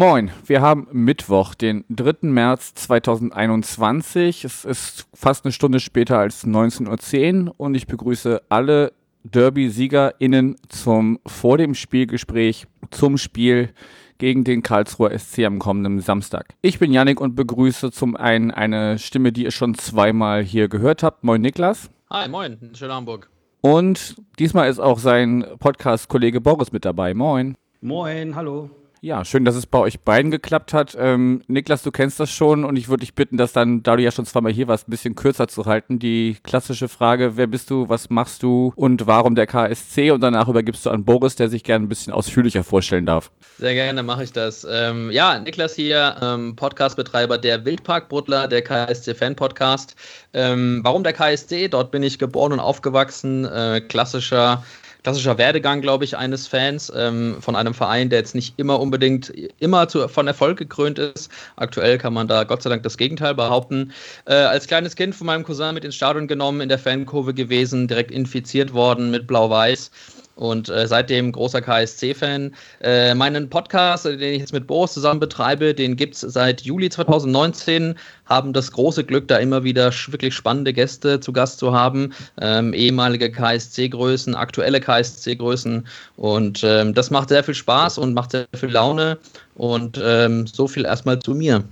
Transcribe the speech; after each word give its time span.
Moin, 0.00 0.30
wir 0.46 0.62
haben 0.62 0.88
Mittwoch, 0.92 1.54
den 1.54 1.84
3. 1.90 2.26
März 2.30 2.72
2021. 2.72 4.46
Es 4.46 4.64
ist 4.64 5.06
fast 5.12 5.44
eine 5.44 5.52
Stunde 5.52 5.78
später 5.78 6.18
als 6.18 6.46
19.10 6.46 7.48
Uhr 7.48 7.54
und 7.58 7.74
ich 7.74 7.86
begrüße 7.86 8.40
alle 8.48 8.94
Derby-SiegerInnen 9.24 10.56
zum 10.70 11.18
vor 11.26 11.58
dem 11.58 11.74
Spielgespräch 11.74 12.66
zum 12.90 13.18
Spiel 13.18 13.74
gegen 14.16 14.42
den 14.42 14.62
Karlsruher 14.62 15.18
SC 15.18 15.40
am 15.40 15.58
kommenden 15.58 16.00
Samstag. 16.00 16.54
Ich 16.62 16.78
bin 16.78 16.94
Yannick 16.94 17.20
und 17.20 17.34
begrüße 17.34 17.92
zum 17.92 18.16
einen 18.16 18.50
eine 18.50 18.98
Stimme, 18.98 19.32
die 19.32 19.44
ihr 19.44 19.50
schon 19.50 19.74
zweimal 19.74 20.42
hier 20.42 20.68
gehört 20.68 21.02
habt. 21.02 21.24
Moin 21.24 21.42
Niklas. 21.42 21.90
Hi, 22.08 22.26
moin, 22.26 22.70
schön 22.72 22.90
Hamburg. 22.90 23.28
Und 23.60 24.16
diesmal 24.38 24.70
ist 24.70 24.78
auch 24.78 24.98
sein 24.98 25.44
Podcast-Kollege 25.58 26.40
Boris 26.40 26.72
mit 26.72 26.86
dabei. 26.86 27.12
Moin. 27.12 27.54
Moin, 27.82 28.34
hallo. 28.34 28.70
Ja, 29.02 29.24
schön, 29.24 29.46
dass 29.46 29.54
es 29.54 29.64
bei 29.64 29.78
euch 29.78 30.00
beiden 30.00 30.30
geklappt 30.30 30.74
hat. 30.74 30.94
Ähm, 30.98 31.42
Niklas, 31.46 31.82
du 31.82 31.90
kennst 31.90 32.20
das 32.20 32.28
schon 32.28 32.66
und 32.66 32.76
ich 32.76 32.90
würde 32.90 33.00
dich 33.00 33.14
bitten, 33.14 33.38
das 33.38 33.54
dann, 33.54 33.82
da 33.82 33.96
du 33.96 34.02
ja 34.02 34.10
schon 34.10 34.26
zweimal 34.26 34.52
hier 34.52 34.68
warst, 34.68 34.88
ein 34.88 34.90
bisschen 34.90 35.14
kürzer 35.14 35.48
zu 35.48 35.64
halten. 35.64 35.98
Die 35.98 36.36
klassische 36.42 36.86
Frage, 36.86 37.38
wer 37.38 37.46
bist 37.46 37.70
du, 37.70 37.88
was 37.88 38.10
machst 38.10 38.42
du 38.42 38.74
und 38.76 39.06
warum 39.06 39.36
der 39.36 39.46
KSC? 39.46 40.10
Und 40.10 40.20
danach 40.20 40.48
übergibst 40.48 40.84
du 40.84 40.90
an 40.90 41.06
Boris, 41.06 41.34
der 41.34 41.48
sich 41.48 41.64
gerne 41.64 41.86
ein 41.86 41.88
bisschen 41.88 42.12
ausführlicher 42.12 42.62
vorstellen 42.62 43.06
darf. 43.06 43.30
Sehr 43.56 43.72
gerne 43.72 44.02
mache 44.02 44.24
ich 44.24 44.32
das. 44.32 44.66
Ähm, 44.70 45.10
ja, 45.10 45.38
Niklas 45.38 45.74
hier, 45.74 46.16
ähm, 46.20 46.54
Podcastbetreiber 46.54 47.38
der 47.38 47.64
Wildpark 47.64 48.10
Brudler, 48.10 48.48
der 48.48 48.60
KSC 48.60 49.14
Fan 49.14 49.34
Podcast. 49.34 49.96
Ähm, 50.34 50.80
warum 50.84 51.04
der 51.04 51.14
KSC? 51.14 51.68
Dort 51.68 51.90
bin 51.90 52.02
ich 52.02 52.18
geboren 52.18 52.52
und 52.52 52.60
aufgewachsen. 52.60 53.46
Äh, 53.46 53.80
klassischer 53.80 54.62
klassischer 55.02 55.38
Werdegang, 55.38 55.80
glaube 55.80 56.04
ich, 56.04 56.16
eines 56.16 56.46
Fans 56.46 56.92
ähm, 56.94 57.36
von 57.40 57.56
einem 57.56 57.74
Verein, 57.74 58.10
der 58.10 58.20
jetzt 58.20 58.34
nicht 58.34 58.58
immer 58.58 58.80
unbedingt 58.80 59.32
immer 59.58 59.88
zu, 59.88 60.08
von 60.08 60.26
Erfolg 60.26 60.58
gekrönt 60.58 60.98
ist. 60.98 61.30
Aktuell 61.56 61.98
kann 61.98 62.12
man 62.12 62.28
da 62.28 62.44
Gott 62.44 62.62
sei 62.62 62.70
Dank 62.70 62.82
das 62.82 62.96
Gegenteil 62.96 63.34
behaupten. 63.34 63.92
Äh, 64.26 64.34
als 64.34 64.66
kleines 64.66 64.96
Kind 64.96 65.14
von 65.14 65.26
meinem 65.26 65.44
Cousin 65.44 65.74
mit 65.74 65.84
ins 65.84 65.96
Stadion 65.96 66.26
genommen, 66.26 66.60
in 66.60 66.68
der 66.68 66.78
Fankurve 66.78 67.34
gewesen, 67.34 67.88
direkt 67.88 68.10
infiziert 68.10 68.72
worden 68.72 69.10
mit 69.10 69.26
Blau-Weiß 69.26 69.90
und 70.36 70.68
äh, 70.68 70.86
seitdem 70.86 71.32
großer 71.32 71.60
KSC-Fan. 71.60 72.54
Äh, 72.82 73.14
meinen 73.14 73.50
Podcast, 73.50 74.04
den 74.04 74.20
ich 74.20 74.40
jetzt 74.40 74.52
mit 74.52 74.66
Boris 74.66 74.92
zusammen 74.92 75.20
betreibe, 75.20 75.74
den 75.74 75.96
gibt 75.96 76.14
es 76.14 76.20
seit 76.20 76.62
Juli 76.62 76.88
2019, 76.88 77.94
haben 78.26 78.52
das 78.52 78.72
große 78.72 79.04
Glück, 79.04 79.28
da 79.28 79.38
immer 79.38 79.64
wieder 79.64 79.92
wirklich 80.08 80.34
spannende 80.34 80.72
Gäste 80.72 81.20
zu 81.20 81.32
Gast 81.32 81.58
zu 81.58 81.72
haben, 81.72 82.12
ähm, 82.40 82.72
ehemalige 82.72 83.30
KSC-Größen, 83.30 84.34
aktuelle 84.34 84.80
KSC-Größen 84.80 85.86
und 86.16 86.62
ähm, 86.64 86.94
das 86.94 87.10
macht 87.10 87.28
sehr 87.28 87.44
viel 87.44 87.54
Spaß 87.54 87.98
und 87.98 88.14
macht 88.14 88.32
sehr 88.32 88.46
viel 88.54 88.70
Laune 88.70 89.18
und 89.56 90.00
ähm, 90.02 90.46
so 90.46 90.68
viel 90.68 90.84
erstmal 90.84 91.18
zu 91.18 91.34
mir. 91.34 91.64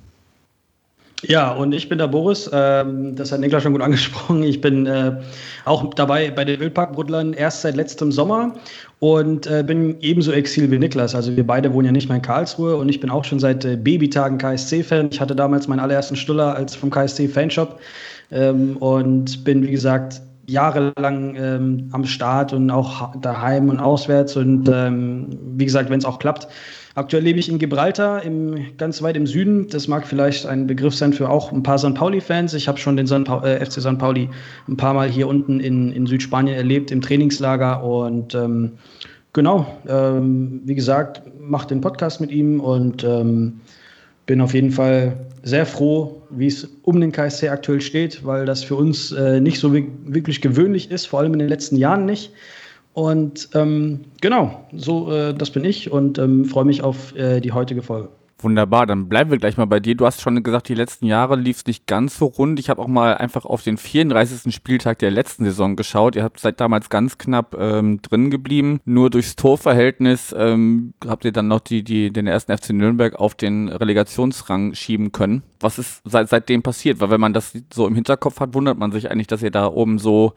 Ja, 1.24 1.50
und 1.50 1.72
ich 1.72 1.88
bin 1.88 1.98
der 1.98 2.06
Boris. 2.06 2.48
Ähm, 2.52 3.16
das 3.16 3.32
hat 3.32 3.40
Niklas 3.40 3.64
schon 3.64 3.72
gut 3.72 3.82
angesprochen. 3.82 4.44
Ich 4.44 4.60
bin 4.60 4.86
äh, 4.86 5.16
auch 5.64 5.92
dabei 5.94 6.30
bei 6.30 6.44
den 6.44 6.60
Wildparkbrudlern 6.60 7.32
erst 7.32 7.62
seit 7.62 7.74
letztem 7.74 8.12
Sommer 8.12 8.54
und 9.00 9.48
äh, 9.48 9.64
bin 9.66 9.96
ebenso 10.00 10.30
Exil 10.30 10.70
wie 10.70 10.78
Niklas. 10.78 11.16
Also 11.16 11.36
wir 11.36 11.44
beide 11.44 11.72
wohnen 11.72 11.86
ja 11.86 11.92
nicht 11.92 12.08
mehr 12.08 12.16
in 12.16 12.22
Karlsruhe 12.22 12.76
und 12.76 12.88
ich 12.88 13.00
bin 13.00 13.10
auch 13.10 13.24
schon 13.24 13.40
seit 13.40 13.64
äh, 13.64 13.76
Babytagen 13.76 14.38
KSC-Fan. 14.38 15.08
Ich 15.10 15.20
hatte 15.20 15.34
damals 15.34 15.66
meinen 15.66 15.80
allerersten 15.80 16.14
Stuller 16.14 16.54
als 16.54 16.76
vom 16.76 16.90
KSC-Fanshop 16.90 17.80
ähm, 18.30 18.76
und 18.76 19.42
bin, 19.42 19.66
wie 19.66 19.72
gesagt, 19.72 20.20
jahrelang 20.48 21.36
ähm, 21.36 21.88
am 21.92 22.04
Start 22.04 22.52
und 22.52 22.70
auch 22.70 23.14
daheim 23.20 23.68
und 23.68 23.78
auswärts. 23.78 24.36
Und 24.36 24.68
ähm, 24.72 25.28
wie 25.56 25.64
gesagt, 25.64 25.90
wenn 25.90 25.98
es 25.98 26.04
auch 26.04 26.18
klappt, 26.18 26.48
Aktuell 26.98 27.22
lebe 27.22 27.38
ich 27.38 27.48
in 27.48 27.60
Gibraltar, 27.60 28.24
im, 28.24 28.76
ganz 28.76 29.00
weit 29.02 29.16
im 29.16 29.24
Süden. 29.24 29.68
Das 29.68 29.86
mag 29.86 30.04
vielleicht 30.04 30.46
ein 30.46 30.66
Begriff 30.66 30.96
sein 30.96 31.12
für 31.12 31.30
auch 31.30 31.52
ein 31.52 31.62
paar 31.62 31.78
St. 31.78 31.94
Pauli-Fans. 31.94 32.54
Ich 32.54 32.66
habe 32.66 32.76
schon 32.78 32.96
den 32.96 33.06
San 33.06 33.24
äh, 33.24 33.64
FC 33.64 33.74
St. 33.80 33.98
Pauli 33.98 34.28
ein 34.66 34.76
paar 34.76 34.94
Mal 34.94 35.08
hier 35.08 35.28
unten 35.28 35.60
in, 35.60 35.92
in 35.92 36.06
Südspanien 36.06 36.56
erlebt, 36.56 36.90
im 36.90 37.00
Trainingslager. 37.00 37.84
Und 37.84 38.34
ähm, 38.34 38.72
genau, 39.32 39.64
ähm, 39.86 40.62
wie 40.64 40.74
gesagt, 40.74 41.22
mache 41.38 41.68
den 41.68 41.80
Podcast 41.80 42.20
mit 42.20 42.32
ihm 42.32 42.58
und 42.58 43.04
ähm, 43.04 43.60
bin 44.26 44.40
auf 44.40 44.52
jeden 44.52 44.72
Fall 44.72 45.18
sehr 45.44 45.66
froh, 45.66 46.17
wie 46.30 46.46
es 46.46 46.68
um 46.82 47.00
den 47.00 47.12
KSC 47.12 47.48
aktuell 47.48 47.80
steht, 47.80 48.24
weil 48.24 48.46
das 48.46 48.64
für 48.64 48.76
uns 48.76 49.12
äh, 49.12 49.40
nicht 49.40 49.58
so 49.60 49.72
wirklich 49.72 50.40
gewöhnlich 50.40 50.90
ist, 50.90 51.06
vor 51.06 51.20
allem 51.20 51.32
in 51.32 51.38
den 51.38 51.48
letzten 51.48 51.76
Jahren 51.76 52.04
nicht. 52.04 52.32
Und 52.92 53.50
ähm, 53.54 54.00
genau, 54.20 54.66
so 54.74 55.12
äh, 55.12 55.34
das 55.34 55.50
bin 55.50 55.64
ich 55.64 55.90
und 55.90 56.18
ähm, 56.18 56.44
freue 56.44 56.64
mich 56.64 56.82
auf 56.82 57.14
äh, 57.16 57.40
die 57.40 57.52
heutige 57.52 57.82
Folge. 57.82 58.08
Wunderbar, 58.40 58.86
dann 58.86 59.08
bleiben 59.08 59.32
wir 59.32 59.38
gleich 59.38 59.56
mal 59.56 59.66
bei 59.66 59.80
dir. 59.80 59.96
Du 59.96 60.06
hast 60.06 60.20
schon 60.20 60.40
gesagt, 60.44 60.68
die 60.68 60.74
letzten 60.74 61.06
Jahre 61.06 61.34
lief 61.34 61.58
es 61.58 61.66
nicht 61.66 61.88
ganz 61.88 62.18
so 62.18 62.26
rund. 62.26 62.60
Ich 62.60 62.70
habe 62.70 62.80
auch 62.80 62.86
mal 62.86 63.16
einfach 63.16 63.44
auf 63.44 63.62
den 63.62 63.76
34. 63.76 64.54
Spieltag 64.54 65.00
der 65.00 65.10
letzten 65.10 65.44
Saison 65.44 65.74
geschaut. 65.74 66.14
Ihr 66.14 66.22
habt 66.22 66.38
seit 66.38 66.60
damals 66.60 66.88
ganz 66.88 67.18
knapp 67.18 67.56
ähm, 67.58 68.00
drin 68.00 68.30
geblieben. 68.30 68.80
Nur 68.84 69.10
durchs 69.10 69.34
Torverhältnis 69.34 70.32
ähm, 70.38 70.94
habt 71.04 71.24
ihr 71.24 71.32
dann 71.32 71.48
noch 71.48 71.58
die, 71.58 71.82
die, 71.82 72.12
den 72.12 72.28
ersten 72.28 72.56
FC 72.56 72.70
Nürnberg 72.70 73.16
auf 73.16 73.34
den 73.34 73.68
Relegationsrang 73.68 74.74
schieben 74.74 75.10
können. 75.10 75.42
Was 75.58 75.80
ist 75.80 76.02
seit, 76.04 76.28
seitdem 76.28 76.62
passiert? 76.62 77.00
Weil 77.00 77.10
wenn 77.10 77.20
man 77.20 77.32
das 77.32 77.52
so 77.72 77.88
im 77.88 77.96
Hinterkopf 77.96 78.38
hat, 78.38 78.54
wundert 78.54 78.78
man 78.78 78.92
sich 78.92 79.10
eigentlich, 79.10 79.26
dass 79.26 79.42
ihr 79.42 79.50
da 79.50 79.66
oben 79.66 79.98
so 79.98 80.34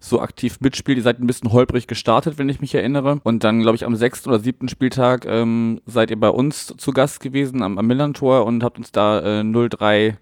so 0.00 0.20
aktiv 0.20 0.60
mitspielt. 0.60 0.96
Ihr 0.96 1.04
seid 1.04 1.20
ein 1.20 1.26
bisschen 1.26 1.52
holprig 1.52 1.86
gestartet, 1.86 2.38
wenn 2.38 2.48
ich 2.48 2.60
mich 2.60 2.74
erinnere. 2.74 3.20
Und 3.22 3.44
dann, 3.44 3.60
glaube 3.60 3.76
ich, 3.76 3.84
am 3.84 3.94
sechsten 3.94 4.30
oder 4.30 4.40
siebten 4.40 4.68
Spieltag 4.68 5.26
ähm, 5.26 5.80
seid 5.86 6.10
ihr 6.10 6.18
bei 6.18 6.30
uns 6.30 6.74
zu 6.78 6.92
Gast 6.92 7.20
gewesen 7.20 7.39
am, 7.54 7.78
am 7.78 7.86
Millantor 7.86 8.46
und 8.46 8.62
habt 8.62 8.78
uns 8.78 8.92
da 8.92 9.40
äh, 9.40 9.40
0-3 9.42 10.14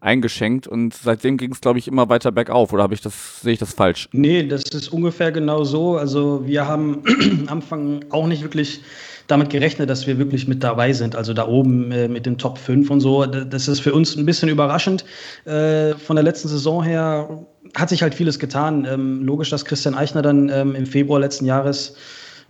eingeschenkt 0.00 0.66
und 0.66 0.94
seitdem 0.94 1.36
ging 1.36 1.52
es, 1.52 1.60
glaube 1.60 1.78
ich, 1.78 1.86
immer 1.86 2.08
weiter 2.08 2.32
bergauf. 2.32 2.72
Oder 2.72 2.82
habe 2.82 2.94
ich 2.94 3.00
das, 3.00 3.42
sehe 3.42 3.52
ich 3.52 3.58
das 3.58 3.74
falsch? 3.74 4.08
Nee, 4.12 4.44
das 4.44 4.62
ist 4.62 4.88
ungefähr 4.88 5.30
genau 5.30 5.64
so. 5.64 5.96
Also 5.96 6.46
wir 6.46 6.66
haben 6.66 7.02
am 7.46 7.48
Anfang 7.48 8.04
auch 8.10 8.26
nicht 8.26 8.42
wirklich 8.42 8.80
damit 9.26 9.50
gerechnet, 9.50 9.88
dass 9.88 10.06
wir 10.06 10.18
wirklich 10.18 10.48
mit 10.48 10.64
dabei 10.64 10.92
sind. 10.92 11.14
Also 11.14 11.34
da 11.34 11.46
oben 11.46 11.92
äh, 11.92 12.08
mit 12.08 12.26
den 12.26 12.38
Top 12.38 12.58
5 12.58 12.90
und 12.90 13.00
so. 13.00 13.26
Das 13.26 13.68
ist 13.68 13.80
für 13.80 13.92
uns 13.92 14.16
ein 14.16 14.26
bisschen 14.26 14.48
überraschend. 14.48 15.04
Äh, 15.44 15.94
von 15.94 16.16
der 16.16 16.24
letzten 16.24 16.48
Saison 16.48 16.82
her 16.82 17.46
hat 17.76 17.90
sich 17.90 18.02
halt 18.02 18.14
vieles 18.14 18.38
getan. 18.38 18.86
Ähm, 18.90 19.22
logisch, 19.22 19.50
dass 19.50 19.64
Christian 19.64 19.94
Eichner 19.94 20.22
dann 20.22 20.48
ähm, 20.48 20.74
im 20.74 20.86
Februar 20.86 21.20
letzten 21.20 21.44
Jahres 21.44 21.94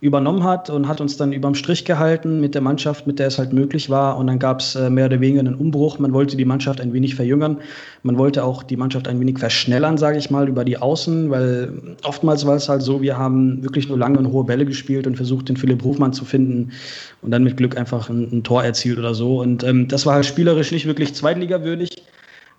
übernommen 0.00 0.44
hat 0.44 0.70
und 0.70 0.88
hat 0.88 1.02
uns 1.02 1.18
dann 1.18 1.32
überm 1.32 1.54
Strich 1.54 1.84
gehalten 1.84 2.40
mit 2.40 2.54
der 2.54 2.62
Mannschaft, 2.62 3.06
mit 3.06 3.18
der 3.18 3.26
es 3.26 3.38
halt 3.38 3.52
möglich 3.52 3.90
war. 3.90 4.16
Und 4.16 4.28
dann 4.28 4.38
gab 4.38 4.60
es 4.60 4.74
äh, 4.74 4.88
mehr 4.88 5.06
oder 5.06 5.20
weniger 5.20 5.40
einen 5.40 5.54
Umbruch. 5.54 5.98
Man 5.98 6.14
wollte 6.14 6.38
die 6.38 6.46
Mannschaft 6.46 6.80
ein 6.80 6.94
wenig 6.94 7.14
verjüngern. 7.14 7.58
Man 8.02 8.16
wollte 8.16 8.42
auch 8.42 8.62
die 8.62 8.78
Mannschaft 8.78 9.08
ein 9.08 9.20
wenig 9.20 9.38
verschnellern, 9.38 9.98
sage 9.98 10.16
ich 10.16 10.30
mal, 10.30 10.48
über 10.48 10.64
die 10.64 10.78
Außen, 10.78 11.30
weil 11.30 11.96
oftmals 12.02 12.46
war 12.46 12.56
es 12.56 12.70
halt 12.70 12.80
so, 12.80 13.02
wir 13.02 13.18
haben 13.18 13.62
wirklich 13.62 13.88
nur 13.88 13.98
lange 13.98 14.18
und 14.18 14.32
hohe 14.32 14.44
Bälle 14.44 14.64
gespielt 14.64 15.06
und 15.06 15.16
versucht, 15.16 15.50
den 15.50 15.58
Philipp 15.58 15.84
Hofmann 15.84 16.14
zu 16.14 16.24
finden 16.24 16.72
und 17.20 17.30
dann 17.30 17.44
mit 17.44 17.58
Glück 17.58 17.76
einfach 17.76 18.08
ein, 18.08 18.28
ein 18.32 18.42
Tor 18.42 18.64
erzielt 18.64 18.98
oder 18.98 19.14
so. 19.14 19.40
Und 19.40 19.64
ähm, 19.64 19.86
das 19.88 20.06
war 20.06 20.14
halt 20.14 20.24
spielerisch 20.24 20.72
nicht 20.72 20.86
wirklich 20.86 21.14
zweitligawürdig. 21.14 22.04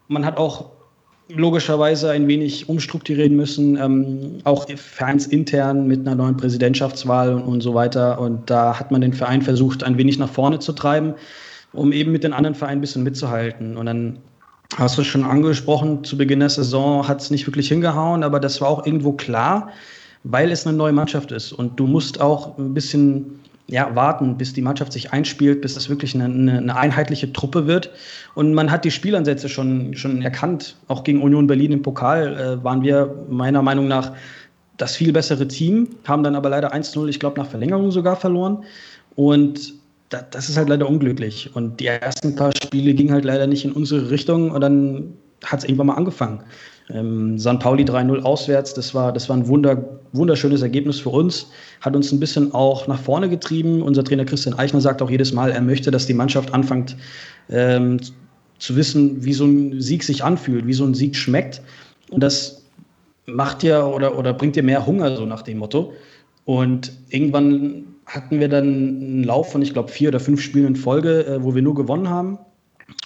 Man 0.08 0.26
hat 0.26 0.38
auch 0.38 0.81
logischerweise 1.36 2.12
ein 2.12 2.28
wenig 2.28 2.70
umstrukturieren 2.70 3.36
müssen, 3.36 3.78
ähm, 3.78 4.38
auch 4.44 4.68
Fans 4.76 5.28
intern 5.28 5.88
mit 5.88 6.02
einer 6.02 6.16
neuen 6.16 6.38
Präsidentschaftswahl 6.38 7.34
und, 7.34 7.44
und, 7.44 7.62
so 7.62 7.74
weiter. 7.74 8.20
Und 8.20 8.50
da 8.50 8.80
hat 8.80 8.92
man 8.92 9.02
den 9.02 9.14
Verein 9.14 9.42
versucht, 9.42 9.84
ein 9.84 9.98
wenig 9.98 10.18
nach 10.20 10.30
vorne 10.30 10.60
zu 10.60 10.74
treiben, 10.74 11.14
um 11.74 11.92
eben 11.92 12.12
mit 12.12 12.24
den 12.24 12.34
anderen 12.34 12.56
Vereinen 12.56 12.80
ein 12.80 12.82
bisschen 12.82 13.04
mitzuhalten. 13.04 13.78
Und 13.78 13.86
dann 13.86 14.20
hast 14.78 14.98
du 14.98 15.04
schon 15.04 15.24
angesprochen, 15.24 16.04
zu 16.04 16.18
Beginn 16.18 16.40
der 16.40 16.50
Saison 16.50 17.08
hat 17.08 17.22
es 17.22 17.32
nicht 17.32 17.46
wirklich 17.48 17.68
hingehauen, 17.68 18.24
aber 18.24 18.40
das 18.40 18.62
war 18.62 18.70
auch 18.70 18.86
irgendwo 18.86 19.14
klar, 19.14 19.70
weil 20.24 20.52
es 20.52 20.66
eine 20.66 20.78
neue 20.78 20.94
Mannschaft 20.94 21.32
ist. 21.32 21.52
Und 21.52 21.80
du 21.80 21.88
musst 21.88 22.22
auch 22.22 22.58
ein 22.58 22.74
bisschen 22.74 23.41
ja, 23.72 23.96
warten, 23.96 24.38
bis 24.38 24.54
die 24.54 24.62
Mannschaft 24.62 24.92
sich 24.92 25.14
einspielt, 25.14 25.62
bis 25.62 25.78
es 25.78 25.90
wirklich 25.90 26.14
eine, 26.14 26.26
eine, 26.26 26.58
eine, 26.58 26.76
einheitliche 26.76 27.32
Truppe 27.32 27.68
wird. 27.68 27.90
Und 28.36 28.54
man 28.54 28.70
hat 28.70 28.84
die 28.84 28.92
Spielansätze 28.92 29.48
schon, 29.48 29.96
schon 29.96 30.22
erkannt. 30.22 30.76
Auch 30.90 31.04
gegen 31.04 31.22
Union 31.22 31.48
Berlin 31.48 31.72
im 31.72 31.82
Pokal 31.82 32.36
äh, 32.38 32.64
waren 32.64 32.84
wir 32.84 33.16
meiner 33.30 33.62
Meinung 33.62 33.88
nach 33.88 34.12
das 34.76 34.96
viel 34.98 35.14
bessere 35.14 35.48
Team, 35.48 35.88
haben 36.06 36.24
dann 36.24 36.36
aber 36.36 36.50
leider 36.50 36.74
1-0, 36.74 37.08
ich 37.08 37.20
glaube, 37.20 37.40
nach 37.40 37.48
Verlängerung 37.48 37.92
sogar 37.92 38.18
verloren. 38.18 38.64
Und 39.16 39.74
da, 40.10 40.22
das 40.30 40.50
ist 40.50 40.58
halt 40.58 40.68
leider 40.68 40.90
unglücklich. 40.90 41.50
Und 41.54 41.80
die 41.80 41.88
ersten 41.88 42.36
paar 42.36 42.52
Spiele 42.62 42.94
gingen 42.94 43.14
halt 43.14 43.24
leider 43.24 43.48
nicht 43.48 43.64
in 43.64 43.72
unsere 43.72 44.12
Richtung 44.12 44.52
und 44.52 44.60
dann 44.60 45.14
hat 45.46 45.60
es 45.60 45.66
irgendwann 45.66 45.88
mal 45.88 45.96
angefangen. 45.96 46.44
Ähm, 46.94 47.38
San 47.38 47.60
Pauli 47.60 47.84
3-0 47.84 48.22
auswärts, 48.22 48.74
das 48.74 48.94
war, 48.94 49.14
das 49.14 49.30
war 49.30 49.38
ein 49.38 49.48
wunder, 49.48 50.00
wunderschönes 50.14 50.62
Ergebnis 50.62 51.00
für 51.00 51.10
uns, 51.10 51.48
hat 51.80 51.96
uns 51.96 52.12
ein 52.12 52.20
bisschen 52.20 52.54
auch 52.54 52.88
nach 52.88 53.00
vorne 53.00 53.30
getrieben. 53.30 53.82
Unser 53.82 54.04
Trainer 54.04 54.26
Christian 54.26 54.58
Eichner 54.58 54.82
sagt 54.82 55.02
auch 55.02 55.10
jedes 55.10 55.34
Mal, 55.34 55.52
er 55.52 55.62
möchte, 55.62 55.92
dass 55.92 56.06
die 56.06 56.14
Mannschaft 56.14 56.54
anfängt 56.54 56.96
ähm, 57.50 58.00
zu 58.60 58.76
wissen, 58.76 59.24
wie 59.24 59.34
so 59.34 59.46
ein 59.46 59.82
Sieg 59.82 60.04
sich 60.04 60.24
anfühlt, 60.24 60.68
wie 60.68 60.74
so 60.74 60.86
ein 60.86 60.94
Sieg 60.94 61.16
schmeckt. 61.16 61.62
Und 62.10 62.22
das 62.22 62.64
macht 63.26 63.62
dir 63.62 63.86
oder, 63.86 64.18
oder 64.18 64.34
bringt 64.34 64.56
dir 64.56 64.64
mehr 64.64 64.86
Hunger, 64.86 65.16
so 65.16 65.26
nach 65.26 65.42
dem 65.42 65.60
Motto. 65.60 65.94
Und 66.46 66.92
irgendwann 67.10 67.86
hatten 68.06 68.40
wir 68.40 68.50
dann 68.50 68.66
einen 68.66 69.24
Lauf 69.24 69.52
von, 69.52 69.62
ich 69.62 69.74
glaube, 69.74 69.90
vier 69.90 70.10
oder 70.10 70.20
fünf 70.20 70.42
Spielen 70.42 70.68
in 70.68 70.76
Folge, 70.76 71.26
äh, 71.26 71.44
wo 71.44 71.56
wir 71.56 71.62
nur 71.62 71.76
gewonnen 71.76 72.10
haben 72.10 72.40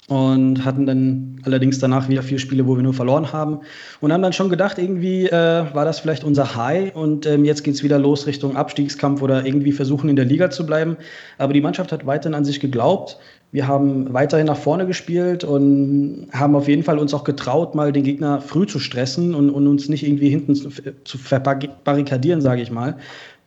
und 0.07 0.63
hatten 0.63 0.85
dann 0.85 1.41
allerdings 1.45 1.79
danach 1.79 2.09
wieder 2.09 2.21
vier 2.21 2.37
Spiele, 2.37 2.67
wo 2.67 2.75
wir 2.75 2.83
nur 2.83 2.93
verloren 2.93 3.33
haben 3.33 3.61
und 4.01 4.13
haben 4.13 4.21
dann 4.21 4.33
schon 4.33 4.49
gedacht, 4.49 4.77
irgendwie 4.77 5.25
äh, 5.25 5.65
war 5.73 5.83
das 5.83 5.99
vielleicht 5.99 6.23
unser 6.23 6.55
High 6.55 6.95
und 6.95 7.25
ähm, 7.25 7.43
jetzt 7.43 7.67
es 7.67 7.83
wieder 7.83 7.97
los 7.97 8.27
Richtung 8.27 8.55
Abstiegskampf 8.55 9.23
oder 9.23 9.45
irgendwie 9.45 9.71
versuchen 9.71 10.07
in 10.07 10.15
der 10.15 10.25
Liga 10.25 10.51
zu 10.51 10.65
bleiben. 10.65 10.97
Aber 11.39 11.53
die 11.53 11.61
Mannschaft 11.61 11.91
hat 11.91 12.05
weiterhin 12.05 12.35
an 12.35 12.45
sich 12.45 12.59
geglaubt. 12.59 13.17
Wir 13.51 13.67
haben 13.67 14.13
weiterhin 14.13 14.45
nach 14.45 14.57
vorne 14.57 14.85
gespielt 14.85 15.43
und 15.43 16.27
haben 16.31 16.55
auf 16.55 16.67
jeden 16.67 16.83
Fall 16.83 16.99
uns 16.99 17.13
auch 17.13 17.23
getraut, 17.23 17.73
mal 17.73 17.91
den 17.91 18.03
Gegner 18.03 18.41
früh 18.41 18.67
zu 18.67 18.77
stressen 18.77 19.33
und, 19.33 19.49
und 19.49 19.67
uns 19.67 19.89
nicht 19.89 20.05
irgendwie 20.05 20.29
hinten 20.29 20.53
zu, 20.53 21.17
verbarrikadieren, 21.17 22.41
sage 22.41 22.61
ich 22.61 22.69
mal. 22.69 22.97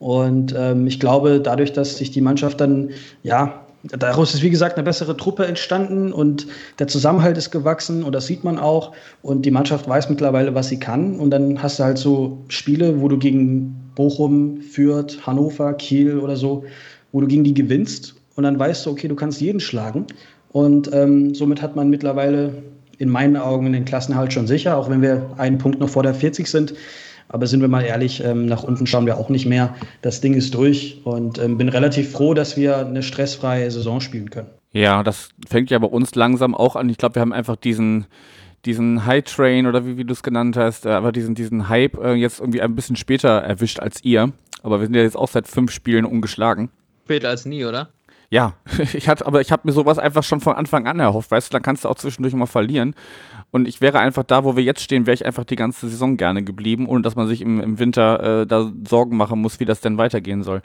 Und 0.00 0.54
ähm, 0.56 0.86
ich 0.86 0.98
glaube, 0.98 1.40
dadurch, 1.40 1.72
dass 1.72 1.98
sich 1.98 2.10
die 2.10 2.20
Mannschaft 2.20 2.60
dann 2.60 2.90
ja 3.22 3.67
daraus 3.84 4.34
ist, 4.34 4.42
wie 4.42 4.50
gesagt, 4.50 4.76
eine 4.76 4.84
bessere 4.84 5.16
Truppe 5.16 5.46
entstanden 5.46 6.12
und 6.12 6.46
der 6.78 6.88
Zusammenhalt 6.88 7.36
ist 7.38 7.50
gewachsen 7.50 8.02
und 8.02 8.14
das 8.14 8.26
sieht 8.26 8.44
man 8.44 8.58
auch. 8.58 8.92
Und 9.22 9.46
die 9.46 9.50
Mannschaft 9.50 9.88
weiß 9.88 10.08
mittlerweile, 10.10 10.54
was 10.54 10.68
sie 10.68 10.80
kann. 10.80 11.18
Und 11.18 11.30
dann 11.30 11.62
hast 11.62 11.78
du 11.78 11.84
halt 11.84 11.98
so 11.98 12.38
Spiele, 12.48 13.00
wo 13.00 13.08
du 13.08 13.18
gegen 13.18 13.90
Bochum, 13.94 14.60
Fürth, 14.60 15.26
Hannover, 15.26 15.74
Kiel 15.74 16.18
oder 16.18 16.36
so, 16.36 16.64
wo 17.12 17.20
du 17.20 17.26
gegen 17.26 17.44
die 17.44 17.54
gewinnst. 17.54 18.14
Und 18.34 18.44
dann 18.44 18.58
weißt 18.58 18.86
du, 18.86 18.90
okay, 18.90 19.08
du 19.08 19.14
kannst 19.14 19.40
jeden 19.40 19.60
schlagen. 19.60 20.06
Und 20.50 20.90
ähm, 20.92 21.34
somit 21.34 21.62
hat 21.62 21.76
man 21.76 21.90
mittlerweile 21.90 22.62
in 22.98 23.08
meinen 23.08 23.36
Augen 23.36 23.72
den 23.72 23.84
Klassenhalt 23.84 24.32
schon 24.32 24.46
sicher, 24.46 24.76
auch 24.76 24.90
wenn 24.90 25.02
wir 25.02 25.30
einen 25.36 25.58
Punkt 25.58 25.78
noch 25.78 25.88
vor 25.88 26.02
der 26.02 26.14
40 26.14 26.48
sind. 26.48 26.74
Aber 27.28 27.46
sind 27.46 27.60
wir 27.60 27.68
mal 27.68 27.82
ehrlich, 27.82 28.22
ähm, 28.24 28.46
nach 28.46 28.62
unten 28.62 28.86
schauen 28.86 29.06
wir 29.06 29.18
auch 29.18 29.28
nicht 29.28 29.46
mehr. 29.46 29.74
Das 30.02 30.20
Ding 30.20 30.34
ist 30.34 30.54
durch 30.54 31.00
und 31.04 31.38
ähm, 31.38 31.58
bin 31.58 31.68
relativ 31.68 32.12
froh, 32.12 32.34
dass 32.34 32.56
wir 32.56 32.78
eine 32.78 33.02
stressfreie 33.02 33.70
Saison 33.70 34.00
spielen 34.00 34.30
können. 34.30 34.48
Ja, 34.72 35.02
das 35.02 35.30
fängt 35.48 35.70
ja 35.70 35.78
bei 35.78 35.86
uns 35.86 36.14
langsam 36.14 36.54
auch 36.54 36.76
an. 36.76 36.88
Ich 36.88 36.98
glaube, 36.98 37.16
wir 37.16 37.22
haben 37.22 37.32
einfach 37.32 37.56
diesen, 37.56 38.06
diesen 38.64 39.06
High 39.06 39.24
Train 39.24 39.66
oder 39.66 39.86
wie, 39.86 39.96
wie 39.96 40.04
du 40.04 40.12
es 40.12 40.22
genannt 40.22 40.56
hast, 40.56 40.86
äh, 40.86 40.90
aber 40.90 41.12
diesen, 41.12 41.34
diesen 41.34 41.68
Hype 41.68 41.98
äh, 41.98 42.14
jetzt 42.14 42.40
irgendwie 42.40 42.62
ein 42.62 42.74
bisschen 42.74 42.96
später 42.96 43.28
erwischt 43.28 43.80
als 43.80 44.04
ihr. 44.04 44.32
Aber 44.62 44.80
wir 44.80 44.86
sind 44.86 44.94
ja 44.94 45.02
jetzt 45.02 45.16
auch 45.16 45.28
seit 45.28 45.48
fünf 45.48 45.70
Spielen 45.70 46.04
ungeschlagen. 46.04 46.70
Später 47.04 47.28
als 47.28 47.46
nie, 47.46 47.64
oder? 47.64 47.90
Ja, 48.30 48.54
ich 48.92 49.08
hatte, 49.08 49.26
aber 49.26 49.40
ich 49.40 49.50
habe 49.50 49.62
mir 49.64 49.72
sowas 49.72 49.98
einfach 49.98 50.22
schon 50.22 50.40
von 50.40 50.54
Anfang 50.54 50.86
an 50.86 51.00
erhofft, 51.00 51.30
weißt 51.30 51.48
du, 51.48 51.52
dann 51.52 51.62
kannst 51.62 51.84
du 51.84 51.88
auch 51.88 51.96
zwischendurch 51.96 52.34
mal 52.34 52.46
verlieren. 52.46 52.94
Und 53.50 53.66
ich 53.66 53.80
wäre 53.80 53.98
einfach 54.00 54.24
da, 54.24 54.44
wo 54.44 54.56
wir 54.56 54.62
jetzt 54.62 54.82
stehen, 54.82 55.06
wäre 55.06 55.14
ich 55.14 55.24
einfach 55.24 55.44
die 55.44 55.56
ganze 55.56 55.88
Saison 55.88 56.18
gerne 56.18 56.42
geblieben, 56.44 56.86
ohne 56.86 57.00
dass 57.00 57.16
man 57.16 57.26
sich 57.26 57.40
im, 57.40 57.60
im 57.60 57.78
Winter 57.78 58.42
äh, 58.42 58.46
da 58.46 58.70
Sorgen 58.86 59.16
machen 59.16 59.40
muss, 59.40 59.58
wie 59.58 59.64
das 59.64 59.80
denn 59.80 59.96
weitergehen 59.96 60.42
soll. 60.42 60.60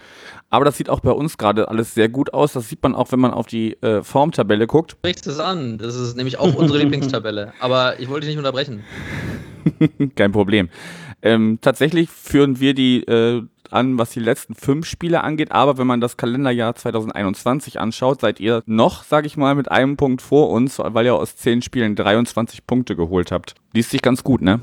Aber 0.49 0.65
das 0.65 0.75
sieht 0.75 0.89
auch 0.89 0.99
bei 0.99 1.11
uns 1.11 1.37
gerade 1.37 1.69
alles 1.69 1.93
sehr 1.93 2.09
gut 2.09 2.33
aus. 2.33 2.51
Das 2.51 2.67
sieht 2.67 2.83
man 2.83 2.93
auch, 2.93 3.13
wenn 3.13 3.21
man 3.21 3.31
auf 3.31 3.47
die 3.47 3.81
äh, 3.81 4.03
Formtabelle 4.03 4.67
guckt. 4.67 4.91
Sprichst 4.91 5.27
es 5.27 5.39
an. 5.39 5.77
Das 5.77 5.95
ist 5.95 6.17
nämlich 6.17 6.39
auch 6.39 6.53
unsere 6.55 6.79
Lieblingstabelle. 6.83 7.53
Aber 7.61 8.01
ich 8.01 8.09
wollte 8.09 8.25
dich 8.27 8.35
nicht 8.35 8.45
unterbrechen. 8.45 8.83
Kein 10.15 10.33
Problem. 10.33 10.67
Ähm, 11.21 11.59
tatsächlich 11.61 12.09
führen 12.09 12.59
wir 12.59 12.73
die 12.73 13.03
äh, 13.03 13.43
an, 13.73 13.97
was 13.97 14.11
die 14.11 14.19
letzten 14.19 14.55
fünf 14.55 14.85
Spiele 14.85 15.23
angeht. 15.23 15.51
Aber 15.51 15.77
wenn 15.77 15.87
man 15.87 16.01
das 16.01 16.17
Kalenderjahr 16.17 16.75
2021 16.75 17.79
anschaut, 17.79 18.21
seid 18.21 18.39
ihr 18.39 18.63
noch, 18.65 19.03
sage 19.03 19.27
ich 19.27 19.37
mal, 19.37 19.55
mit 19.55 19.71
einem 19.71 19.97
Punkt 19.97 20.21
vor 20.21 20.49
uns, 20.49 20.79
weil 20.79 21.05
ihr 21.05 21.15
aus 21.15 21.35
zehn 21.35 21.61
Spielen 21.61 21.95
23 21.95 22.65
Punkte 22.65 22.95
geholt 22.95 23.31
habt. 23.31 23.55
Liest 23.73 23.91
sich 23.91 24.01
ganz 24.01 24.23
gut, 24.23 24.41
ne? 24.41 24.59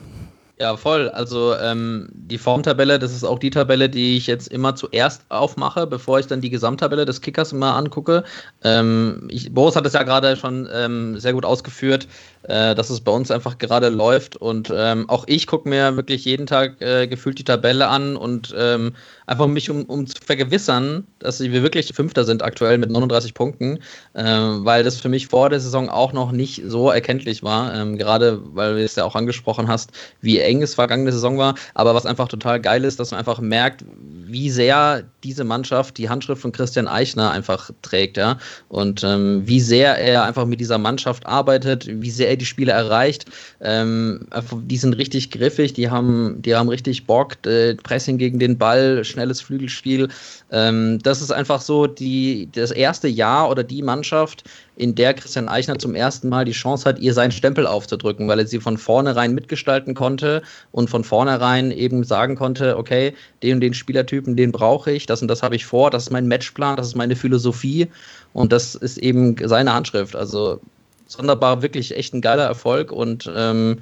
Ja, 0.61 0.77
voll. 0.77 1.09
Also 1.09 1.55
ähm, 1.57 2.11
die 2.13 2.37
Formtabelle, 2.37 2.99
das 2.99 3.15
ist 3.15 3.25
auch 3.25 3.39
die 3.39 3.49
Tabelle, 3.49 3.89
die 3.89 4.19
ich 4.19 4.27
jetzt 4.27 4.49
immer 4.49 4.75
zuerst 4.77 5.25
aufmache, 5.31 5.87
bevor 5.87 6.19
ich 6.19 6.27
dann 6.27 6.43
die 6.43 6.51
Gesamttabelle 6.51 7.07
des 7.07 7.23
Kickers 7.23 7.53
immer 7.53 7.77
angucke. 7.77 8.25
Ähm, 8.63 9.27
ich, 9.31 9.55
Boris 9.55 9.75
hat 9.75 9.87
es 9.87 9.95
ja 9.95 10.03
gerade 10.03 10.37
schon 10.37 10.69
ähm, 10.71 11.19
sehr 11.19 11.33
gut 11.33 11.47
ausgeführt, 11.47 12.09
äh, 12.43 12.75
dass 12.75 12.91
es 12.91 13.01
bei 13.01 13.11
uns 13.11 13.31
einfach 13.31 13.57
gerade 13.57 13.89
läuft. 13.89 14.37
Und 14.37 14.71
ähm, 14.75 15.09
auch 15.09 15.25
ich 15.29 15.47
gucke 15.47 15.67
mir 15.67 15.97
wirklich 15.97 16.27
jeden 16.27 16.47
Tag 16.47 16.83
äh, 16.83 17.07
gefühlt 17.07 17.39
die 17.39 17.45
Tabelle 17.45 17.89
an 17.89 18.17
und 18.17 18.55
ähm, 18.55 18.93
einfach 19.27 19.47
mich, 19.47 19.71
um, 19.71 19.85
um 19.85 20.07
zu 20.07 20.21
vergewissern, 20.23 21.07
dass 21.21 21.41
wir 21.41 21.63
wirklich 21.63 21.95
Fünfter 21.95 22.25
sind 22.25 22.43
aktuell 22.43 22.77
mit 22.77 22.91
39 22.91 23.33
Punkten, 23.33 23.79
äh, 24.13 24.25
weil 24.25 24.85
das 24.85 25.01
für 25.01 25.09
mich 25.09 25.29
vor 25.29 25.49
der 25.49 25.61
Saison 25.61 25.89
auch 25.89 26.13
noch 26.13 26.33
nicht 26.33 26.63
so 26.67 26.91
erkenntlich 26.91 27.43
war. 27.43 27.75
Ähm, 27.75 27.97
gerade 27.97 28.41
weil 28.55 28.75
du 28.75 28.85
es 28.85 28.97
ja 28.97 29.05
auch 29.05 29.15
angesprochen 29.17 29.67
hast, 29.69 29.93
wie 30.21 30.50
eng 30.51 30.63
es 30.63 30.75
vergangene 30.75 31.13
Saison 31.13 31.39
war. 31.39 31.55
Aber 31.75 31.95
was 31.95 32.07
einfach 32.07 32.29
total 32.29 32.61
geil 32.61 32.85
ist, 32.85 32.99
dass 32.99 33.13
man 33.13 33.21
einfach 33.21 33.41
merkt, 33.41 33.85
wie 34.27 34.51
sehr 34.51 35.05
diese 35.25 35.45
Mannschaft 35.45 35.99
die 35.99 36.09
Handschrift 36.09 36.43
von 36.43 36.53
Christian 36.53 36.89
Eichner 36.89 37.31
einfach 37.31 37.71
trägt, 37.83 38.17
ja. 38.17 38.39
Und 38.69 39.05
ähm, 39.05 39.43
wie 39.45 39.61
sehr 39.61 39.97
er 39.99 40.25
einfach 40.25 40.47
mit 40.47 40.61
dieser 40.61 40.79
Mannschaft 40.79 41.27
arbeitet, 41.27 41.87
wie 41.89 42.11
sehr 42.11 42.29
er 42.29 42.37
die 42.37 42.47
Spiele 42.47 42.73
erreicht. 42.73 43.27
Ähm, 43.61 44.27
die 44.53 44.77
sind 44.77 44.95
richtig 44.95 45.31
griffig, 45.31 45.73
die 45.73 45.91
haben, 45.91 46.41
die 46.43 46.55
haben 46.55 46.69
richtig 46.69 47.07
Bock, 47.07 47.45
äh, 47.47 47.75
Pressing 47.75 48.19
gegen 48.19 48.39
den 48.39 48.59
Ball, 48.59 49.05
schnelles 49.05 49.41
Flügelspiel. 49.41 50.09
Ähm, 50.51 50.99
das 51.03 51.21
ist 51.21 51.33
einfach 51.33 51.61
so 51.61 51.87
die, 51.87 52.49
das 52.53 52.71
erste 52.71 53.09
Jahr 53.09 53.51
oder 53.51 53.65
die 53.65 53.83
Mannschaft, 53.83 54.45
in 54.81 54.95
der 54.95 55.13
Christian 55.13 55.51
Eichner 55.51 55.79
zum 55.79 55.95
ersten 55.95 56.31
Mal 56.31 56.47
die 56.47 56.53
Chance 56.53 56.89
hat, 56.89 56.99
ihr 56.99 57.13
seinen 57.13 57.33
Stempel 57.33 57.67
aufzudrücken, 57.67 58.29
weil 58.29 58.39
er 58.39 58.47
sie 58.47 58.61
von 58.61 58.79
vornherein 58.79 59.35
mitgestalten 59.35 59.93
konnte 59.93 60.41
und 60.73 60.89
von 60.89 61.05
vornherein 61.05 61.71
eben 61.71 62.03
sagen 62.03 62.35
konnte, 62.35 62.79
okay, 62.79 63.13
den 63.43 63.57
und 63.57 63.61
den 63.61 63.75
Spielertypen, 63.75 64.37
den 64.37 64.53
brauche 64.53 64.91
ich, 64.91 65.05
das 65.05 65.21
und 65.21 65.29
das 65.29 65.43
habe 65.43 65.55
ich 65.55 65.67
vor, 65.67 65.91
das 65.91 66.05
ist 66.05 66.11
mein 66.11 66.29
Matchplan, 66.29 66.77
das 66.77 66.87
ist 66.87 66.97
meine 66.97 67.15
Philosophie 67.15 67.89
und 68.33 68.53
das 68.53 68.75
ist 68.75 68.97
eben 68.97 69.37
seine 69.45 69.75
Handschrift. 69.75 70.17
Also 70.17 70.61
sonderbar, 71.07 71.61
wirklich 71.61 71.95
echt 71.95 72.15
ein 72.15 72.23
geiler 72.23 72.45
Erfolg 72.45 72.91
und 72.91 73.31
ähm, 73.37 73.81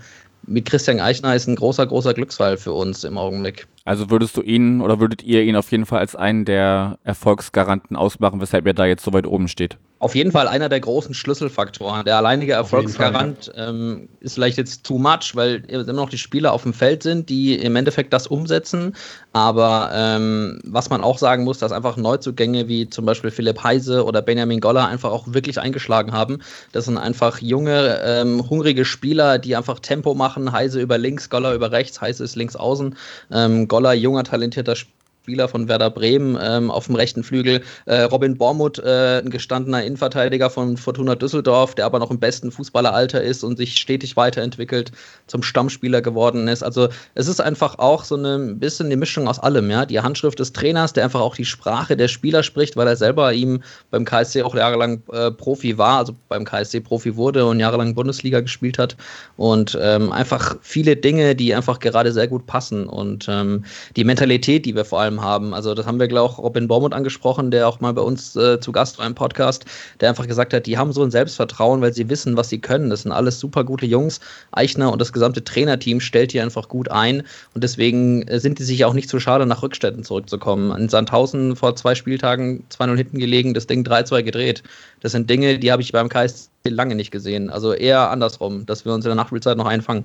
mit 0.49 0.69
Christian 0.69 0.99
Eichner 0.99 1.37
ist 1.37 1.47
ein 1.47 1.55
großer, 1.55 1.87
großer 1.87 2.15
Glücksfall 2.15 2.57
für 2.57 2.73
uns 2.73 3.05
im 3.05 3.19
Augenblick. 3.19 3.69
Also 3.85 4.11
würdest 4.11 4.37
du 4.37 4.43
ihn 4.43 4.81
oder 4.81 4.99
würdet 4.99 5.23
ihr 5.23 5.45
ihn 5.45 5.57
auf 5.57 5.71
jeden 5.71 5.87
Fall 5.87 6.01
als 6.01 6.17
einen 6.17 6.45
der 6.45 6.99
Erfolgsgaranten 7.05 7.97
ausmachen, 7.97 8.41
weshalb 8.41 8.67
er 8.67 8.75
da 8.75 8.87
jetzt 8.87 9.05
so 9.05 9.13
weit 9.13 9.27
oben 9.27 9.47
steht? 9.47 9.79
Auf 10.01 10.15
jeden 10.15 10.31
Fall 10.31 10.47
einer 10.47 10.69
der 10.69 10.81
großen 10.81 11.13
Schlüsselfaktoren. 11.13 12.05
Der 12.05 12.17
alleinige 12.17 12.53
Erfolgsgarant 12.53 13.51
ähm, 13.57 14.09
ist 14.21 14.35
vielleicht 14.35 14.57
jetzt 14.57 14.85
too 14.85 14.99
much, 14.99 15.35
weil 15.35 15.65
immer 15.67 15.93
noch 15.93 16.09
die 16.09 16.19
Spieler 16.19 16.53
auf 16.53 16.63
dem 16.63 16.73
Feld 16.73 17.03
sind, 17.03 17.29
die 17.29 17.57
im 17.57 17.75
Endeffekt 17.75 18.13
das 18.13 18.29
umsetzen. 18.29 18.95
Aber 19.33 19.91
ähm, 19.93 20.61
was 20.65 20.89
man 20.89 21.03
auch 21.03 21.19
sagen 21.19 21.43
muss, 21.43 21.59
dass 21.59 21.73
einfach 21.73 21.97
Neuzugänge 21.97 22.69
wie 22.69 22.89
zum 22.89 23.07
Beispiel 23.07 23.33
Philipp 23.33 23.65
Heise 23.65 24.05
oder 24.05 24.23
Benjamin 24.23 24.61
Goller 24.61 24.87
einfach 24.87 25.11
auch 25.11 25.25
wirklich 25.27 25.59
eingeschlagen 25.59 26.13
haben. 26.13 26.39
Das 26.71 26.85
sind 26.85 26.97
einfach 26.97 27.41
junge, 27.41 28.01
ähm, 28.05 28.49
hungrige 28.49 28.85
Spieler, 28.85 29.39
die 29.39 29.57
einfach 29.57 29.81
Tempo 29.81 30.15
machen. 30.15 30.53
Heise 30.53 30.81
über 30.81 30.97
links, 30.97 31.29
Goller 31.29 31.55
über 31.55 31.73
rechts, 31.73 32.01
Heise 32.01 32.23
ist 32.23 32.37
links 32.37 32.55
außen. 32.55 32.95
Ähm, 33.33 33.67
Goller, 33.67 33.95
junger, 33.95 34.23
talentierter 34.23 34.77
Spieler 34.77 34.95
Spieler 35.29 35.47
von 35.47 35.69
Werder 35.69 35.91
Bremen 35.91 36.39
ähm, 36.41 36.71
auf 36.71 36.87
dem 36.87 36.95
rechten 36.95 37.23
Flügel. 37.23 37.61
Äh, 37.85 38.01
Robin 38.05 38.39
Bormuth, 38.39 38.79
äh, 38.79 39.19
ein 39.19 39.29
gestandener 39.29 39.85
Innenverteidiger 39.85 40.49
von 40.49 40.79
Fortuna 40.79 41.17
Düsseldorf, 41.17 41.75
der 41.75 41.85
aber 41.85 41.99
noch 41.99 42.11
im 42.11 42.19
besten 42.19 42.51
Fußballeralter 42.51 43.21
ist 43.23 43.45
und 43.45 43.59
sich 43.59 43.77
stetig 43.77 44.17
weiterentwickelt, 44.17 44.91
zum 45.27 45.43
Stammspieler 45.43 46.01
geworden 46.01 46.49
ist. 46.49 46.63
Also 46.63 46.89
es 47.15 47.29
ist 47.29 47.43
einfach 47.43 47.79
auch 47.79 48.05
so 48.05 48.17
ein 48.17 48.59
bisschen 48.59 48.89
die 48.89 48.97
Mischung 48.97 49.29
aus 49.29 49.39
allem. 49.39 49.71
Ja? 49.71 49.85
Die 49.85 50.01
Handschrift 50.01 50.39
des 50.39 50.55
Trainers, 50.55 50.95
der 50.95 51.05
einfach 51.05 51.21
auch 51.21 51.37
die 51.37 51.45
Sprache 51.45 51.95
der 51.95 52.09
Spieler 52.09 52.43
spricht, 52.43 52.79
weil 52.79 52.87
er 52.87 52.97
selber 52.97 53.35
ihm 53.35 53.63
beim 53.91 54.07
KSC 54.07 54.45
auch 54.45 54.55
jahrelang 54.55 55.03
äh, 55.13 55.31
Profi 55.31 55.77
war, 55.77 55.99
also 55.99 56.17
beim 56.31 56.47
KSC 56.47 56.81
Profi 56.81 57.17
wurde 57.17 57.45
und 57.45 57.61
jahrelang 57.61 57.95
Bundesliga 57.95 58.41
gespielt 58.41 58.79
hat. 58.79 58.97
Und 59.37 59.77
ähm, 59.79 60.11
einfach 60.11 60.57
viele 60.63 60.97
Dinge, 60.97 61.37
die 61.37 61.55
einfach 61.55 61.81
gerade 61.81 62.13
sehr 62.13 62.29
gut 62.29 62.47
passen. 62.47 62.87
Und 62.87 63.27
ähm, 63.29 63.67
die 63.95 64.05
Mentalität, 64.05 64.65
die 64.65 64.75
wir 64.75 64.87
vor 64.87 65.03
allem 65.03 65.18
haben. 65.23 65.55
Also 65.55 65.75
das 65.75 65.87
haben 65.87 65.99
wir, 65.99 66.09
glaube 66.09 66.33
ich, 66.33 66.39
auch 66.39 66.39
Robin 66.39 66.69
Bormuth 66.69 66.93
angesprochen, 66.93 67.51
der 67.51 67.69
auch 67.69 67.81
mal 67.81 67.93
bei 67.93 68.03
uns 68.03 68.37
äh, 68.37 68.61
zu 68.61 68.73
Gast 68.73 68.99
war 68.99 69.07
im 69.07 69.15
Podcast, 69.15 69.65
der 70.01 70.09
einfach 70.09 70.27
gesagt 70.27 70.53
hat, 70.53 70.67
die 70.67 70.79
haben 70.79 70.93
so 70.93 71.03
ein 71.03 71.11
Selbstvertrauen, 71.11 71.81
weil 71.81 71.93
sie 71.93 72.09
wissen, 72.09 72.37
was 72.37 72.49
sie 72.49 72.59
können. 72.59 72.91
Das 72.91 73.03
sind 73.03 73.13
alles 73.13 73.41
super 73.41 73.65
gute 73.65 73.87
Jungs. 73.87 74.21
Eichner 74.53 74.93
und 74.93 75.01
das 75.01 75.13
gesamte 75.13 75.45
Trainerteam 75.45 76.01
stellt 76.01 76.33
die 76.33 76.41
einfach 76.41 76.69
gut 76.69 76.91
ein 76.91 77.23
und 77.55 77.65
deswegen 77.65 78.23
äh, 78.29 78.41
sind 78.41 78.59
die 78.59 78.65
sich 78.65 78.85
auch 78.85 78.95
nicht 78.95 79.09
zu 79.09 79.21
schade, 79.21 79.47
nach 79.47 79.63
Rückständen 79.63 80.05
zurückzukommen. 80.05 80.77
In 80.79 80.89
Sandhausen 80.89 81.57
vor 81.57 81.77
zwei 81.77 81.95
Spieltagen 81.95 82.65
2-0 82.71 82.97
hinten 82.97 83.19
gelegen, 83.19 83.55
das 83.55 83.67
Ding 83.67 83.85
3-2 83.85 84.23
gedreht. 84.23 84.63
Das 85.01 85.13
sind 85.13 85.29
Dinge, 85.31 85.59
die 85.59 85.73
habe 85.73 85.83
ich 85.83 85.93
beim 85.93 86.09
KSC 86.09 86.49
lange 86.65 86.95
nicht 86.95 87.11
gesehen. 87.11 87.51
Also 87.51 87.73
eher 87.73 88.11
andersrum, 88.11 88.67
dass 88.67 88.85
wir 88.85 88.93
uns 88.93 89.05
in 89.05 89.11
der 89.11 89.17
Nachspielzeit 89.17 89.57
noch 89.57 89.67
einfangen. 89.67 90.05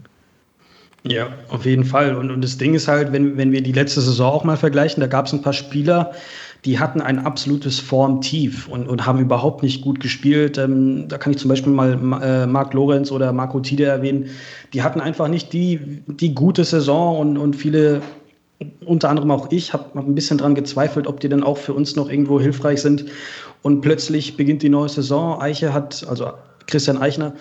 Ja, 1.06 1.28
auf 1.50 1.66
jeden 1.66 1.84
Fall. 1.84 2.16
Und, 2.16 2.32
und 2.32 2.42
das 2.42 2.58
Ding 2.58 2.74
ist 2.76 2.88
halt, 2.88 3.12
wenn, 3.12 3.38
wenn 3.38 3.52
wir 3.52 3.62
die 3.62 3.74
letzte 3.74 4.00
Saison 4.00 4.32
auch 4.32 4.44
mal 4.46 4.56
vergleichen, 4.56 5.02
da 5.02 5.08
gab 5.08 5.26
es 5.26 5.34
ein 5.34 5.42
paar 5.42 5.54
Spieler, 5.54 6.14
die 6.64 6.80
hatten 6.80 7.02
ein 7.02 7.20
absolutes 7.20 7.80
Formtief 7.82 8.70
und, 8.70 8.88
und 8.88 9.06
haben 9.06 9.20
überhaupt 9.20 9.64
nicht 9.64 9.82
gut 9.82 10.00
gespielt. 10.00 10.58
Ähm, 10.58 11.10
da 11.10 11.18
kann 11.18 11.34
ich 11.34 11.40
zum 11.40 11.50
Beispiel 11.50 11.74
mal 11.74 12.00
äh, 12.22 12.48
Marc 12.48 12.74
Lorenz 12.74 13.12
oder 13.12 13.34
Marco 13.34 13.60
Tide 13.60 13.84
erwähnen. 13.84 14.30
Die 14.74 14.82
hatten 14.82 15.02
einfach 15.02 15.28
nicht 15.28 15.52
die, 15.52 16.02
die 16.08 16.34
gute 16.34 16.64
Saison 16.64 17.20
und, 17.20 17.38
und 17.38 17.56
viele 17.58 18.02
unter 18.86 19.10
anderem 19.10 19.32
auch 19.32 19.52
ich, 19.52 19.74
habe 19.74 19.86
hab 19.96 20.08
ein 20.08 20.16
bisschen 20.16 20.38
dran 20.38 20.56
gezweifelt, 20.56 21.08
ob 21.08 21.20
die 21.20 21.28
denn 21.28 21.44
auch 21.44 21.58
für 21.58 21.74
uns 21.74 21.98
noch 21.98 22.10
irgendwo 22.10 22.40
hilfreich 22.40 22.82
sind. 22.82 23.06
Und 23.62 23.82
plötzlich 23.82 24.38
beginnt 24.38 24.62
die 24.62 24.70
neue 24.70 24.88
Saison. 24.88 25.42
Eiche 25.42 25.74
hat, 25.74 26.06
also 26.08 26.32
Christian 26.68 26.98
Eichner, 26.98 27.34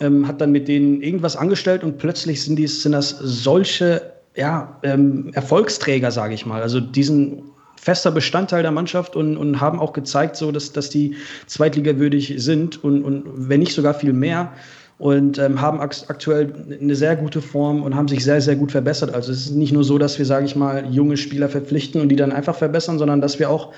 ähm, 0.00 0.26
hat 0.26 0.40
dann 0.40 0.52
mit 0.52 0.68
denen 0.68 1.02
irgendwas 1.02 1.36
angestellt 1.36 1.84
und 1.84 1.98
plötzlich 1.98 2.42
sind, 2.42 2.56
die, 2.56 2.66
sind 2.66 2.92
das 2.92 3.10
solche 3.10 4.12
ja, 4.34 4.78
ähm, 4.82 5.30
Erfolgsträger, 5.32 6.10
sage 6.10 6.34
ich 6.34 6.46
mal. 6.46 6.62
Also 6.62 6.80
diesen 6.80 7.42
fester 7.80 8.10
Bestandteil 8.10 8.62
der 8.62 8.72
Mannschaft 8.72 9.16
und, 9.16 9.36
und 9.36 9.60
haben 9.60 9.78
auch 9.78 9.92
gezeigt, 9.92 10.36
so 10.36 10.50
dass, 10.52 10.72
dass 10.72 10.90
die 10.90 11.16
zweitligawürdig 11.46 12.34
sind 12.38 12.82
und, 12.82 13.04
und 13.04 13.48
wenn 13.48 13.60
nicht 13.60 13.74
sogar 13.74 13.94
viel 13.94 14.12
mehr 14.12 14.52
und 14.98 15.38
ähm, 15.38 15.60
haben 15.60 15.80
aktuell 15.80 16.54
eine 16.80 16.94
sehr 16.94 17.16
gute 17.16 17.42
Form 17.42 17.82
und 17.82 17.94
haben 17.94 18.08
sich 18.08 18.24
sehr, 18.24 18.40
sehr 18.40 18.56
gut 18.56 18.72
verbessert. 18.72 19.14
Also 19.14 19.30
es 19.30 19.46
ist 19.46 19.54
nicht 19.54 19.72
nur 19.72 19.84
so, 19.84 19.98
dass 19.98 20.18
wir, 20.18 20.24
sage 20.24 20.46
ich 20.46 20.56
mal, 20.56 20.86
junge 20.90 21.18
Spieler 21.18 21.50
verpflichten 21.50 22.00
und 22.00 22.08
die 22.08 22.16
dann 22.16 22.32
einfach 22.32 22.56
verbessern, 22.56 22.98
sondern 22.98 23.20
dass 23.20 23.38
wir 23.38 23.50
auch 23.50 23.72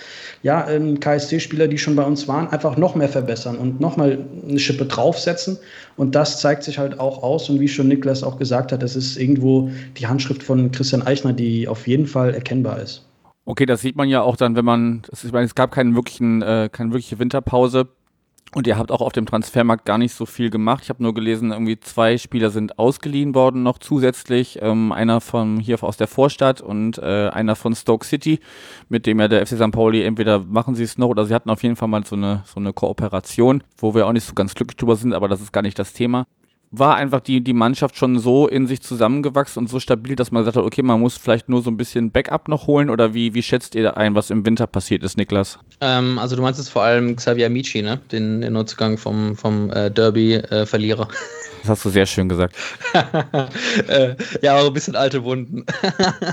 ja, 0.44 0.68
ähm, 0.70 1.00
KSC-Spieler, 1.00 1.66
die 1.66 1.78
schon 1.78 1.96
bei 1.96 2.04
uns 2.04 2.28
waren, 2.28 2.46
einfach 2.48 2.76
noch 2.76 2.94
mehr 2.94 3.08
verbessern 3.08 3.58
und 3.58 3.80
nochmal 3.80 4.18
eine 4.48 4.60
Schippe 4.60 4.84
draufsetzen. 4.86 5.58
Und 5.96 6.14
das 6.14 6.40
zeigt 6.40 6.62
sich 6.62 6.78
halt 6.78 7.00
auch 7.00 7.24
aus. 7.24 7.50
Und 7.50 7.58
wie 7.58 7.68
schon 7.68 7.88
Niklas 7.88 8.22
auch 8.22 8.38
gesagt 8.38 8.70
hat, 8.70 8.80
das 8.80 8.94
ist 8.94 9.16
irgendwo 9.16 9.70
die 9.98 10.06
Handschrift 10.06 10.44
von 10.44 10.70
Christian 10.70 11.04
Eichner, 11.04 11.32
die 11.32 11.66
auf 11.66 11.88
jeden 11.88 12.06
Fall 12.06 12.32
erkennbar 12.32 12.80
ist. 12.80 13.04
Okay, 13.44 13.66
das 13.66 13.80
sieht 13.80 13.96
man 13.96 14.08
ja 14.08 14.22
auch 14.22 14.36
dann, 14.36 14.54
wenn 14.54 14.64
man, 14.64 15.02
ich 15.10 15.32
meine, 15.32 15.46
es 15.46 15.56
gab 15.56 15.72
keinen 15.72 15.96
wirklichen, 15.96 16.42
äh, 16.42 16.68
keine 16.70 16.90
wirkliche 16.92 17.18
Winterpause 17.18 17.88
und 18.54 18.66
ihr 18.66 18.78
habt 18.78 18.90
auch 18.90 19.00
auf 19.00 19.12
dem 19.12 19.26
Transfermarkt 19.26 19.84
gar 19.84 19.98
nicht 19.98 20.14
so 20.14 20.24
viel 20.26 20.50
gemacht. 20.50 20.82
Ich 20.84 20.88
habe 20.88 21.02
nur 21.02 21.14
gelesen, 21.14 21.52
irgendwie 21.52 21.78
zwei 21.78 22.16
Spieler 22.16 22.50
sind 22.50 22.78
ausgeliehen 22.78 23.34
worden 23.34 23.62
noch 23.62 23.78
zusätzlich. 23.78 24.58
Ähm, 24.62 24.92
einer 24.92 25.20
von 25.20 25.60
hier 25.60 25.82
aus 25.82 25.96
der 25.96 26.06
Vorstadt 26.06 26.60
und 26.60 26.98
äh, 26.98 27.28
einer 27.28 27.56
von 27.56 27.74
Stoke 27.74 28.06
City, 28.06 28.40
mit 28.88 29.06
dem 29.06 29.20
ja 29.20 29.28
der 29.28 29.46
FC 29.46 29.56
St. 29.56 29.70
Pauli 29.70 30.02
entweder 30.02 30.40
machen 30.40 30.74
sie 30.74 30.84
es 30.84 30.98
noch 30.98 31.08
oder 31.08 31.26
sie 31.26 31.34
hatten 31.34 31.50
auf 31.50 31.62
jeden 31.62 31.76
Fall 31.76 31.88
mal 31.88 32.04
so 32.04 32.16
eine, 32.16 32.42
so 32.46 32.58
eine 32.58 32.72
Kooperation, 32.72 33.62
wo 33.76 33.94
wir 33.94 34.06
auch 34.06 34.12
nicht 34.12 34.24
so 34.24 34.34
ganz 34.34 34.54
glücklich 34.54 34.76
drüber 34.76 34.96
sind, 34.96 35.12
aber 35.12 35.28
das 35.28 35.40
ist 35.40 35.52
gar 35.52 35.62
nicht 35.62 35.78
das 35.78 35.92
Thema 35.92 36.26
war 36.70 36.96
einfach 36.96 37.20
die, 37.20 37.40
die 37.40 37.54
Mannschaft 37.54 37.96
schon 37.96 38.18
so 38.18 38.46
in 38.46 38.66
sich 38.66 38.82
zusammengewachsen 38.82 39.60
und 39.60 39.68
so 39.68 39.80
stabil, 39.80 40.16
dass 40.16 40.30
man 40.30 40.42
gesagt 40.42 40.56
hat, 40.56 40.64
okay, 40.64 40.82
man 40.82 41.00
muss 41.00 41.16
vielleicht 41.16 41.48
nur 41.48 41.62
so 41.62 41.70
ein 41.70 41.76
bisschen 41.76 42.10
Backup 42.10 42.48
noch 42.48 42.66
holen 42.66 42.90
oder 42.90 43.14
wie, 43.14 43.34
wie 43.34 43.42
schätzt 43.42 43.74
ihr 43.74 43.96
ein, 43.96 44.14
was 44.14 44.30
im 44.30 44.44
Winter 44.44 44.66
passiert 44.66 45.02
ist, 45.02 45.16
Niklas? 45.16 45.58
Ähm, 45.80 46.18
also 46.18 46.36
du 46.36 46.42
meinst 46.42 46.60
jetzt 46.60 46.68
vor 46.68 46.82
allem 46.82 47.16
Xavier 47.16 47.46
Amici, 47.46 47.80
ne? 47.80 48.00
Den, 48.12 48.42
den 48.42 48.52
Nutzgang 48.52 48.98
vom, 48.98 49.36
vom 49.36 49.70
äh, 49.70 49.90
Derby-Verlierer. 49.90 51.04
Äh, 51.04 51.58
das 51.62 51.70
hast 51.70 51.84
du 51.84 51.90
sehr 51.90 52.06
schön 52.06 52.28
gesagt. 52.28 52.54
äh, 53.88 54.14
ja, 54.42 54.56
aber 54.56 54.68
ein 54.68 54.72
bisschen 54.72 54.96
alte 54.96 55.24
Wunden. 55.24 55.64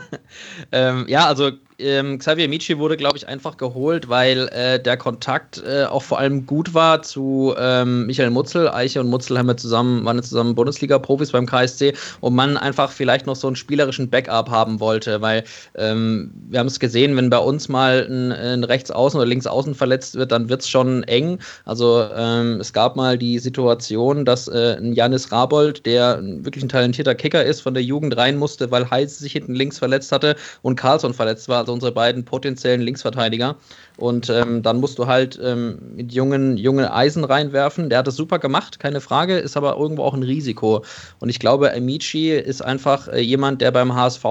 ähm, 0.71 1.05
ja, 1.07 1.25
also 1.27 1.51
ähm, 1.79 2.19
Xavier 2.19 2.47
Michi 2.47 2.77
wurde, 2.77 2.95
glaube 2.95 3.17
ich, 3.17 3.27
einfach 3.27 3.57
geholt, 3.57 4.07
weil 4.07 4.47
äh, 4.49 4.79
der 4.81 4.97
Kontakt 4.97 5.61
äh, 5.65 5.85
auch 5.85 6.03
vor 6.03 6.19
allem 6.19 6.45
gut 6.45 6.73
war 6.73 7.01
zu 7.01 7.53
ähm, 7.57 8.05
Michael 8.05 8.29
Mutzel. 8.29 8.69
Eiche 8.69 9.01
und 9.01 9.09
Mutzel 9.09 9.37
haben 9.37 9.47
wir 9.47 9.57
zusammen, 9.57 10.05
waren 10.05 10.21
zusammen 10.23 10.55
Bundesliga-Profis 10.55 11.31
beim 11.31 11.45
KSC 11.45 11.93
und 12.21 12.33
man 12.33 12.57
einfach 12.57 12.91
vielleicht 12.91 13.25
noch 13.25 13.35
so 13.35 13.47
einen 13.47 13.55
spielerischen 13.55 14.09
Backup 14.09 14.49
haben 14.49 14.79
wollte, 14.79 15.21
weil 15.21 15.43
ähm, 15.75 16.31
wir 16.49 16.59
haben 16.59 16.67
es 16.67 16.79
gesehen, 16.79 17.15
wenn 17.17 17.29
bei 17.29 17.39
uns 17.39 17.67
mal 17.67 18.07
ein, 18.09 18.31
ein 18.31 18.63
Rechtsaußen 18.63 19.19
oder 19.19 19.27
Linksaußen 19.27 19.75
verletzt 19.75 20.15
wird, 20.15 20.31
dann 20.31 20.47
wird 20.47 20.61
es 20.61 20.69
schon 20.69 21.03
eng. 21.03 21.39
Also 21.65 22.07
ähm, 22.15 22.59
es 22.61 22.71
gab 22.71 22.95
mal 22.95 23.17
die 23.17 23.39
Situation, 23.39 24.23
dass 24.23 24.47
äh, 24.47 24.77
ein 24.77 24.93
Janis 24.93 25.31
Rabold, 25.31 25.85
der 25.85 26.21
wirklich 26.23 26.63
ein 26.63 26.69
talentierter 26.69 27.15
Kicker 27.15 27.43
ist, 27.43 27.61
von 27.61 27.73
der 27.73 27.83
Jugend 27.83 28.15
rein 28.15 28.37
musste, 28.37 28.71
weil 28.71 28.89
Heise 28.89 29.19
sich 29.19 29.33
hinten 29.33 29.55
links 29.55 29.77
verletzt 29.77 30.11
hatte 30.11 30.35
und 30.61 30.75
Carlson 30.77 31.13
verletzt 31.13 31.49
war 31.49 31.64
also 31.65 31.73
unsere 31.73 31.91
beiden 31.91 32.25
potenziellen 32.25 32.81
Linksverteidiger. 32.81 33.55
Und 33.97 34.29
ähm, 34.29 34.61
dann 34.61 34.79
musst 34.79 34.99
du 34.99 35.07
halt 35.07 35.39
ähm, 35.41 35.79
mit 35.95 36.13
jungen, 36.13 36.57
jungen 36.57 36.85
Eisen 36.85 37.23
reinwerfen. 37.23 37.89
Der 37.89 37.99
hat 37.99 38.07
es 38.07 38.15
super 38.15 38.39
gemacht, 38.39 38.79
keine 38.79 39.01
Frage, 39.01 39.37
ist 39.37 39.57
aber 39.57 39.77
irgendwo 39.77 40.03
auch 40.03 40.13
ein 40.13 40.23
Risiko. 40.23 40.83
Und 41.19 41.29
ich 41.29 41.39
glaube, 41.39 41.73
Amici 41.73 42.29
ist 42.31 42.61
einfach 42.61 43.07
äh, 43.07 43.19
jemand, 43.19 43.61
der 43.61 43.71
beim 43.71 43.95
HSV 43.95 44.25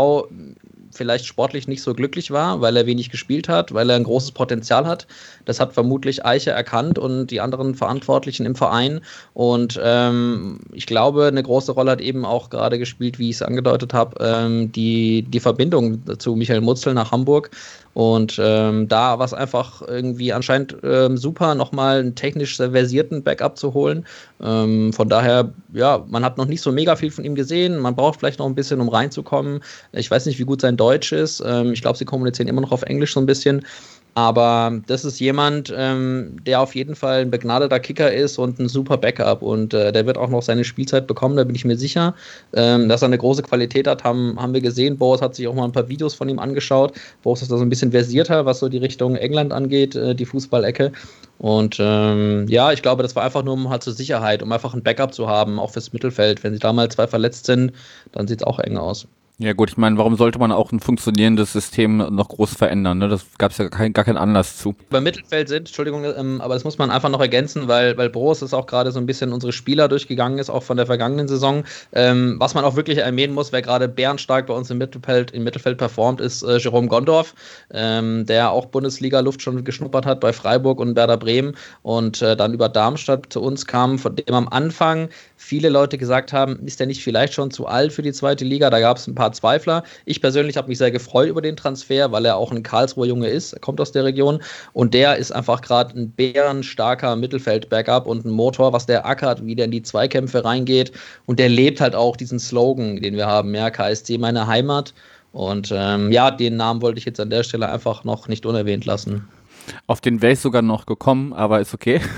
vielleicht 0.95 1.27
sportlich 1.27 1.69
nicht 1.69 1.83
so 1.83 1.95
glücklich 1.95 2.31
war, 2.31 2.61
weil 2.61 2.77
er 2.77 2.87
wenig 2.87 3.11
gespielt 3.11 3.49
hat, 3.49 3.75
weil 3.75 3.91
er 3.91 3.97
ein 3.97 4.05
großes 4.05 4.33
Potenzial 4.33 4.87
hat. 4.87 5.07
Das 5.45 5.61
hat 5.61 5.75
vermutlich 5.75 6.25
Eiche 6.25 6.51
erkannt 6.51 6.99
und 6.99 7.27
die 7.29 7.41
anderen 7.41 7.75
Verantwortlichen 7.75 8.47
im 8.47 8.55
Verein. 8.55 9.01
Und 9.35 9.79
ähm, 9.83 10.61
ich 10.73 10.87
glaube, 10.87 11.27
eine 11.27 11.43
große 11.43 11.73
Rolle 11.73 11.93
hat 11.93 12.01
eben 12.01 12.25
auch 12.25 12.51
gerade 12.51 12.79
gespielt, 12.79 13.19
wie 13.19 13.31
ich 13.31 13.37
es 13.37 13.43
angedeutet 13.43 13.93
habe, 13.93 14.17
ähm, 14.21 14.73
die, 14.73 15.23
die 15.23 15.41
Verbindung 15.41 16.03
zu 16.19 16.37
Michael 16.37 16.61
Mutzel 16.61 16.95
nach 16.95 17.13
Hamburg. 17.13 17.51
Und 17.95 18.41
ähm, 18.43 18.89
da 18.89 19.19
war 19.19 19.25
es 19.25 19.33
einfach 19.33 19.81
irgendwie 19.83 20.33
anscheinend 20.33 20.77
ähm, 20.83 21.17
super, 21.17 21.55
nochmal 21.55 22.01
einen 22.01 22.15
technisch 22.17 22.57
versierten 22.57 23.23
Backup 23.23 23.57
zu 23.57 23.73
holen. 23.73 24.05
Ähm, 24.43 24.93
von 24.93 25.09
daher, 25.09 25.53
ja, 25.73 26.05
man 26.09 26.25
hat 26.25 26.37
noch 26.37 26.47
nicht 26.47 26.61
so 26.61 26.73
mega 26.73 26.97
viel 26.97 27.13
von 27.13 27.25
ihm 27.25 27.37
gesehen. 27.37 27.79
Man 27.79 27.95
braucht 27.95 28.19
vielleicht 28.19 28.41
noch 28.41 28.47
ein 28.47 28.57
bisschen, 28.57 28.81
um 28.81 28.89
reinzukommen. 28.89 29.61
Ich 29.93 30.11
weiß 30.11 30.27
nicht, 30.27 30.41
wie 30.41 30.45
gut 30.45 30.61
sein 30.61 30.77
Deutsch 30.77 31.13
ist. 31.13 31.43
Ähm, 31.47 31.73
ich 31.73 31.83
glaube, 31.83 31.97
sie 31.97 32.05
kommunizieren 32.05 32.49
immer 32.49 32.61
noch 32.61 32.73
auf 32.73 32.83
Englisch 32.83 33.15
so 33.15 33.21
ein 33.21 33.27
bisschen. 33.27 33.65
Aber 34.15 34.81
das 34.87 35.05
ist 35.05 35.19
jemand, 35.19 35.75
ähm, 35.77 36.37
der 36.47 36.61
auf 36.61 36.77
jeden 36.77 36.95
Fall 36.95 37.23
ein 37.23 37.31
begnadeter 37.31 37.81
Kicker 37.81 38.13
ist 38.13 38.39
und 38.39 38.61
ein 38.61 38.69
super 38.69 38.97
Backup. 38.97 39.43
Und 39.43 39.75
äh, 39.75 39.91
der 39.91 40.07
wird 40.07 40.17
auch 40.19 40.29
noch 40.29 40.43
seine 40.43 40.63
Spielzeit 40.65 41.09
bekommen, 41.09 41.37
da 41.37 41.43
bin 41.43 41.57
ich 41.57 41.65
mir 41.65 41.77
sicher. 41.77 42.15
Ähm, 42.55 42.89
dass 42.89 43.03
er 43.03 43.07
eine 43.07 43.19
große 43.19 43.43
Qualität 43.43 43.89
hat, 43.89 44.05
haben, 44.05 44.41
haben 44.41 44.55
wir 44.55 44.61
gesehen. 44.61 44.99
Boris 44.99 45.21
hat 45.21 45.35
sich 45.35 45.49
auch 45.49 45.55
mal 45.55 45.65
ein 45.65 45.73
paar 45.73 45.89
Videos 45.89 46.15
von 46.15 46.29
ihm 46.29 46.39
angeschaut. 46.39 46.93
Boris 47.23 47.43
ist 47.43 47.51
da 47.51 47.59
so 47.59 47.65
ein 47.65 47.69
bisschen 47.69 47.91
versierter, 47.91 48.47
was 48.47 48.61
so 48.61 48.69
die 48.69 48.79
Richtung 48.79 49.17
England 49.17 49.53
angeht, 49.53 49.97
äh, 49.97 50.15
die 50.15 50.27
Fußballecke. 50.27 50.93
Und 51.39 51.79
ähm, 51.81 52.47
ja, 52.49 52.73
ich 52.73 52.83
glaube, 52.83 53.03
das 53.03 53.17
war 53.17 53.25
einfach 53.25 53.43
nur 53.43 53.55
um 53.55 53.69
halt 53.69 53.83
zur 53.83 53.93
Sicherheit, 53.95 54.43
um 54.45 54.53
einfach 54.53 54.75
ein 54.75 54.83
Backup 54.85 55.13
zu 55.13 55.29
haben, 55.29 55.59
auch 55.59 55.73
fürs 55.73 55.93
Mittelfeld. 55.93 56.45
Wenn 56.45 56.53
sich 56.53 56.61
da 56.61 56.73
mal 56.73 56.89
zwei 56.89 57.09
verletzt 57.09 57.47
sind, 57.47 57.73
dann 58.13 58.29
sieht 58.29 58.43
es 58.43 58.47
auch 58.47 58.61
eng 58.61 58.77
aus. 58.77 59.09
Ja 59.39 59.53
gut, 59.53 59.71
ich 59.71 59.77
meine, 59.77 59.99
warum 59.99 60.17
sollte 60.17 60.39
man 60.39 60.53
auch 60.53 60.71
ein 60.71 60.79
funktionierendes 60.79 61.53
System 61.53 61.97
noch 61.97 62.29
groß 62.29 62.55
verändern? 62.55 62.99
Ne? 62.99 63.09
Das 63.09 63.27
gab 63.37 63.51
es 63.51 63.59
ja 63.59 63.69
kein, 63.69 63.93
gar 63.93 64.05
keinen 64.05 64.17
Anlass 64.17 64.59
zu. 64.59 64.77
Beim 64.91 65.03
Mittelfeld 65.03 65.49
sind, 65.49 65.67
Entschuldigung, 65.67 66.05
ähm, 66.05 66.41
aber 66.41 66.55
das 66.55 66.63
muss 66.63 66.79
man 66.79 66.93
einfach 66.93 67.09
noch 67.09 67.21
ergänzen, 67.21 67.67
weil, 67.67 67.97
weil 67.97 68.11
Bros 68.11 68.43
ist 68.43 68.55
auch 68.55 68.67
gerade 68.67 68.93
so 68.93 69.01
ein 69.01 69.07
bisschen 69.07 69.33
unsere 69.33 69.53
Spieler 69.53 69.89
durchgegangen 69.89 70.39
ist, 70.39 70.51
auch 70.51 70.63
von 70.63 70.77
der 70.77 70.87
vergangenen 70.87 71.27
Saison. 71.27 71.65
Ähm, 71.93 72.37
was 72.39 72.55
man 72.55 72.65
auch 72.65 72.77
wirklich 72.77 72.99
erwähnen 72.99 73.35
muss, 73.35 73.51
wer 73.51 73.61
gerade 73.61 73.89
bärenstark 73.89 74.47
bei 74.47 74.55
uns 74.55 74.71
im 74.71 74.79
Mittelfeld, 74.79 75.33
im 75.33 75.43
Mittelfeld 75.43 75.79
performt, 75.79 76.21
ist 76.21 76.45
äh, 76.45 76.59
Jerome 76.59 76.87
Gondorf, 76.87 77.35
ähm, 77.73 78.27
der 78.27 78.53
auch 78.53 78.67
Bundesliga-Luft 78.67 79.43
schon 79.43 79.65
geschnuppert 79.65 80.07
hat 80.07 80.21
bei 80.21 80.33
Freiburg 80.33 80.79
und 80.79 80.95
Werder 80.95 81.17
Bremen 81.17 81.57
und 81.83 82.23
äh, 82.23 82.37
dann 82.37 82.55
über 82.55 82.69
Darmstadt 82.69 83.33
zu 83.33 83.43
uns 83.43 83.67
kam, 83.67 83.99
von 83.99 84.15
dem 84.15 84.33
am 84.33 84.47
Anfang 84.47 85.09
viele 85.37 85.69
Leute 85.69 85.99
gesagt 85.99 86.33
haben, 86.33 86.61
ist 86.65 86.81
der 86.81 86.87
nicht 86.87 87.03
vielleicht 87.03 87.35
schon 87.35 87.51
zu 87.51 87.67
alt 87.67 87.93
für 87.93 88.03
die 88.03 88.13
zweite 88.13 88.45
Liga? 88.45 88.71
Da 88.71 88.81
gab 88.81 88.97
es 88.97 89.07
ein 89.07 89.15
paar 89.15 89.24
Zweifler. 89.33 89.83
Ich 90.05 90.21
persönlich 90.21 90.57
habe 90.57 90.69
mich 90.69 90.79
sehr 90.79 90.91
gefreut 90.91 91.29
über 91.29 91.43
den 91.43 91.57
Transfer, 91.57 92.13
weil 92.13 92.25
er 92.25 92.37
auch 92.37 92.53
ein 92.53 92.63
Karlsruher 92.63 93.07
Junge 93.07 93.29
ist, 93.29 93.53
er 93.53 93.61
kommt 93.61 93.81
aus 93.81 93.93
der 93.93 94.05
Region 94.05 94.41
und 94.73 94.95
der 94.95 95.17
ist 95.17 95.33
einfach 95.33 95.61
gerade 95.61 95.99
ein 95.99 96.11
bärenstarker 96.11 97.17
Mittelfeld-Backup 97.17 98.07
und 98.07 98.25
ein 98.25 98.31
Motor, 98.31 98.73
was 98.73 98.87
der 98.87 99.07
ackert, 99.07 99.45
wie 99.45 99.55
der 99.55 99.67
in 99.67 99.71
die 99.71 99.83
Zweikämpfe 99.83 100.45
reingeht 100.45 100.93
und 101.27 101.39
der 101.39 101.49
lebt 101.49 101.81
halt 101.81 101.95
auch 101.95 102.17
diesen 102.17 102.39
Slogan, 102.39 103.01
den 103.01 103.17
wir 103.17 103.27
haben, 103.27 103.55
ja, 103.55 103.71
KSC 103.71 104.19
meine 104.19 104.47
Heimat. 104.47 104.95
Und 105.33 105.73
ähm, 105.75 106.13
ja, 106.13 106.31
den 106.31 106.57
Namen 106.57 106.81
wollte 106.81 106.99
ich 106.99 107.05
jetzt 107.05 107.19
an 107.19 107.29
der 107.29 107.43
Stelle 107.43 107.69
einfach 107.69 108.05
noch 108.05 108.29
nicht 108.29 108.47
unerwähnt 108.47 108.85
lassen. 108.85 109.29
Auf 109.87 110.01
den 110.01 110.23
wäre 110.23 110.33
ich 110.33 110.41
sogar 110.41 110.63
noch 110.63 110.87
gekommen, 110.87 111.33
aber 111.33 111.61
ist 111.61 111.75
okay. 111.75 112.01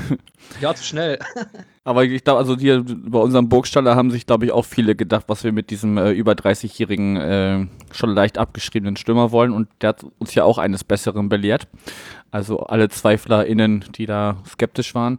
Ja, 0.60 0.72
zu 0.74 0.84
schnell. 0.84 1.18
aber 1.84 2.04
ich 2.04 2.22
glaube, 2.22 2.38
also 2.38 2.56
hier 2.56 2.84
bei 2.86 3.18
unserem 3.18 3.48
Burgstaller 3.48 3.96
haben 3.96 4.12
sich, 4.12 4.26
glaube 4.26 4.44
ich, 4.44 4.52
auch 4.52 4.64
viele 4.64 4.94
gedacht, 4.94 5.24
was 5.26 5.42
wir 5.42 5.50
mit 5.50 5.70
diesem 5.70 5.98
äh, 5.98 6.12
über 6.12 6.32
30-jährigen, 6.32 7.16
äh, 7.16 7.66
schon 7.92 8.10
leicht 8.10 8.38
abgeschriebenen 8.38 8.96
Stürmer 8.96 9.32
wollen. 9.32 9.52
Und 9.52 9.68
der 9.80 9.88
hat 9.88 10.06
uns 10.18 10.36
ja 10.36 10.44
auch 10.44 10.58
eines 10.58 10.84
Besseren 10.84 11.28
belehrt. 11.28 11.66
Also 12.30 12.60
alle 12.60 12.88
ZweiflerInnen, 12.88 13.86
die 13.96 14.06
da 14.06 14.36
skeptisch 14.46 14.94
waren. 14.94 15.18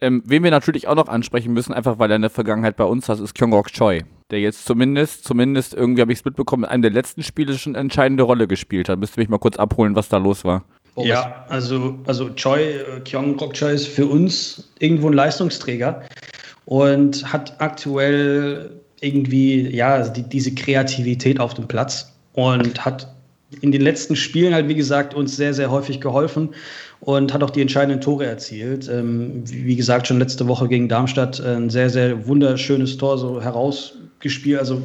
Ähm, 0.00 0.22
wen 0.24 0.42
wir 0.42 0.50
natürlich 0.50 0.88
auch 0.88 0.94
noch 0.94 1.08
ansprechen 1.08 1.52
müssen, 1.52 1.74
einfach 1.74 1.98
weil 1.98 2.10
er 2.10 2.16
in 2.16 2.22
der 2.22 2.30
Vergangenheit 2.30 2.76
bei 2.76 2.84
uns 2.84 3.08
hat, 3.08 3.20
ist 3.20 3.34
Kyungok 3.34 3.70
Choi, 3.70 4.00
der 4.30 4.40
jetzt 4.40 4.64
zumindest, 4.64 5.24
zumindest 5.24 5.74
irgendwie 5.74 6.00
habe 6.00 6.12
ich 6.12 6.20
es 6.20 6.24
mitbekommen, 6.24 6.64
in 6.64 6.70
einem 6.70 6.82
der 6.82 6.90
letzten 6.90 7.22
Spiele 7.22 7.58
schon 7.58 7.74
eine 7.74 7.82
entscheidende 7.82 8.22
Rolle 8.22 8.48
gespielt 8.48 8.88
hat. 8.88 8.98
Müsst 8.98 9.18
ihr 9.18 9.20
mich 9.20 9.28
mal 9.28 9.38
kurz 9.38 9.58
abholen, 9.58 9.94
was 9.96 10.08
da 10.08 10.16
los 10.16 10.44
war. 10.44 10.64
Boris. 11.00 11.10
Ja, 11.10 11.44
also, 11.48 11.98
also 12.06 12.30
Choi, 12.30 12.62
äh, 12.62 13.00
Kyung 13.04 13.36
Kok 13.36 13.54
Choi 13.54 13.72
ist 13.72 13.88
für 13.88 14.06
uns 14.06 14.70
irgendwo 14.78 15.08
ein 15.08 15.12
Leistungsträger 15.12 16.02
und 16.66 17.32
hat 17.32 17.60
aktuell 17.60 18.70
irgendwie 19.00 19.68
ja 19.74 20.08
die, 20.08 20.22
diese 20.22 20.54
Kreativität 20.54 21.40
auf 21.40 21.54
dem 21.54 21.66
Platz 21.66 22.12
und 22.34 22.84
hat 22.84 23.08
in 23.60 23.72
den 23.72 23.80
letzten 23.80 24.14
Spielen 24.14 24.54
halt, 24.54 24.68
wie 24.68 24.74
gesagt, 24.74 25.14
uns 25.14 25.36
sehr, 25.36 25.54
sehr 25.54 25.70
häufig 25.70 26.00
geholfen 26.00 26.50
und 27.00 27.34
hat 27.34 27.42
auch 27.42 27.50
die 27.50 27.62
entscheidenden 27.62 28.00
Tore 28.00 28.26
erzielt. 28.26 28.88
Ähm, 28.88 29.42
wie 29.46 29.74
gesagt, 29.74 30.06
schon 30.06 30.18
letzte 30.18 30.46
Woche 30.46 30.68
gegen 30.68 30.88
Darmstadt 30.88 31.40
ein 31.40 31.70
sehr, 31.70 31.90
sehr 31.90 32.26
wunderschönes 32.26 32.96
Tor 32.96 33.18
so 33.18 33.42
herausgespielt. 34.20 34.58
Also 34.58 34.82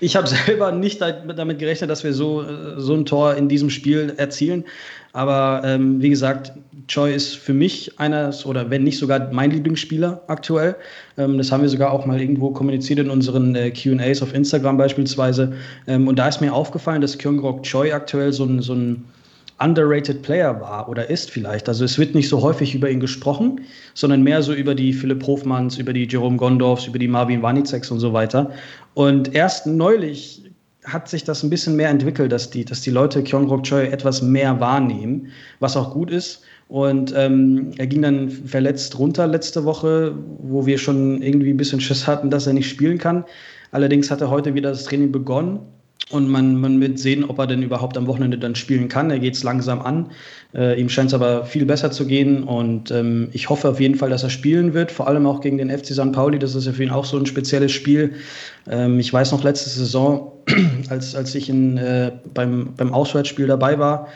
ich 0.00 0.16
habe 0.16 0.26
selber 0.46 0.72
nicht 0.72 1.00
damit 1.00 1.58
gerechnet, 1.58 1.90
dass 1.90 2.04
wir 2.04 2.12
so, 2.12 2.44
so 2.78 2.94
ein 2.94 3.04
Tor 3.04 3.34
in 3.34 3.48
diesem 3.48 3.70
Spiel 3.70 4.14
erzielen. 4.16 4.64
Aber 5.12 5.62
ähm, 5.64 6.02
wie 6.02 6.10
gesagt, 6.10 6.52
Choi 6.88 7.14
ist 7.14 7.36
für 7.36 7.54
mich 7.54 8.00
einer, 8.00 8.34
oder 8.46 8.68
wenn 8.70 8.82
nicht 8.82 8.98
sogar 8.98 9.32
mein 9.32 9.52
Lieblingsspieler 9.52 10.22
aktuell. 10.26 10.74
Ähm, 11.16 11.38
das 11.38 11.52
haben 11.52 11.62
wir 11.62 11.68
sogar 11.68 11.92
auch 11.92 12.04
mal 12.04 12.20
irgendwo 12.20 12.50
kommuniziert 12.50 12.98
in 12.98 13.10
unseren 13.10 13.54
äh, 13.54 13.70
QAs 13.70 14.22
auf 14.22 14.34
Instagram 14.34 14.76
beispielsweise. 14.76 15.52
Ähm, 15.86 16.08
und 16.08 16.18
da 16.18 16.28
ist 16.28 16.40
mir 16.40 16.52
aufgefallen, 16.52 17.00
dass 17.00 17.16
Kyung-Grok 17.16 17.62
Choi 17.62 17.92
aktuell 17.92 18.32
so 18.32 18.44
ein, 18.44 18.60
so 18.60 18.74
ein 18.74 19.04
underrated 19.58 20.22
Player 20.22 20.60
war 20.60 20.88
oder 20.88 21.08
ist 21.08 21.30
vielleicht. 21.30 21.68
Also 21.68 21.84
es 21.84 21.98
wird 21.98 22.14
nicht 22.14 22.28
so 22.28 22.42
häufig 22.42 22.74
über 22.74 22.90
ihn 22.90 23.00
gesprochen, 23.00 23.60
sondern 23.94 24.22
mehr 24.22 24.42
so 24.42 24.52
über 24.52 24.74
die 24.74 24.92
Philipp 24.92 25.26
Hofmanns, 25.26 25.78
über 25.78 25.92
die 25.92 26.06
Jerome 26.08 26.36
Gondorfs, 26.36 26.86
über 26.86 26.98
die 26.98 27.08
Marvin 27.08 27.42
Waniceks 27.42 27.90
und 27.90 28.00
so 28.00 28.12
weiter. 28.12 28.50
Und 28.94 29.34
erst 29.34 29.66
neulich 29.66 30.42
hat 30.84 31.08
sich 31.08 31.24
das 31.24 31.42
ein 31.42 31.50
bisschen 31.50 31.76
mehr 31.76 31.88
entwickelt, 31.88 32.32
dass 32.32 32.50
die, 32.50 32.64
dass 32.64 32.82
die 32.82 32.90
Leute 32.90 33.22
Kyung-Rok 33.22 33.62
Choi 33.62 33.86
etwas 33.86 34.20
mehr 34.20 34.60
wahrnehmen, 34.60 35.28
was 35.60 35.76
auch 35.76 35.92
gut 35.92 36.10
ist. 36.10 36.42
Und 36.68 37.14
ähm, 37.16 37.72
er 37.76 37.86
ging 37.86 38.02
dann 38.02 38.28
verletzt 38.28 38.98
runter 38.98 39.26
letzte 39.26 39.64
Woche, 39.64 40.14
wo 40.38 40.66
wir 40.66 40.78
schon 40.78 41.22
irgendwie 41.22 41.50
ein 41.50 41.56
bisschen 41.56 41.80
Schiss 41.80 42.06
hatten, 42.06 42.30
dass 42.30 42.46
er 42.46 42.52
nicht 42.54 42.68
spielen 42.68 42.98
kann. 42.98 43.24
Allerdings 43.70 44.10
hat 44.10 44.20
er 44.20 44.30
heute 44.30 44.54
wieder 44.54 44.70
das 44.70 44.84
Training 44.84 45.12
begonnen 45.12 45.60
und 46.14 46.28
man, 46.28 46.60
man 46.60 46.80
wird 46.80 46.98
sehen, 46.98 47.24
ob 47.24 47.38
er 47.38 47.46
denn 47.46 47.62
überhaupt 47.62 47.98
am 47.98 48.06
Wochenende 48.06 48.38
dann 48.38 48.54
spielen 48.54 48.88
kann. 48.88 49.10
Er 49.10 49.18
geht 49.18 49.34
es 49.34 49.42
langsam 49.42 49.80
an. 49.80 50.12
Äh, 50.54 50.80
ihm 50.80 50.88
scheint 50.88 51.08
es 51.08 51.14
aber 51.14 51.44
viel 51.44 51.66
besser 51.66 51.90
zu 51.90 52.06
gehen. 52.06 52.44
Und 52.44 52.90
ähm, 52.90 53.28
ich 53.32 53.50
hoffe 53.50 53.68
auf 53.68 53.80
jeden 53.80 53.96
Fall, 53.96 54.10
dass 54.10 54.22
er 54.22 54.30
spielen 54.30 54.72
wird. 54.72 54.92
Vor 54.92 55.08
allem 55.08 55.26
auch 55.26 55.40
gegen 55.40 55.58
den 55.58 55.70
FC 55.70 55.88
St. 55.88 56.12
Pauli. 56.12 56.38
Das 56.38 56.54
ist 56.54 56.66
ja 56.66 56.72
für 56.72 56.84
ihn 56.84 56.90
auch 56.90 57.04
so 57.04 57.18
ein 57.18 57.26
spezielles 57.26 57.72
Spiel. 57.72 58.14
Ähm, 58.70 59.00
ich 59.00 59.12
weiß 59.12 59.32
noch 59.32 59.42
letzte 59.42 59.70
Saison, 59.70 60.32
als, 60.88 61.14
als 61.14 61.34
ich 61.34 61.48
in, 61.48 61.76
äh, 61.76 62.12
beim, 62.32 62.74
beim 62.76 62.94
Auswärtsspiel 62.94 63.46
dabei 63.46 63.78
war, 63.78 64.08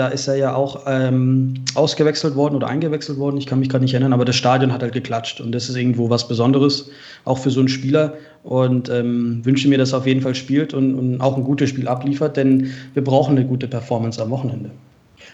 da 0.00 0.08
ist 0.08 0.26
er 0.28 0.36
ja 0.36 0.54
auch 0.54 0.84
ähm, 0.86 1.62
ausgewechselt 1.74 2.34
worden 2.34 2.54
oder 2.56 2.68
eingewechselt 2.68 3.18
worden. 3.18 3.36
Ich 3.36 3.44
kann 3.44 3.60
mich 3.60 3.68
gerade 3.68 3.84
nicht 3.84 3.92
erinnern, 3.92 4.14
aber 4.14 4.24
das 4.24 4.34
Stadion 4.34 4.72
hat 4.72 4.80
halt 4.80 4.94
geklatscht 4.94 5.42
und 5.42 5.52
das 5.52 5.68
ist 5.68 5.76
irgendwo 5.76 6.08
was 6.08 6.26
Besonderes, 6.26 6.88
auch 7.26 7.36
für 7.36 7.50
so 7.50 7.60
einen 7.60 7.68
Spieler. 7.68 8.14
Und 8.42 8.88
ähm, 8.88 9.44
wünsche 9.44 9.68
mir, 9.68 9.76
dass 9.76 9.92
er 9.92 9.98
auf 9.98 10.06
jeden 10.06 10.22
Fall 10.22 10.34
spielt 10.34 10.72
und, 10.72 10.94
und 10.94 11.20
auch 11.20 11.36
ein 11.36 11.44
gutes 11.44 11.68
Spiel 11.68 11.86
abliefert, 11.86 12.38
denn 12.38 12.72
wir 12.94 13.04
brauchen 13.04 13.36
eine 13.36 13.46
gute 13.46 13.68
Performance 13.68 14.22
am 14.22 14.30
Wochenende. 14.30 14.70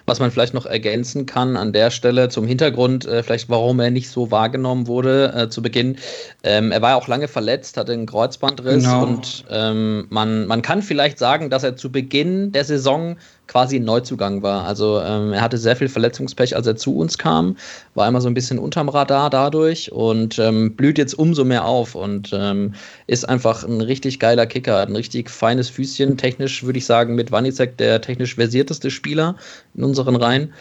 Was 0.07 0.19
man 0.19 0.33
vielleicht 0.33 0.55
noch 0.55 0.67
ergänzen 0.67 1.27
kann 1.27 1.57
an 1.57 1.73
der 1.73 1.91
Stelle 1.93 2.29
zum 2.29 2.45
Hintergrund, 2.45 3.07
äh, 3.07 3.23
vielleicht 3.23 3.49
warum 3.49 3.79
er 3.79 3.93
nicht 3.93 4.11
so 4.11 4.33
wahrgenommen 4.33 4.89
wurde 4.89 5.33
äh, 5.33 5.49
zu 5.49 5.63
Beginn. 5.63 5.97
Ähm, 6.43 6.73
er 6.73 6.83
war 6.83 6.91
ja 6.91 6.97
auch 6.97 7.07
lange 7.07 7.29
verletzt, 7.29 7.77
hatte 7.77 7.93
einen 7.93 8.07
Kreuzbandriss 8.07 8.85
genau. 8.85 9.05
und 9.05 9.45
ähm, 9.49 10.07
man, 10.11 10.49
man 10.49 10.63
kann 10.63 10.83
vielleicht 10.83 11.21
sagen, 11.21 11.51
dass 11.51 11.63
er 11.63 11.77
zu 11.77 11.93
Beginn 11.93 12.51
der 12.51 12.65
Saison 12.65 13.17
quasi 13.47 13.77
ein 13.77 13.85
Neuzugang 13.85 14.43
war. 14.43 14.65
Also 14.65 15.01
ähm, 15.01 15.33
er 15.33 15.41
hatte 15.41 15.59
sehr 15.59 15.77
viel 15.77 15.89
Verletzungspech, 15.89 16.57
als 16.57 16.67
er 16.67 16.77
zu 16.77 16.97
uns 16.97 17.19
kam, 17.19 17.57
war 17.95 18.09
immer 18.09 18.21
so 18.21 18.29
ein 18.29 18.35
bisschen 18.35 18.59
unterm 18.59 18.89
Radar 18.89 19.31
dadurch 19.31 19.93
und 19.93 20.39
ähm, 20.39 20.75
blüht 20.75 20.99
jetzt 20.99 21.15
umso 21.15 21.45
mehr 21.45 21.65
auf 21.65 21.95
und 21.95 22.31
ähm, 22.33 22.75
ist 23.07 23.29
einfach 23.29 23.65
ein 23.65 23.81
richtig 23.81 24.19
geiler 24.19 24.47
Kicker, 24.47 24.81
ein 24.81 24.97
richtig 24.97 25.31
feines 25.31 25.69
Füßchen. 25.69 26.17
Technisch 26.17 26.65
würde 26.65 26.79
ich 26.79 26.87
sagen, 26.87 27.15
mit 27.15 27.31
Wanicek 27.33 27.77
der 27.79 28.01
technisch 28.01 28.35
versierteste 28.35 28.91
Spieler 28.91 29.37
in 29.75 29.85
unseren 29.85 30.17
Reihen. 30.17 30.53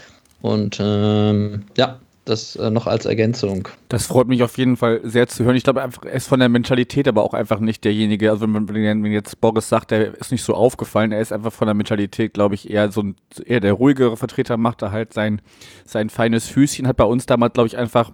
Und 0.42 0.78
ähm, 0.80 1.64
ja, 1.78 2.00
das 2.26 2.56
äh, 2.56 2.70
noch 2.70 2.88
als 2.88 3.06
Ergänzung. 3.06 3.68
Das 3.90 4.08
freut 4.08 4.28
mich 4.28 4.44
auf 4.44 4.58
jeden 4.58 4.78
Fall 4.78 5.00
sehr 5.04 5.28
zu 5.28 5.44
hören. 5.44 5.56
Ich 5.56 5.64
glaube 5.64 5.82
einfach, 5.82 6.04
er 6.04 6.14
ist 6.14 6.28
von 6.28 6.40
der 6.40 6.50
Mentalität 6.50 7.08
aber 7.08 7.24
auch 7.24 7.34
einfach 7.34 7.60
nicht 7.60 7.84
derjenige, 7.84 8.32
also 8.32 8.52
wenn, 8.52 8.68
wenn 8.68 9.06
jetzt 9.06 9.40
Boris 9.40 9.70
sagt, 9.70 9.92
er 9.92 10.16
ist 10.16 10.32
nicht 10.32 10.44
so 10.44 10.54
aufgefallen, 10.54 11.12
er 11.12 11.22
ist 11.22 11.32
einfach 11.32 11.54
von 11.54 11.68
der 11.68 11.76
Mentalität, 11.76 12.34
glaube 12.34 12.56
ich, 12.56 12.70
eher 12.70 12.92
so 12.92 13.02
ein, 13.02 13.16
eher 13.46 13.60
der 13.60 13.74
ruhigere 13.74 14.18
Vertreter, 14.18 14.58
macht 14.58 14.82
er 14.82 14.92
halt 14.92 15.14
sein, 15.14 15.42
sein 15.86 16.10
feines 16.10 16.48
Füßchen, 16.48 16.88
hat 16.88 16.98
bei 16.98 17.06
uns 17.06 17.26
damals, 17.26 17.54
glaube 17.54 17.68
ich, 17.68 17.78
einfach 17.78 18.12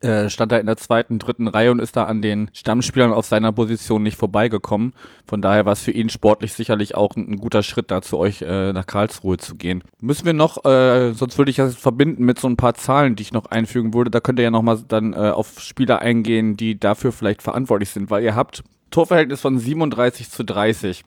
äh, 0.00 0.28
stand 0.30 0.52
er 0.52 0.60
in 0.60 0.66
der 0.66 0.76
zweiten, 0.76 1.18
dritten 1.18 1.48
Reihe 1.48 1.70
und 1.72 1.80
ist 1.80 1.96
da 1.96 2.04
an 2.04 2.22
den 2.22 2.50
Stammspielern 2.52 3.12
auf 3.12 3.26
seiner 3.26 3.52
Position 3.52 4.02
nicht 4.02 4.16
vorbeigekommen. 4.16 4.92
Von 5.26 5.42
daher 5.42 5.66
war 5.66 5.72
es 5.72 5.82
für 5.82 5.90
ihn 5.90 6.08
sportlich 6.08 6.52
sicherlich 6.52 6.94
auch 6.94 7.16
ein, 7.16 7.32
ein 7.32 7.36
guter 7.36 7.62
Schritt, 7.62 7.90
da 7.90 8.00
zu 8.00 8.18
euch 8.18 8.42
äh, 8.42 8.72
nach 8.72 8.86
Karlsruhe 8.86 9.38
zu 9.38 9.56
gehen. 9.56 9.82
Müssen 10.00 10.26
wir 10.26 10.34
noch, 10.34 10.64
äh, 10.64 11.12
sonst 11.14 11.36
würde 11.38 11.50
ich 11.50 11.56
das 11.56 11.74
verbinden 11.74 12.24
mit 12.24 12.38
so 12.38 12.48
ein 12.48 12.56
paar 12.56 12.74
Zahlen, 12.74 13.16
die 13.16 13.22
ich 13.22 13.32
noch 13.32 13.46
einfügen 13.46 13.92
würde. 13.92 14.10
Da 14.10 14.20
könnt 14.20 14.38
ihr 14.38 14.44
ja 14.44 14.50
nochmal 14.50 14.78
dann 14.86 15.14
äh, 15.14 15.30
auf 15.30 15.60
Spieler 15.60 16.00
eingehen, 16.00 16.56
die 16.56 16.78
dafür 16.78 17.12
vielleicht 17.12 17.42
verantwortlich 17.42 17.90
sind, 17.90 18.10
weil 18.10 18.22
ihr 18.22 18.36
habt 18.36 18.62
Torverhältnis 18.90 19.40
von 19.40 19.58
37 19.58 20.30
zu 20.30 20.44
30. 20.44 21.04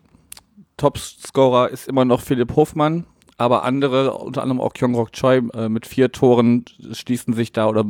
Topscorer 0.78 1.70
ist 1.70 1.88
immer 1.88 2.06
noch 2.06 2.22
Philipp 2.22 2.56
Hofmann, 2.56 3.06
aber 3.42 3.64
andere, 3.64 4.14
unter 4.14 4.44
anderem 4.44 4.62
auch 4.62 4.74
Kyung-Rok 4.74 5.12
Choi 5.14 5.42
äh, 5.54 5.70
mit 5.70 5.86
vier 5.86 6.12
Toren, 6.12 6.66
schließen 6.92 7.34
sich 7.34 7.52
da 7.52 7.68
oder 7.68 7.86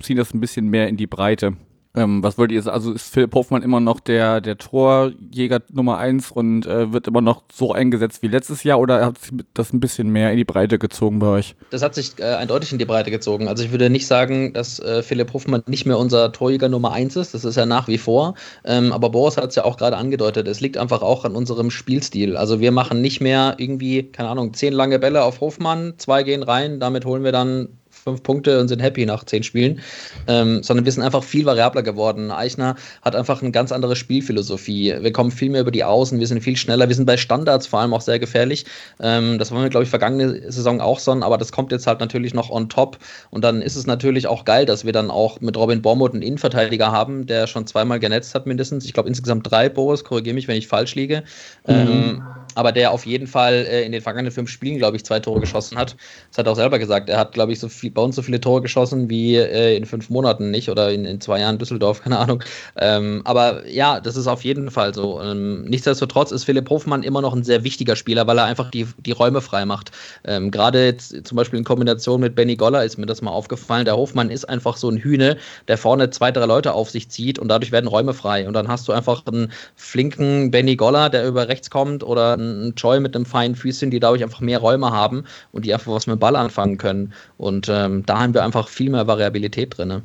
ziehen 0.00 0.16
das 0.16 0.34
ein 0.34 0.40
bisschen 0.40 0.68
mehr 0.68 0.88
in 0.88 0.96
die 0.96 1.06
Breite. 1.06 1.56
Ähm, 1.94 2.22
was 2.22 2.38
wollt 2.38 2.52
ihr 2.52 2.62
sagen? 2.62 2.74
Also 2.74 2.92
ist 2.92 3.12
Philipp 3.12 3.34
Hoffmann 3.34 3.62
immer 3.62 3.80
noch 3.80 4.00
der, 4.00 4.40
der 4.40 4.56
Torjäger 4.56 5.60
Nummer 5.70 5.98
eins 5.98 6.30
und 6.30 6.64
äh, 6.66 6.90
wird 6.92 7.06
immer 7.06 7.20
noch 7.20 7.42
so 7.52 7.72
eingesetzt 7.72 8.22
wie 8.22 8.28
letztes 8.28 8.64
Jahr 8.64 8.80
oder 8.80 9.04
hat 9.04 9.18
sich 9.18 9.32
das 9.52 9.74
ein 9.74 9.80
bisschen 9.80 10.08
mehr 10.08 10.30
in 10.30 10.38
die 10.38 10.44
Breite 10.44 10.78
gezogen 10.78 11.18
bei 11.18 11.26
euch? 11.26 11.54
Das 11.70 11.82
hat 11.82 11.94
sich 11.94 12.18
äh, 12.18 12.22
eindeutig 12.22 12.72
in 12.72 12.78
die 12.78 12.86
Breite 12.86 13.10
gezogen. 13.10 13.46
Also 13.46 13.62
ich 13.62 13.72
würde 13.72 13.90
nicht 13.90 14.06
sagen, 14.06 14.54
dass 14.54 14.78
äh, 14.80 15.02
Philipp 15.02 15.34
Hoffmann 15.34 15.62
nicht 15.66 15.84
mehr 15.84 15.98
unser 15.98 16.32
Torjäger 16.32 16.70
Nummer 16.70 16.92
eins 16.92 17.14
ist. 17.16 17.34
Das 17.34 17.44
ist 17.44 17.58
er 17.58 17.66
nach 17.66 17.88
wie 17.88 17.98
vor. 17.98 18.36
Ähm, 18.64 18.92
aber 18.92 19.10
Boris 19.10 19.36
hat 19.36 19.50
es 19.50 19.56
ja 19.56 19.64
auch 19.64 19.76
gerade 19.76 19.98
angedeutet. 19.98 20.48
Es 20.48 20.60
liegt 20.60 20.78
einfach 20.78 21.02
auch 21.02 21.26
an 21.26 21.36
unserem 21.36 21.70
Spielstil. 21.70 22.38
Also 22.38 22.60
wir 22.60 22.72
machen 22.72 23.02
nicht 23.02 23.20
mehr 23.20 23.56
irgendwie, 23.58 24.04
keine 24.04 24.30
Ahnung, 24.30 24.54
zehn 24.54 24.72
lange 24.72 24.98
Bälle 24.98 25.24
auf 25.24 25.42
Hofmann, 25.42 25.94
zwei 25.98 26.22
gehen 26.22 26.42
rein, 26.42 26.80
damit 26.80 27.04
holen 27.04 27.22
wir 27.22 27.32
dann 27.32 27.68
fünf 28.02 28.22
Punkte 28.22 28.60
und 28.60 28.68
sind 28.68 28.80
happy 28.80 29.06
nach 29.06 29.24
zehn 29.24 29.42
Spielen, 29.42 29.80
ähm, 30.26 30.62
sondern 30.62 30.84
wir 30.84 30.92
sind 30.92 31.02
einfach 31.02 31.22
viel 31.22 31.44
variabler 31.44 31.82
geworden. 31.82 32.30
Eichner 32.30 32.76
hat 33.02 33.14
einfach 33.14 33.42
eine 33.42 33.52
ganz 33.52 33.70
andere 33.72 33.96
Spielphilosophie. 33.96 34.94
Wir 35.00 35.12
kommen 35.12 35.30
viel 35.30 35.50
mehr 35.50 35.60
über 35.60 35.70
die 35.70 35.84
Außen, 35.84 36.18
wir 36.18 36.26
sind 36.26 36.42
viel 36.42 36.56
schneller, 36.56 36.88
wir 36.88 36.96
sind 36.96 37.06
bei 37.06 37.16
Standards 37.16 37.66
vor 37.66 37.80
allem 37.80 37.94
auch 37.94 38.00
sehr 38.00 38.18
gefährlich. 38.18 38.64
Ähm, 39.00 39.38
das 39.38 39.52
waren 39.52 39.62
wir, 39.62 39.70
glaube 39.70 39.84
ich, 39.84 39.90
vergangene 39.90 40.50
Saison 40.50 40.80
auch 40.80 40.98
so, 40.98 41.12
aber 41.12 41.38
das 41.38 41.52
kommt 41.52 41.72
jetzt 41.72 41.86
halt 41.86 42.00
natürlich 42.00 42.34
noch 42.34 42.50
on 42.50 42.68
top. 42.68 42.98
Und 43.30 43.44
dann 43.44 43.62
ist 43.62 43.76
es 43.76 43.86
natürlich 43.86 44.26
auch 44.26 44.44
geil, 44.44 44.66
dass 44.66 44.84
wir 44.84 44.92
dann 44.92 45.10
auch 45.10 45.40
mit 45.40 45.56
Robin 45.56 45.82
Bormuth 45.82 46.12
einen 46.12 46.22
Innenverteidiger 46.22 46.90
haben, 46.90 47.26
der 47.26 47.46
schon 47.46 47.66
zweimal 47.66 48.00
genetzt 48.00 48.34
hat 48.34 48.46
mindestens. 48.46 48.84
Ich 48.84 48.92
glaube 48.94 49.08
insgesamt 49.08 49.50
drei, 49.50 49.68
Boris, 49.68 50.04
korrigiere 50.04 50.34
mich, 50.34 50.48
wenn 50.48 50.56
ich 50.56 50.66
falsch 50.66 50.94
liege. 50.94 51.22
Mhm. 51.66 51.74
Ähm, 51.74 52.22
aber 52.54 52.72
der 52.72 52.90
auf 52.90 53.06
jeden 53.06 53.26
Fall 53.26 53.66
äh, 53.68 53.84
in 53.84 53.92
den 53.92 54.02
vergangenen 54.02 54.32
fünf 54.32 54.50
Spielen, 54.50 54.78
glaube 54.78 54.96
ich, 54.96 55.04
zwei 55.04 55.20
Tore 55.20 55.40
geschossen 55.40 55.78
hat. 55.78 55.96
Das 56.30 56.38
hat 56.38 56.46
er 56.46 56.52
auch 56.52 56.56
selber 56.56 56.78
gesagt. 56.78 57.08
Er 57.08 57.18
hat, 57.18 57.32
glaube 57.32 57.52
ich, 57.52 57.60
so 57.60 57.68
viel, 57.68 57.91
bei 57.94 58.02
uns 58.02 58.16
so 58.16 58.22
viele 58.22 58.40
Tore 58.40 58.62
geschossen 58.62 59.08
wie 59.10 59.36
äh, 59.36 59.76
in 59.76 59.86
fünf 59.86 60.10
Monaten 60.10 60.50
nicht 60.50 60.70
oder 60.70 60.92
in, 60.92 61.04
in 61.04 61.20
zwei 61.20 61.40
Jahren 61.40 61.58
Düsseldorf, 61.58 62.02
keine 62.04 62.18
Ahnung. 62.18 62.42
Ähm, 62.76 63.22
aber 63.24 63.68
ja, 63.68 64.00
das 64.00 64.16
ist 64.16 64.26
auf 64.26 64.44
jeden 64.44 64.70
Fall 64.70 64.94
so. 64.94 65.20
Ähm, 65.20 65.62
nichtsdestotrotz 65.64 66.32
ist 66.32 66.44
Philipp 66.44 66.68
Hofmann 66.70 67.02
immer 67.02 67.20
noch 67.20 67.34
ein 67.34 67.44
sehr 67.44 67.64
wichtiger 67.64 67.96
Spieler, 67.96 68.26
weil 68.26 68.38
er 68.38 68.44
einfach 68.44 68.70
die, 68.70 68.86
die 68.98 69.12
Räume 69.12 69.40
frei 69.40 69.64
macht. 69.64 69.92
Ähm, 70.24 70.50
Gerade 70.50 70.84
jetzt 70.84 71.26
zum 71.26 71.36
Beispiel 71.36 71.58
in 71.58 71.64
Kombination 71.64 72.20
mit 72.20 72.34
Benny 72.34 72.56
Goller 72.56 72.84
ist 72.84 72.98
mir 72.98 73.06
das 73.06 73.22
mal 73.22 73.30
aufgefallen. 73.30 73.84
Der 73.84 73.96
Hofmann 73.96 74.30
ist 74.30 74.48
einfach 74.48 74.76
so 74.76 74.88
ein 74.88 74.98
Hühne, 74.98 75.36
der 75.68 75.78
vorne 75.78 76.10
zwei, 76.10 76.30
drei 76.30 76.46
Leute 76.46 76.72
auf 76.72 76.90
sich 76.90 77.08
zieht 77.08 77.38
und 77.38 77.48
dadurch 77.48 77.72
werden 77.72 77.86
Räume 77.86 78.14
frei. 78.14 78.46
Und 78.46 78.54
dann 78.54 78.68
hast 78.68 78.88
du 78.88 78.92
einfach 78.92 79.24
einen 79.26 79.52
flinken 79.76 80.50
Benny 80.50 80.76
Goller, 80.76 81.10
der 81.10 81.26
über 81.26 81.48
rechts 81.48 81.70
kommt 81.70 82.04
oder 82.04 82.34
ein 82.34 82.74
Joy 82.76 83.00
mit 83.00 83.14
einem 83.14 83.26
feinen 83.26 83.56
Füßchen, 83.56 83.90
die 83.90 84.00
dadurch 84.00 84.22
einfach 84.22 84.40
mehr 84.40 84.58
Räume 84.58 84.90
haben 84.90 85.24
und 85.52 85.64
die 85.64 85.72
einfach 85.72 85.92
was 85.92 86.06
mit 86.06 86.16
dem 86.16 86.20
Ball 86.20 86.36
anfangen 86.36 86.78
können. 86.78 87.12
Und 87.36 87.68
ähm, 87.84 88.04
da 88.06 88.20
haben 88.20 88.34
wir 88.34 88.44
einfach 88.44 88.68
viel 88.68 88.90
mehr 88.90 89.06
Variabilität 89.06 89.76
drin. 89.76 89.88
Ne? 89.88 90.02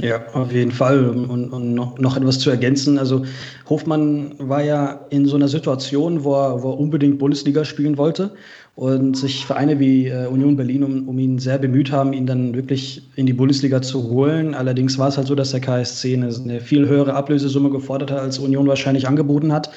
Ja, 0.00 0.20
auf 0.32 0.52
jeden 0.52 0.70
Fall. 0.70 1.08
Und, 1.08 1.50
und 1.50 1.74
noch, 1.74 1.98
noch, 1.98 2.16
etwas 2.16 2.38
zu 2.38 2.50
ergänzen. 2.50 2.98
Also 2.98 3.24
Hofmann 3.68 4.34
war 4.38 4.62
ja 4.62 5.00
in 5.10 5.26
so 5.26 5.34
einer 5.34 5.48
Situation, 5.48 6.22
wo 6.22 6.34
er, 6.34 6.62
wo 6.62 6.70
er 6.70 6.78
unbedingt 6.78 7.18
Bundesliga 7.18 7.64
spielen 7.64 7.98
wollte 7.98 8.30
und 8.76 9.16
sich 9.16 9.44
Vereine 9.44 9.80
wie 9.80 10.06
äh, 10.06 10.26
Union 10.26 10.56
Berlin 10.56 10.84
um, 10.84 11.08
um, 11.08 11.18
ihn 11.18 11.40
sehr 11.40 11.58
bemüht 11.58 11.90
haben, 11.90 12.12
ihn 12.12 12.26
dann 12.26 12.54
wirklich 12.54 13.02
in 13.16 13.26
die 13.26 13.32
Bundesliga 13.32 13.82
zu 13.82 14.04
holen. 14.04 14.54
Allerdings 14.54 14.98
war 14.98 15.08
es 15.08 15.16
halt 15.16 15.26
so, 15.26 15.34
dass 15.34 15.50
der 15.50 15.58
KSC 15.58 16.14
eine, 16.14 16.28
eine 16.32 16.60
viel 16.60 16.86
höhere 16.86 17.14
Ablösesumme 17.14 17.70
gefordert 17.70 18.12
hat, 18.12 18.20
als 18.20 18.38
Union 18.38 18.68
wahrscheinlich 18.68 19.08
angeboten 19.08 19.52
hat, 19.52 19.68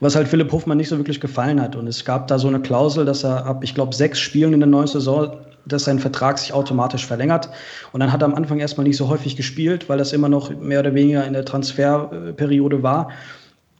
was 0.00 0.16
halt 0.16 0.28
Philipp 0.28 0.52
Hofmann 0.52 0.76
nicht 0.76 0.90
so 0.90 0.98
wirklich 0.98 1.18
gefallen 1.18 1.62
hat. 1.62 1.76
Und 1.76 1.86
es 1.86 2.04
gab 2.04 2.28
da 2.28 2.38
so 2.38 2.48
eine 2.48 2.60
Klausel, 2.60 3.06
dass 3.06 3.24
er 3.24 3.46
ab, 3.46 3.64
ich 3.64 3.74
glaube, 3.74 3.94
sechs 3.94 4.18
Spielen 4.18 4.52
in 4.52 4.60
der 4.60 4.68
neuen 4.68 4.86
Saison 4.86 5.34
dass 5.66 5.84
sein 5.84 5.98
Vertrag 5.98 6.38
sich 6.38 6.52
automatisch 6.52 7.06
verlängert. 7.06 7.48
Und 7.92 8.00
dann 8.00 8.12
hat 8.12 8.22
er 8.22 8.26
am 8.26 8.34
Anfang 8.34 8.58
erstmal 8.58 8.86
nicht 8.86 8.96
so 8.96 9.08
häufig 9.08 9.36
gespielt, 9.36 9.88
weil 9.88 9.98
das 9.98 10.12
immer 10.12 10.28
noch 10.28 10.50
mehr 10.58 10.80
oder 10.80 10.94
weniger 10.94 11.26
in 11.26 11.32
der 11.32 11.44
Transferperiode 11.44 12.82
war. 12.82 13.10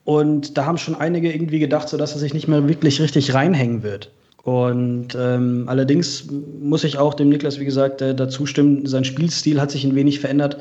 Und 0.05 0.59
da 0.59 0.67
haben 0.67 0.79
schon 0.79 0.95
einige 0.95 1.33
irgendwie 1.33 1.59
gedacht, 1.59 1.89
so 1.89 1.97
dass 1.97 2.13
er 2.13 2.19
sich 2.19 2.35
nicht 2.35 2.49
mehr 2.49 2.69
wirklich 2.69 3.01
richtig 3.01 3.35
reinhängen 3.35 3.83
wird. 3.83 4.11
Und 4.43 5.17
ähm, 5.17 5.65
allerdings 5.69 6.27
muss 6.61 6.83
ich 6.83 6.99
auch 6.99 7.15
dem 7.15 7.29
Niklas, 7.29 7.61
wie 7.61 7.65
gesagt, 7.65 8.03
äh, 8.03 8.13
dazu 8.13 8.45
stimmen, 8.45 8.87
sein 8.87 9.05
Spielstil 9.05 9.61
hat 9.61 9.71
sich 9.71 9.85
ein 9.85 9.95
wenig 9.95 10.19
verändert. 10.19 10.57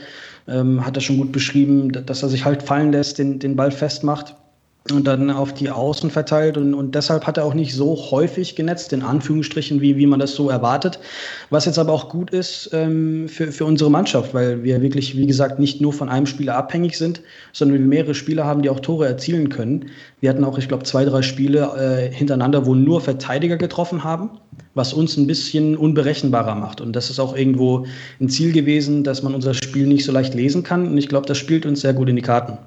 Ähm, 0.48 0.86
hat 0.86 0.96
er 0.96 1.02
schon 1.02 1.18
gut 1.18 1.32
beschrieben, 1.32 1.92
dass 1.92 2.22
er 2.22 2.30
sich 2.30 2.46
halt 2.46 2.62
fallen 2.62 2.92
lässt, 2.92 3.18
den, 3.18 3.40
den 3.40 3.56
Ball 3.56 3.72
festmacht 3.72 4.36
und 4.90 5.06
dann 5.06 5.30
auf 5.30 5.54
die 5.54 5.70
Außen 5.70 6.10
verteilt 6.10 6.58
und, 6.58 6.74
und 6.74 6.96
deshalb 6.96 7.28
hat 7.28 7.38
er 7.38 7.46
auch 7.46 7.54
nicht 7.54 7.76
so 7.76 7.96
häufig 8.10 8.56
genetzt, 8.56 8.94
in 8.94 9.04
Anführungsstrichen, 9.04 9.80
wie, 9.80 9.96
wie 9.96 10.08
man 10.08 10.20
das 10.20 10.34
so 10.34 10.50
erwartet. 10.50 11.00
Was 11.52 11.66
jetzt 11.66 11.78
aber 11.78 11.94
auch 11.94 12.10
gut 12.10 12.32
ist 12.32 12.72
ähm, 12.74 13.30
für, 13.30 13.52
für 13.52 13.66
unsere 13.66 13.92
Mannschaft, 13.92 14.34
weil 14.34 14.64
wir 14.64 14.82
wirklich, 14.82 15.16
wie 15.16 15.28
gesagt, 15.28 15.60
nicht 15.60 15.82
nur 15.82 15.94
von 15.94 16.10
einem 16.10 16.26
Spieler 16.26 16.56
abhängig 16.56 16.98
sind, 16.98 17.22
sondern 17.54 17.78
wir 17.78 17.86
mehrere 17.86 18.16
Spieler 18.16 18.46
haben, 18.46 18.64
die 18.64 18.72
auch 18.72 18.80
Tore 18.80 19.06
erzielen 19.06 19.50
können. 19.50 19.86
Wir 20.20 20.32
hatten 20.32 20.44
auch, 20.44 20.58
ich 20.58 20.68
glaube, 20.68 20.84
zwei, 20.84 21.06
drei 21.06 21.22
Spiele 21.22 22.10
äh, 22.10 22.12
hintereinander, 22.12 22.66
wo 22.66 22.74
nur 22.74 23.02
Verteidiger 23.02 23.58
getroffen 23.58 24.04
haben, 24.04 24.32
was 24.74 24.94
uns 24.94 25.16
ein 25.16 25.28
bisschen 25.28 25.78
unberechenbarer 25.78 26.56
macht. 26.56 26.82
Und 26.82 26.96
das 26.96 27.12
ist 27.12 27.20
auch 27.20 27.36
irgendwo 27.38 27.86
ein 28.20 28.30
Ziel 28.30 28.52
gewesen, 28.52 29.04
dass 29.04 29.22
man 29.22 29.36
unser 29.36 29.54
Spiel 29.54 29.86
nicht 29.86 30.06
so 30.06 30.12
leicht 30.12 30.34
lesen 30.34 30.64
kann. 30.64 30.88
Und 30.88 30.98
ich 30.98 31.08
glaube, 31.08 31.28
das 31.28 31.38
spielt 31.38 31.68
uns 31.68 31.82
sehr 31.82 31.94
gut 31.94 32.10
in 32.10 32.16
die 32.16 32.24
Karten. 32.24 32.58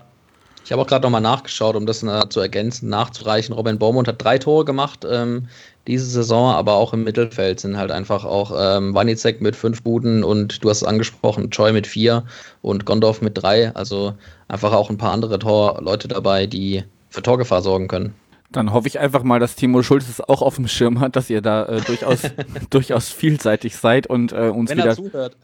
Ich 0.64 0.72
habe 0.72 0.80
auch 0.80 0.86
gerade 0.86 1.02
nochmal 1.02 1.20
nachgeschaut, 1.20 1.76
um 1.76 1.84
das 1.84 2.02
äh, 2.02 2.28
zu 2.30 2.40
ergänzen, 2.40 2.88
nachzureichen. 2.88 3.54
Robin 3.54 3.78
Baumund 3.78 4.08
hat 4.08 4.22
drei 4.22 4.38
Tore 4.38 4.64
gemacht 4.64 5.06
ähm, 5.08 5.48
diese 5.86 6.06
Saison, 6.06 6.54
aber 6.54 6.74
auch 6.74 6.94
im 6.94 7.04
Mittelfeld 7.04 7.60
sind 7.60 7.76
halt 7.76 7.90
einfach 7.90 8.24
auch 8.24 8.52
ähm, 8.56 8.94
Wanizek 8.94 9.42
mit 9.42 9.56
fünf 9.56 9.82
Buden 9.82 10.24
und 10.24 10.64
du 10.64 10.70
hast 10.70 10.78
es 10.78 10.84
angesprochen, 10.84 11.50
Choi 11.50 11.72
mit 11.72 11.86
vier 11.86 12.24
und 12.62 12.86
Gondorf 12.86 13.20
mit 13.20 13.36
drei. 13.36 13.74
Also 13.74 14.14
einfach 14.48 14.72
auch 14.72 14.88
ein 14.88 14.96
paar 14.96 15.12
andere 15.12 15.38
Torleute 15.38 16.08
dabei, 16.08 16.46
die 16.46 16.84
für 17.10 17.22
Torgefahr 17.22 17.60
sorgen 17.60 17.86
können. 17.86 18.14
Dann 18.50 18.72
hoffe 18.72 18.88
ich 18.88 18.98
einfach 18.98 19.22
mal, 19.22 19.40
dass 19.40 19.56
Timo 19.56 19.82
Schulz 19.82 20.08
es 20.08 20.20
auch 20.20 20.40
auf 20.40 20.56
dem 20.56 20.68
Schirm 20.68 21.00
hat, 21.00 21.16
dass 21.16 21.28
ihr 21.28 21.42
da 21.42 21.66
äh, 21.66 21.80
durchaus, 21.82 22.22
durchaus 22.70 23.10
vielseitig 23.10 23.76
seid 23.76 24.06
und 24.06 24.32
äh, 24.32 24.48
uns 24.48 24.70
Wenn 24.70 24.78
wieder. 24.78 24.88
Er 24.88 24.96
zuhört. 24.96 25.36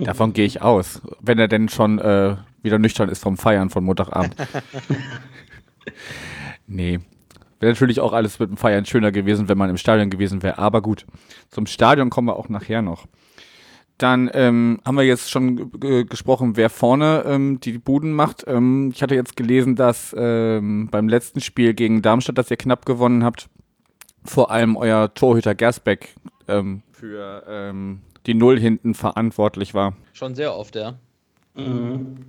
Davon 0.00 0.32
gehe 0.32 0.44
ich 0.44 0.60
aus. 0.60 1.00
Wenn 1.20 1.38
er 1.38 1.48
denn 1.48 1.68
schon 1.68 1.98
äh, 1.98 2.36
wieder 2.62 2.78
nüchtern 2.78 3.08
ist 3.08 3.22
vom 3.22 3.36
Feiern 3.36 3.70
von 3.70 3.84
Montagabend. 3.84 4.36
nee. 6.66 7.00
Wäre 7.60 7.72
natürlich 7.72 8.00
auch 8.00 8.14
alles 8.14 8.38
mit 8.38 8.48
dem 8.48 8.56
Feiern 8.56 8.86
schöner 8.86 9.12
gewesen, 9.12 9.48
wenn 9.48 9.58
man 9.58 9.68
im 9.68 9.76
Stadion 9.76 10.08
gewesen 10.08 10.42
wäre. 10.42 10.58
Aber 10.58 10.80
gut, 10.80 11.04
zum 11.50 11.66
Stadion 11.66 12.08
kommen 12.08 12.28
wir 12.28 12.36
auch 12.36 12.48
nachher 12.48 12.80
noch. 12.80 13.06
Dann 13.98 14.30
ähm, 14.32 14.80
haben 14.86 14.96
wir 14.96 15.04
jetzt 15.04 15.30
schon 15.30 15.70
gesprochen, 16.08 16.56
wer 16.56 16.70
vorne 16.70 17.22
ähm, 17.26 17.60
die 17.60 17.76
Buden 17.76 18.14
macht. 18.14 18.44
Ähm, 18.46 18.90
ich 18.94 19.02
hatte 19.02 19.14
jetzt 19.14 19.36
gelesen, 19.36 19.76
dass 19.76 20.16
ähm, 20.16 20.88
beim 20.90 21.06
letzten 21.06 21.42
Spiel 21.42 21.74
gegen 21.74 22.00
Darmstadt, 22.00 22.38
das 22.38 22.50
ihr 22.50 22.56
knapp 22.56 22.86
gewonnen 22.86 23.24
habt, 23.24 23.50
vor 24.24 24.50
allem 24.50 24.76
euer 24.76 25.12
Torhüter 25.12 25.54
Gersbeck 25.54 26.14
ähm, 26.48 26.82
für 26.92 27.44
ähm, 27.46 28.00
die 28.26 28.32
Null 28.32 28.58
hinten 28.58 28.94
verantwortlich 28.94 29.74
war. 29.74 29.94
Schon 30.14 30.34
sehr 30.34 30.54
oft, 30.54 30.76
ja. 30.76 30.94
Mhm. 31.54 32.24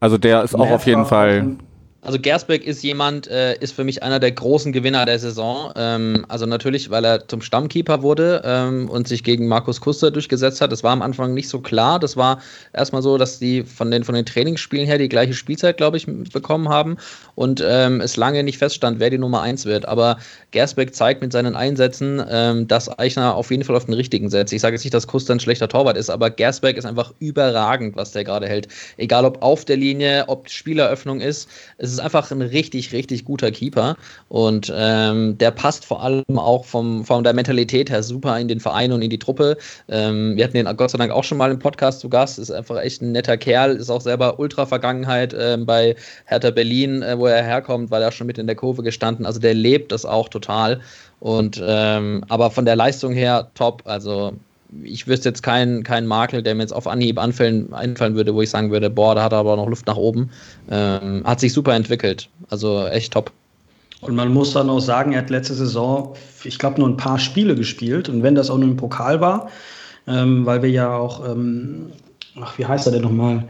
Also 0.00 0.18
der 0.18 0.42
ist 0.42 0.54
auch 0.54 0.70
auf 0.70 0.86
jeden 0.86 1.06
Fall 1.06 1.56
also 2.00 2.16
Gersbeck 2.20 2.64
ist 2.64 2.84
jemand, 2.84 3.26
äh, 3.26 3.56
ist 3.58 3.74
für 3.74 3.82
mich 3.82 4.04
einer 4.04 4.20
der 4.20 4.30
großen 4.30 4.72
Gewinner 4.72 5.04
der 5.04 5.18
Saison. 5.18 5.72
Ähm, 5.74 6.24
also 6.28 6.46
natürlich, 6.46 6.90
weil 6.90 7.04
er 7.04 7.26
zum 7.26 7.42
Stammkeeper 7.42 8.02
wurde 8.02 8.40
ähm, 8.44 8.88
und 8.88 9.08
sich 9.08 9.24
gegen 9.24 9.48
Markus 9.48 9.80
Kuster 9.80 10.12
durchgesetzt 10.12 10.60
hat. 10.60 10.70
Das 10.70 10.84
war 10.84 10.92
am 10.92 11.02
Anfang 11.02 11.34
nicht 11.34 11.48
so 11.48 11.60
klar. 11.60 11.98
Das 11.98 12.16
war 12.16 12.40
erstmal 12.72 13.02
so, 13.02 13.18
dass 13.18 13.40
die 13.40 13.64
von 13.64 13.90
den, 13.90 14.04
von 14.04 14.14
den 14.14 14.24
Trainingsspielen 14.24 14.86
her 14.86 14.98
die 14.98 15.08
gleiche 15.08 15.34
Spielzeit, 15.34 15.76
glaube 15.76 15.96
ich, 15.96 16.06
bekommen 16.06 16.68
haben 16.68 16.98
und 17.34 17.62
ähm, 17.66 18.00
es 18.00 18.16
lange 18.16 18.44
nicht 18.44 18.58
feststand, 18.58 19.00
wer 19.00 19.10
die 19.10 19.18
Nummer 19.18 19.42
1 19.42 19.64
wird. 19.64 19.86
Aber 19.88 20.18
Gersbeck 20.52 20.94
zeigt 20.94 21.20
mit 21.20 21.32
seinen 21.32 21.56
Einsätzen, 21.56 22.22
ähm, 22.30 22.68
dass 22.68 22.96
Eichner 22.96 23.34
auf 23.34 23.50
jeden 23.50 23.64
Fall 23.64 23.74
auf 23.74 23.86
den 23.86 23.94
richtigen 23.94 24.30
setzt. 24.30 24.52
Ich 24.52 24.60
sage 24.60 24.76
jetzt 24.76 24.84
nicht, 24.84 24.94
dass 24.94 25.08
Kuster 25.08 25.34
ein 25.34 25.40
schlechter 25.40 25.68
Torwart 25.68 25.96
ist, 25.96 26.10
aber 26.10 26.30
Gersbeck 26.30 26.76
ist 26.76 26.84
einfach 26.84 27.12
überragend, 27.18 27.96
was 27.96 28.12
der 28.12 28.22
gerade 28.22 28.46
hält. 28.46 28.68
Egal 28.98 29.24
ob 29.24 29.42
auf 29.42 29.64
der 29.64 29.76
Linie, 29.76 30.24
ob 30.28 30.48
Spieleröffnung 30.48 31.20
ist. 31.20 31.48
Es 31.88 31.94
ist 31.94 32.00
einfach 32.00 32.30
ein 32.30 32.42
richtig, 32.42 32.92
richtig 32.92 33.24
guter 33.24 33.50
Keeper 33.50 33.96
und 34.28 34.72
ähm, 34.74 35.38
der 35.38 35.50
passt 35.50 35.84
vor 35.84 36.02
allem 36.02 36.22
auch 36.36 36.64
vom, 36.64 37.04
von 37.04 37.24
der 37.24 37.32
Mentalität 37.32 37.90
her 37.90 38.02
super 38.02 38.38
in 38.38 38.48
den 38.48 38.60
Verein 38.60 38.92
und 38.92 39.02
in 39.02 39.10
die 39.10 39.18
Truppe. 39.18 39.56
Ähm, 39.88 40.36
wir 40.36 40.44
hatten 40.44 40.54
den 40.54 40.76
Gott 40.76 40.90
sei 40.90 40.98
Dank 40.98 41.12
auch 41.12 41.24
schon 41.24 41.38
mal 41.38 41.50
im 41.50 41.58
Podcast 41.58 42.00
zu 42.00 42.08
Gast, 42.08 42.38
ist 42.38 42.50
einfach 42.50 42.80
echt 42.80 43.00
ein 43.00 43.12
netter 43.12 43.36
Kerl, 43.36 43.76
ist 43.76 43.90
auch 43.90 44.02
selber 44.02 44.38
Ultra-Vergangenheit 44.38 45.34
ähm, 45.38 45.64
bei 45.64 45.96
Hertha 46.26 46.50
Berlin, 46.50 47.02
äh, 47.02 47.18
wo 47.18 47.26
er 47.26 47.42
herkommt, 47.42 47.90
weil 47.90 48.02
er 48.02 48.12
schon 48.12 48.26
mit 48.26 48.38
in 48.38 48.46
der 48.46 48.56
Kurve 48.56 48.82
gestanden. 48.82 49.24
Also 49.24 49.40
der 49.40 49.54
lebt 49.54 49.90
das 49.92 50.04
auch 50.04 50.28
total. 50.28 50.80
Und 51.20 51.60
ähm, 51.64 52.24
aber 52.28 52.50
von 52.50 52.64
der 52.64 52.76
Leistung 52.76 53.12
her 53.12 53.50
top. 53.54 53.82
Also 53.86 54.34
ich 54.82 55.06
wüsste 55.06 55.30
jetzt 55.30 55.42
keinen, 55.42 55.82
keinen 55.82 56.06
Makel, 56.06 56.42
der 56.42 56.54
mir 56.54 56.62
jetzt 56.62 56.72
auf 56.72 56.86
Anhieb 56.86 57.18
anfallen, 57.18 57.72
einfallen 57.72 58.14
würde, 58.14 58.34
wo 58.34 58.42
ich 58.42 58.50
sagen 58.50 58.70
würde, 58.70 58.90
boah, 58.90 59.14
da 59.14 59.22
hat 59.22 59.32
er 59.32 59.38
aber 59.38 59.56
noch 59.56 59.68
Luft 59.68 59.86
nach 59.86 59.96
oben. 59.96 60.30
Ähm, 60.70 61.22
hat 61.24 61.40
sich 61.40 61.52
super 61.52 61.74
entwickelt. 61.74 62.28
Also 62.50 62.86
echt 62.86 63.12
top. 63.12 63.32
Und 64.00 64.14
man 64.14 64.32
muss 64.32 64.52
dann 64.52 64.70
auch 64.70 64.80
sagen, 64.80 65.12
er 65.12 65.22
hat 65.22 65.30
letzte 65.30 65.54
Saison, 65.54 66.14
ich 66.44 66.58
glaube, 66.58 66.80
nur 66.80 66.88
ein 66.88 66.96
paar 66.96 67.18
Spiele 67.18 67.54
gespielt. 67.54 68.08
Und 68.08 68.22
wenn 68.22 68.34
das 68.34 68.50
auch 68.50 68.58
nur 68.58 68.68
im 68.68 68.76
Pokal 68.76 69.20
war, 69.20 69.50
ähm, 70.06 70.46
weil 70.46 70.62
wir 70.62 70.70
ja 70.70 70.94
auch, 70.96 71.26
ähm, 71.28 71.92
ach, 72.40 72.56
wie 72.58 72.66
heißt 72.66 72.86
er 72.86 72.92
denn 72.92 73.02
nochmal? 73.02 73.48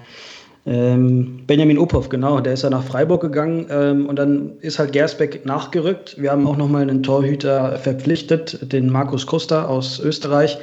Ähm, 0.68 1.40
Benjamin 1.46 1.78
Uphoff, 1.78 2.10
genau, 2.10 2.40
der 2.40 2.52
ist 2.52 2.62
ja 2.62 2.68
nach 2.68 2.84
Freiburg 2.84 3.22
gegangen 3.22 3.66
ähm, 3.70 4.06
und 4.06 4.16
dann 4.16 4.58
ist 4.60 4.78
halt 4.78 4.92
Gersbeck 4.92 5.46
nachgerückt. 5.46 6.20
Wir 6.20 6.30
haben 6.30 6.46
auch 6.46 6.58
nochmal 6.58 6.82
einen 6.82 7.02
Torhüter 7.02 7.78
verpflichtet, 7.78 8.70
den 8.70 8.90
Markus 8.90 9.26
Koster 9.26 9.66
aus 9.66 9.98
Österreich, 9.98 10.58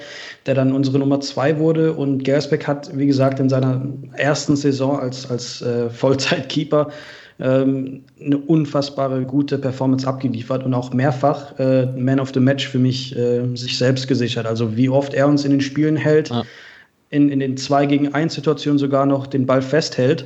der 0.46 0.54
dann 0.54 0.74
unsere 0.74 1.00
Nummer 1.00 1.22
zwei 1.22 1.58
wurde. 1.58 1.94
Und 1.94 2.24
Gersbeck 2.24 2.68
hat, 2.68 2.96
wie 2.96 3.08
gesagt, 3.08 3.40
in 3.40 3.50
seiner 3.50 3.82
ersten 4.14 4.56
Saison 4.56 5.00
als, 5.00 5.28
als 5.32 5.64
äh, 5.64 5.90
Vollzeitkeeper 5.90 6.90
ähm, 7.40 8.04
eine 8.24 8.38
unfassbare 8.38 9.24
gute 9.24 9.58
Performance 9.58 10.08
abgeliefert 10.08 10.64
und 10.64 10.76
auch 10.76 10.94
mehrfach 10.94 11.58
äh, 11.58 11.88
Man 11.98 12.20
of 12.20 12.30
the 12.32 12.40
Match 12.40 12.68
für 12.68 12.80
mich 12.80 13.18
äh, 13.18 13.44
sich 13.56 13.80
selbst 13.80 14.08
gesichert. 14.08 14.46
Also 14.46 14.78
wie 14.78 14.88
oft 14.88 15.16
er 15.16 15.28
uns 15.28 15.46
in 15.46 15.50
den 15.50 15.62
Spielen 15.62 15.96
hält. 15.96 16.30
Ja 16.30 16.44
in, 17.10 17.30
in 17.30 17.40
den 17.40 17.58
2 17.58 17.86
gegen 17.86 18.14
1 18.14 18.34
Situationen 18.34 18.78
sogar 18.78 19.06
noch 19.06 19.28
den 19.28 19.46
Ball 19.46 19.62
festhält, 19.62 20.26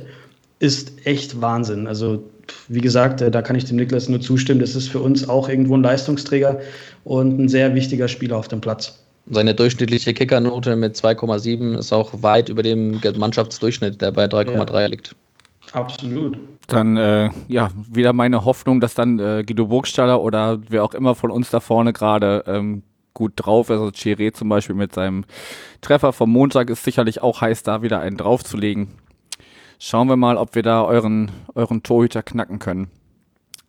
ist 0.58 1.06
echt 1.06 1.40
Wahnsinn. 1.40 1.86
Also 1.86 2.22
wie 2.68 2.80
gesagt, 2.80 3.20
äh, 3.20 3.30
da 3.30 3.42
kann 3.42 3.56
ich 3.56 3.64
dem 3.64 3.76
Niklas 3.76 4.08
nur 4.08 4.20
zustimmen. 4.20 4.60
Das 4.60 4.74
ist 4.74 4.88
für 4.88 5.00
uns 5.00 5.28
auch 5.28 5.48
irgendwo 5.48 5.76
ein 5.76 5.82
Leistungsträger 5.82 6.60
und 7.04 7.38
ein 7.38 7.48
sehr 7.48 7.74
wichtiger 7.74 8.08
Spieler 8.08 8.36
auf 8.36 8.48
dem 8.48 8.60
Platz. 8.60 8.98
Seine 9.30 9.54
durchschnittliche 9.54 10.12
Kickernote 10.12 10.76
mit 10.76 10.96
2,7 10.96 11.78
ist 11.78 11.92
auch 11.92 12.22
weit 12.22 12.48
über 12.48 12.62
dem 12.62 13.00
Mannschaftsdurchschnitt, 13.16 14.00
der 14.00 14.12
bei 14.12 14.24
3,3 14.24 14.80
ja. 14.80 14.86
liegt. 14.86 15.14
Absolut. 15.72 16.36
Dann, 16.66 16.96
äh, 16.96 17.30
ja, 17.48 17.70
wieder 17.90 18.12
meine 18.12 18.44
Hoffnung, 18.44 18.80
dass 18.80 18.94
dann 18.94 19.18
äh, 19.18 19.44
Guido 19.46 19.66
Burgstaller 19.66 20.20
oder 20.20 20.60
wer 20.68 20.82
auch 20.84 20.94
immer 20.94 21.14
von 21.14 21.30
uns 21.30 21.50
da 21.50 21.60
vorne 21.60 21.92
gerade 21.92 22.44
ähm, 22.46 22.82
gut 23.14 23.32
drauf. 23.36 23.70
Also 23.70 23.86
Chiré 23.86 24.32
zum 24.32 24.48
Beispiel 24.48 24.76
mit 24.76 24.94
seinem 24.94 25.24
Treffer 25.80 26.12
vom 26.12 26.30
Montag 26.30 26.70
ist 26.70 26.84
sicherlich 26.84 27.22
auch 27.22 27.40
heiß, 27.40 27.62
da 27.62 27.82
wieder 27.82 28.00
einen 28.00 28.16
draufzulegen. 28.16 28.88
Schauen 29.78 30.08
wir 30.08 30.16
mal, 30.16 30.36
ob 30.36 30.54
wir 30.54 30.62
da 30.62 30.84
euren, 30.84 31.30
euren 31.54 31.82
Torhüter 31.82 32.22
knacken 32.22 32.58
können. 32.58 32.90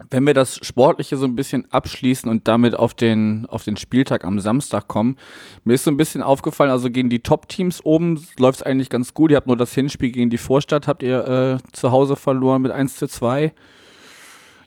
Wenn 0.09 0.25
wir 0.25 0.33
das 0.33 0.55
Sportliche 0.65 1.15
so 1.15 1.25
ein 1.25 1.35
bisschen 1.35 1.71
abschließen 1.71 2.29
und 2.29 2.47
damit 2.47 2.75
auf 2.75 2.93
den, 2.93 3.45
auf 3.47 3.63
den 3.63 3.77
Spieltag 3.77 4.25
am 4.25 4.39
Samstag 4.39 4.87
kommen, 4.87 5.17
mir 5.63 5.73
ist 5.73 5.83
so 5.83 5.91
ein 5.91 5.97
bisschen 5.97 6.23
aufgefallen, 6.23 6.71
also 6.71 6.89
gegen 6.89 7.09
die 7.09 7.21
Top-Teams 7.21 7.85
oben 7.85 8.25
läuft 8.37 8.59
es 8.59 8.63
eigentlich 8.63 8.89
ganz 8.89 9.13
gut. 9.13 9.31
Ihr 9.31 9.37
habt 9.37 9.47
nur 9.47 9.57
das 9.57 9.73
Hinspiel 9.73 10.11
gegen 10.11 10.29
die 10.29 10.37
Vorstadt, 10.37 10.87
habt 10.87 11.03
ihr 11.03 11.27
äh, 11.27 11.71
zu 11.71 11.91
Hause 11.91 12.15
verloren 12.15 12.63
mit 12.63 12.71
1 12.71 12.95
zu 12.95 13.07
2. 13.07 13.53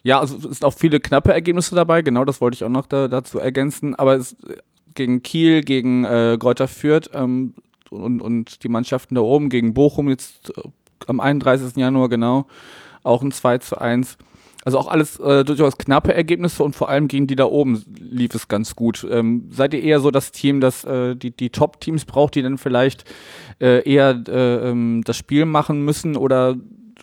Ja, 0.04 0.20
also 0.20 0.36
es 0.36 0.42
sind 0.42 0.64
auch 0.64 0.74
viele 0.74 1.00
knappe 1.00 1.32
Ergebnisse 1.32 1.74
dabei, 1.74 2.02
genau 2.02 2.26
das 2.26 2.40
wollte 2.40 2.56
ich 2.56 2.64
auch 2.64 2.68
noch 2.68 2.86
da, 2.86 3.08
dazu 3.08 3.38
ergänzen. 3.38 3.94
Aber 3.94 4.14
es, 4.14 4.36
gegen 4.94 5.22
Kiel, 5.22 5.62
gegen 5.62 6.04
äh, 6.04 6.36
Greuther 6.38 6.68
Fürth 6.68 7.10
ähm, 7.14 7.54
und, 7.90 8.20
und 8.20 8.62
die 8.62 8.68
Mannschaften 8.68 9.14
da 9.14 9.22
oben, 9.22 9.48
gegen 9.48 9.72
Bochum 9.72 10.10
jetzt 10.10 10.52
äh, 10.56 10.62
am 11.06 11.20
31. 11.20 11.76
Januar 11.76 12.10
genau, 12.10 12.46
auch 13.02 13.22
ein 13.22 13.32
2 13.32 13.58
zu 13.58 13.80
1. 13.80 14.18
Also 14.66 14.78
auch 14.78 14.88
alles 14.88 15.18
äh, 15.20 15.42
durchaus 15.42 15.78
knappe 15.78 16.14
Ergebnisse 16.14 16.62
und 16.62 16.76
vor 16.76 16.90
allem 16.90 17.08
gegen 17.08 17.26
die 17.26 17.36
da 17.36 17.44
oben 17.44 17.82
lief 17.98 18.34
es 18.34 18.48
ganz 18.48 18.76
gut. 18.76 19.06
Ähm, 19.10 19.48
seid 19.50 19.72
ihr 19.72 19.82
eher 19.82 20.00
so 20.00 20.10
das 20.10 20.32
Team, 20.32 20.60
das 20.60 20.84
äh, 20.84 21.16
die, 21.16 21.30
die 21.30 21.50
Top-Teams 21.50 22.04
braucht, 22.04 22.34
die 22.34 22.42
dann 22.42 22.58
vielleicht 22.58 23.04
äh, 23.60 23.86
eher 23.90 24.22
äh, 24.28 24.70
ähm, 24.70 25.02
das 25.04 25.16
Spiel 25.16 25.46
machen 25.46 25.82
müssen 25.82 26.16
oder 26.16 26.56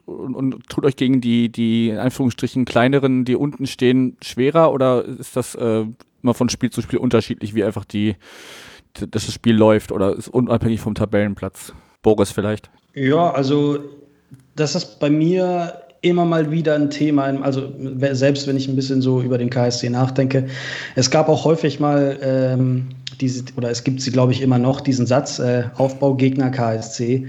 und, 0.06 0.36
und 0.36 0.68
tut 0.70 0.86
euch 0.86 0.96
gegen 0.96 1.22
die, 1.22 1.50
die 1.50 1.90
in 1.90 1.98
Anführungsstrichen 1.98 2.66
kleineren, 2.66 3.26
die 3.26 3.36
unten 3.36 3.66
stehen, 3.68 4.18
schwerer 4.22 4.72
oder 4.72 5.06
ist 5.06 5.36
das 5.36 5.56
äh, 5.56 5.86
immer 6.24 6.34
von 6.34 6.50
Spiel 6.50 6.70
zu 6.70 6.82
Spiel 6.82 7.00
unterschiedlich, 7.00 7.56
wie 7.56 7.64
einfach 7.64 7.86
die, 7.86 8.16
dass 8.94 9.26
das 9.26 9.34
Spiel 9.34 9.56
läuft 9.56 9.92
oder 9.92 10.16
ist 10.16 10.28
unabhängig 10.28 10.80
vom 10.80 10.96
Tabellenplatz? 10.96 11.74
Boris 12.02 12.32
vielleicht? 12.32 12.70
Ja, 12.94 13.32
also 13.32 13.80
das 14.56 14.76
ist 14.76 15.00
bei 15.00 15.10
mir 15.10 15.82
immer 16.02 16.26
mal 16.26 16.52
wieder 16.52 16.76
ein 16.76 16.90
Thema, 16.90 17.26
also 17.42 17.72
selbst 18.12 18.48
wenn 18.48 18.58
ich 18.58 18.68
ein 18.68 18.76
bisschen 18.76 19.02
so 19.02 19.22
über 19.22 19.38
den 19.38 19.52
KSC 19.52 19.90
nachdenke. 19.90 20.48
Es 20.96 21.12
gab 21.12 21.30
auch 21.30 21.46
häufig 21.46 21.80
mal 21.80 22.18
ähm, 22.22 22.90
diese, 23.20 23.44
oder 23.56 23.70
es 23.70 23.84
gibt 23.84 24.02
sie, 24.02 24.12
glaube 24.12 24.32
ich, 24.32 24.42
immer 24.42 24.58
noch, 24.58 24.82
diesen 24.82 25.06
Satz, 25.06 25.38
äh, 25.38 25.66
Aufbaugegner 25.76 26.50
KSC. 26.50 27.28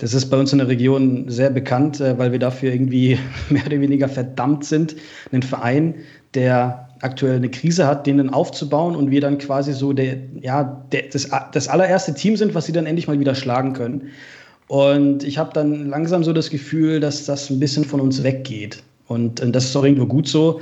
Das 0.00 0.14
ist 0.14 0.30
bei 0.30 0.38
uns 0.38 0.50
in 0.52 0.58
der 0.58 0.68
Region 0.68 1.28
sehr 1.28 1.50
bekannt, 1.50 2.00
äh, 2.00 2.18
weil 2.18 2.32
wir 2.32 2.38
dafür 2.38 2.72
irgendwie 2.72 3.18
mehr 3.50 3.66
oder 3.66 3.80
weniger 3.80 4.08
verdammt 4.08 4.64
sind, 4.64 4.96
einen 5.30 5.42
Verein, 5.42 5.94
der 6.34 6.88
aktuell 7.02 7.36
eine 7.36 7.50
Krise 7.50 7.86
hat, 7.86 8.06
den 8.06 8.18
dann 8.18 8.30
aufzubauen 8.30 8.96
und 8.96 9.10
wir 9.10 9.20
dann 9.20 9.38
quasi 9.38 9.72
so 9.72 9.92
der, 9.92 10.16
ja, 10.40 10.84
der, 10.92 11.04
das, 11.12 11.28
das 11.52 11.68
allererste 11.68 12.14
Team 12.14 12.36
sind, 12.36 12.54
was 12.54 12.66
sie 12.66 12.72
dann 12.72 12.86
endlich 12.86 13.08
mal 13.08 13.18
wieder 13.18 13.34
schlagen 13.34 13.72
können. 13.72 14.08
Und 14.68 15.24
ich 15.24 15.38
habe 15.38 15.50
dann 15.52 15.88
langsam 15.88 16.22
so 16.22 16.32
das 16.32 16.50
Gefühl, 16.50 17.00
dass 17.00 17.24
das 17.24 17.50
ein 17.50 17.58
bisschen 17.58 17.84
von 17.84 18.00
uns 18.00 18.22
weggeht. 18.22 18.82
Und, 19.08 19.40
und 19.40 19.52
das 19.52 19.64
ist 19.64 19.76
auch 19.76 19.84
irgendwo 19.84 20.06
gut 20.06 20.28
so. 20.28 20.60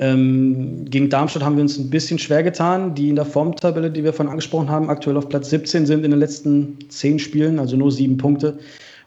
Ähm, 0.00 0.84
gegen 0.88 1.10
Darmstadt 1.10 1.42
haben 1.42 1.56
wir 1.56 1.62
uns 1.62 1.76
ein 1.76 1.90
bisschen 1.90 2.18
schwer 2.18 2.44
getan, 2.44 2.94
die 2.94 3.08
in 3.08 3.16
der 3.16 3.24
Formtabelle, 3.24 3.90
die 3.90 4.04
wir 4.04 4.12
vorhin 4.12 4.30
angesprochen 4.30 4.70
haben, 4.70 4.90
aktuell 4.90 5.16
auf 5.16 5.28
Platz 5.28 5.50
17 5.50 5.86
sind 5.86 6.04
in 6.04 6.12
den 6.12 6.20
letzten 6.20 6.78
zehn 6.88 7.18
Spielen, 7.18 7.58
also 7.58 7.76
nur 7.76 7.90
sieben 7.90 8.16
Punkte. 8.16 8.58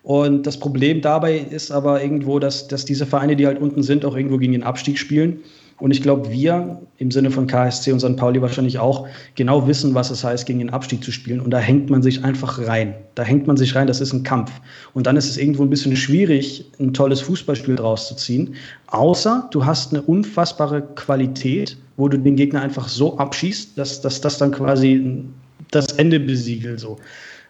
Und 0.03 0.47
das 0.47 0.59
Problem 0.59 1.01
dabei 1.01 1.37
ist 1.37 1.71
aber 1.71 2.03
irgendwo, 2.03 2.39
dass, 2.39 2.67
dass 2.67 2.85
diese 2.85 3.05
Vereine, 3.05 3.35
die 3.35 3.47
halt 3.47 3.61
unten 3.61 3.83
sind, 3.83 4.03
auch 4.03 4.17
irgendwo 4.17 4.37
gegen 4.37 4.51
den 4.51 4.63
Abstieg 4.63 4.97
spielen. 4.97 5.39
Und 5.81 5.89
ich 5.89 6.03
glaube, 6.03 6.31
wir 6.31 6.79
im 6.99 7.09
Sinne 7.09 7.31
von 7.31 7.47
KSC 7.47 7.91
und 7.91 7.99
St. 7.99 8.15
Pauli 8.15 8.39
wahrscheinlich 8.39 8.77
auch 8.77 9.07
genau 9.33 9.67
wissen, 9.67 9.95
was 9.95 10.11
es 10.11 10.23
heißt, 10.23 10.45
gegen 10.45 10.59
den 10.59 10.69
Abstieg 10.69 11.03
zu 11.03 11.11
spielen. 11.11 11.39
Und 11.39 11.49
da 11.49 11.57
hängt 11.57 11.89
man 11.89 12.03
sich 12.03 12.23
einfach 12.23 12.67
rein. 12.67 12.93
Da 13.15 13.23
hängt 13.23 13.47
man 13.47 13.57
sich 13.57 13.73
rein, 13.73 13.87
das 13.87 13.99
ist 13.99 14.13
ein 14.13 14.21
Kampf. 14.21 14.51
Und 14.93 15.07
dann 15.07 15.17
ist 15.17 15.27
es 15.27 15.37
irgendwo 15.37 15.63
ein 15.63 15.71
bisschen 15.71 15.95
schwierig, 15.95 16.65
ein 16.79 16.93
tolles 16.93 17.21
Fußballspiel 17.21 17.77
draus 17.77 18.07
zu 18.07 18.15
ziehen. 18.15 18.53
Außer 18.87 19.49
du 19.49 19.65
hast 19.65 19.91
eine 19.91 20.03
unfassbare 20.03 20.83
Qualität, 20.93 21.77
wo 21.97 22.07
du 22.07 22.19
den 22.19 22.35
Gegner 22.35 22.61
einfach 22.61 22.87
so 22.87 23.17
abschießt, 23.17 23.75
dass, 23.75 24.01
das 24.01 24.37
dann 24.37 24.51
quasi 24.51 25.23
das 25.71 25.87
Ende 25.93 26.19
besiegelt. 26.19 26.79
So. 26.79 26.97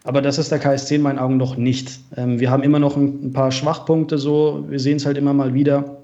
Aber 0.06 0.22
das 0.22 0.38
ist 0.38 0.54
der 0.54 0.60
KSC 0.60 0.96
in 0.96 1.02
meinen 1.02 1.20
Augen 1.20 1.36
noch 1.36 1.58
nicht. 1.58 2.00
Ähm, 2.16 2.40
wir 2.40 2.50
haben 2.50 2.64
immer 2.64 2.80
noch 2.80 2.96
ein, 2.96 3.26
ein 3.26 3.34
paar 3.34 3.52
Schwachpunkte 3.52 4.18
so. 4.18 4.64
Wir 4.70 4.80
sehen 4.80 4.96
es 4.96 5.06
halt 5.06 5.18
immer 5.18 5.34
mal 5.34 5.54
wieder 5.54 6.01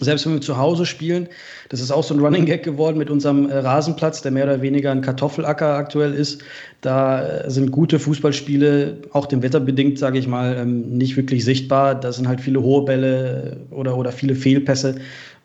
selbst 0.00 0.26
wenn 0.26 0.34
wir 0.34 0.40
zu 0.40 0.56
Hause 0.56 0.86
spielen, 0.86 1.28
das 1.68 1.80
ist 1.80 1.90
auch 1.90 2.02
so 2.02 2.14
ein 2.14 2.20
Running 2.20 2.46
Gag 2.46 2.62
geworden 2.62 2.98
mit 2.98 3.10
unserem 3.10 3.48
äh, 3.48 3.58
Rasenplatz, 3.58 4.22
der 4.22 4.32
mehr 4.32 4.44
oder 4.44 4.62
weniger 4.62 4.90
ein 4.90 5.02
Kartoffelacker 5.02 5.74
aktuell 5.74 6.14
ist. 6.14 6.42
Da 6.80 7.26
äh, 7.26 7.50
sind 7.50 7.70
gute 7.70 7.98
Fußballspiele, 7.98 8.98
auch 9.12 9.26
dem 9.26 9.42
Wetter 9.42 9.60
bedingt, 9.60 9.98
sage 9.98 10.18
ich 10.18 10.26
mal, 10.26 10.56
ähm, 10.56 10.96
nicht 10.96 11.16
wirklich 11.16 11.44
sichtbar. 11.44 11.94
Da 11.94 12.12
sind 12.12 12.26
halt 12.26 12.40
viele 12.40 12.62
hohe 12.62 12.84
Bälle 12.84 13.58
äh, 13.70 13.74
oder, 13.74 13.96
oder 13.96 14.10
viele 14.10 14.34
Fehlpässe, 14.34 14.96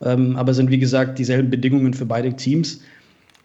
ähm, 0.04 0.36
aber 0.36 0.54
sind 0.54 0.70
wie 0.70 0.78
gesagt 0.78 1.18
dieselben 1.18 1.50
Bedingungen 1.50 1.94
für 1.94 2.06
beide 2.06 2.34
Teams. 2.34 2.80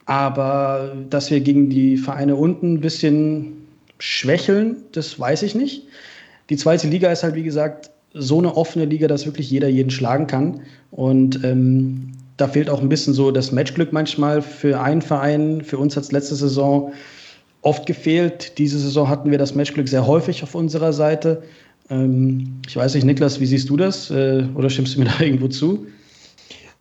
Aber 0.06 0.96
dass 1.10 1.30
wir 1.30 1.42
gegen 1.42 1.70
die 1.70 1.98
Vereine 1.98 2.36
unten 2.36 2.74
ein 2.74 2.82
bisschen 2.82 3.54
schwächeln, 4.00 4.78
das 4.94 5.20
weiß 5.20 5.44
ich 5.44 5.56
nicht. 5.56 5.84
Die 6.50 6.58
zweite 6.58 6.88
Liga 6.88 7.12
ist 7.12 7.24
halt, 7.24 7.36
wie 7.36 7.44
gesagt, 7.44 7.92
so 8.14 8.40
eine 8.40 8.56
offene 8.56 8.86
Liga, 8.86 9.08
dass 9.08 9.26
wirklich 9.26 9.50
jeder 9.50 9.68
jeden 9.68 9.90
schlagen 9.90 10.28
kann. 10.28 10.62
Und 10.92 11.44
ähm, 11.44 12.12
da 12.38 12.48
fehlt 12.48 12.70
auch 12.70 12.82
ein 12.82 12.90
bisschen 12.90 13.14
so 13.14 13.32
das 13.32 13.52
Matchglück 13.52 13.94
manchmal 13.94 14.42
für 14.42 14.82
einen 14.82 15.02
Verein. 15.02 15.62
Für 15.62 15.78
uns 15.78 15.96
hat 15.96 16.04
es 16.04 16.12
letzte 16.12 16.36
Saison 16.36 16.92
oft 17.62 17.86
gefehlt. 17.86 18.58
Diese 18.58 18.80
Saison 18.80 19.08
hatten 19.08 19.32
wir 19.32 19.38
das 19.38 19.56
Matchglück 19.56 19.88
sehr 19.88 20.08
häufig 20.08 20.44
auf 20.44 20.56
unserer 20.56 20.94
Seite. 20.94 21.44
Ähm, 21.90 22.60
ich 22.68 22.76
weiß 22.76 22.96
nicht, 22.96 23.06
Niklas, 23.06 23.40
wie 23.40 23.46
siehst 23.46 23.70
du 23.70 23.78
das? 23.78 24.10
Äh, 24.10 24.46
oder 24.56 24.70
stimmst 24.70 24.96
du 24.96 25.00
mir 25.00 25.06
da 25.06 25.20
irgendwo 25.24 25.48
zu? 25.48 25.88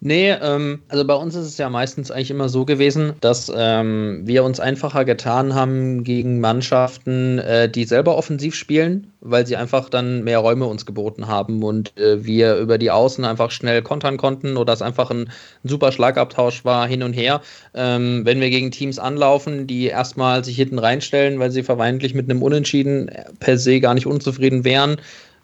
Nee, 0.02 0.30
ähm, 0.30 0.80
also 0.88 1.04
bei 1.06 1.14
uns 1.14 1.34
ist 1.34 1.44
es 1.44 1.58
ja 1.58 1.68
meistens 1.68 2.10
eigentlich 2.10 2.30
immer 2.30 2.48
so 2.48 2.64
gewesen, 2.64 3.12
dass 3.20 3.52
ähm, 3.54 4.22
wir 4.24 4.44
uns 4.44 4.58
einfacher 4.58 5.04
getan 5.04 5.54
haben 5.54 6.04
gegen 6.04 6.40
Mannschaften, 6.40 7.38
äh, 7.38 7.68
die 7.68 7.84
selber 7.84 8.16
offensiv 8.16 8.54
spielen, 8.54 9.12
weil 9.20 9.46
sie 9.46 9.56
einfach 9.56 9.90
dann 9.90 10.24
mehr 10.24 10.38
Räume 10.38 10.64
uns 10.64 10.86
geboten 10.86 11.28
haben 11.28 11.62
und 11.62 11.94
äh, 11.98 12.24
wir 12.24 12.56
über 12.56 12.78
die 12.78 12.90
Außen 12.90 13.26
einfach 13.26 13.50
schnell 13.50 13.82
kontern 13.82 14.16
konnten 14.16 14.56
oder 14.56 14.72
es 14.72 14.80
einfach 14.80 15.10
ein, 15.10 15.28
ein 15.64 15.68
super 15.68 15.92
Schlagabtausch 15.92 16.64
war 16.64 16.88
hin 16.88 17.02
und 17.02 17.12
her. 17.12 17.42
Ähm, 17.74 18.22
wenn 18.24 18.40
wir 18.40 18.48
gegen 18.48 18.70
Teams 18.70 18.98
anlaufen, 18.98 19.66
die 19.66 19.84
erstmal 19.84 20.42
sich 20.42 20.56
hinten 20.56 20.78
reinstellen, 20.78 21.40
weil 21.40 21.50
sie 21.50 21.62
vermeintlich 21.62 22.14
mit 22.14 22.30
einem 22.30 22.42
Unentschieden 22.42 23.10
per 23.38 23.58
se 23.58 23.80
gar 23.80 23.92
nicht 23.92 24.06
unzufrieden 24.06 24.64
wären, 24.64 24.96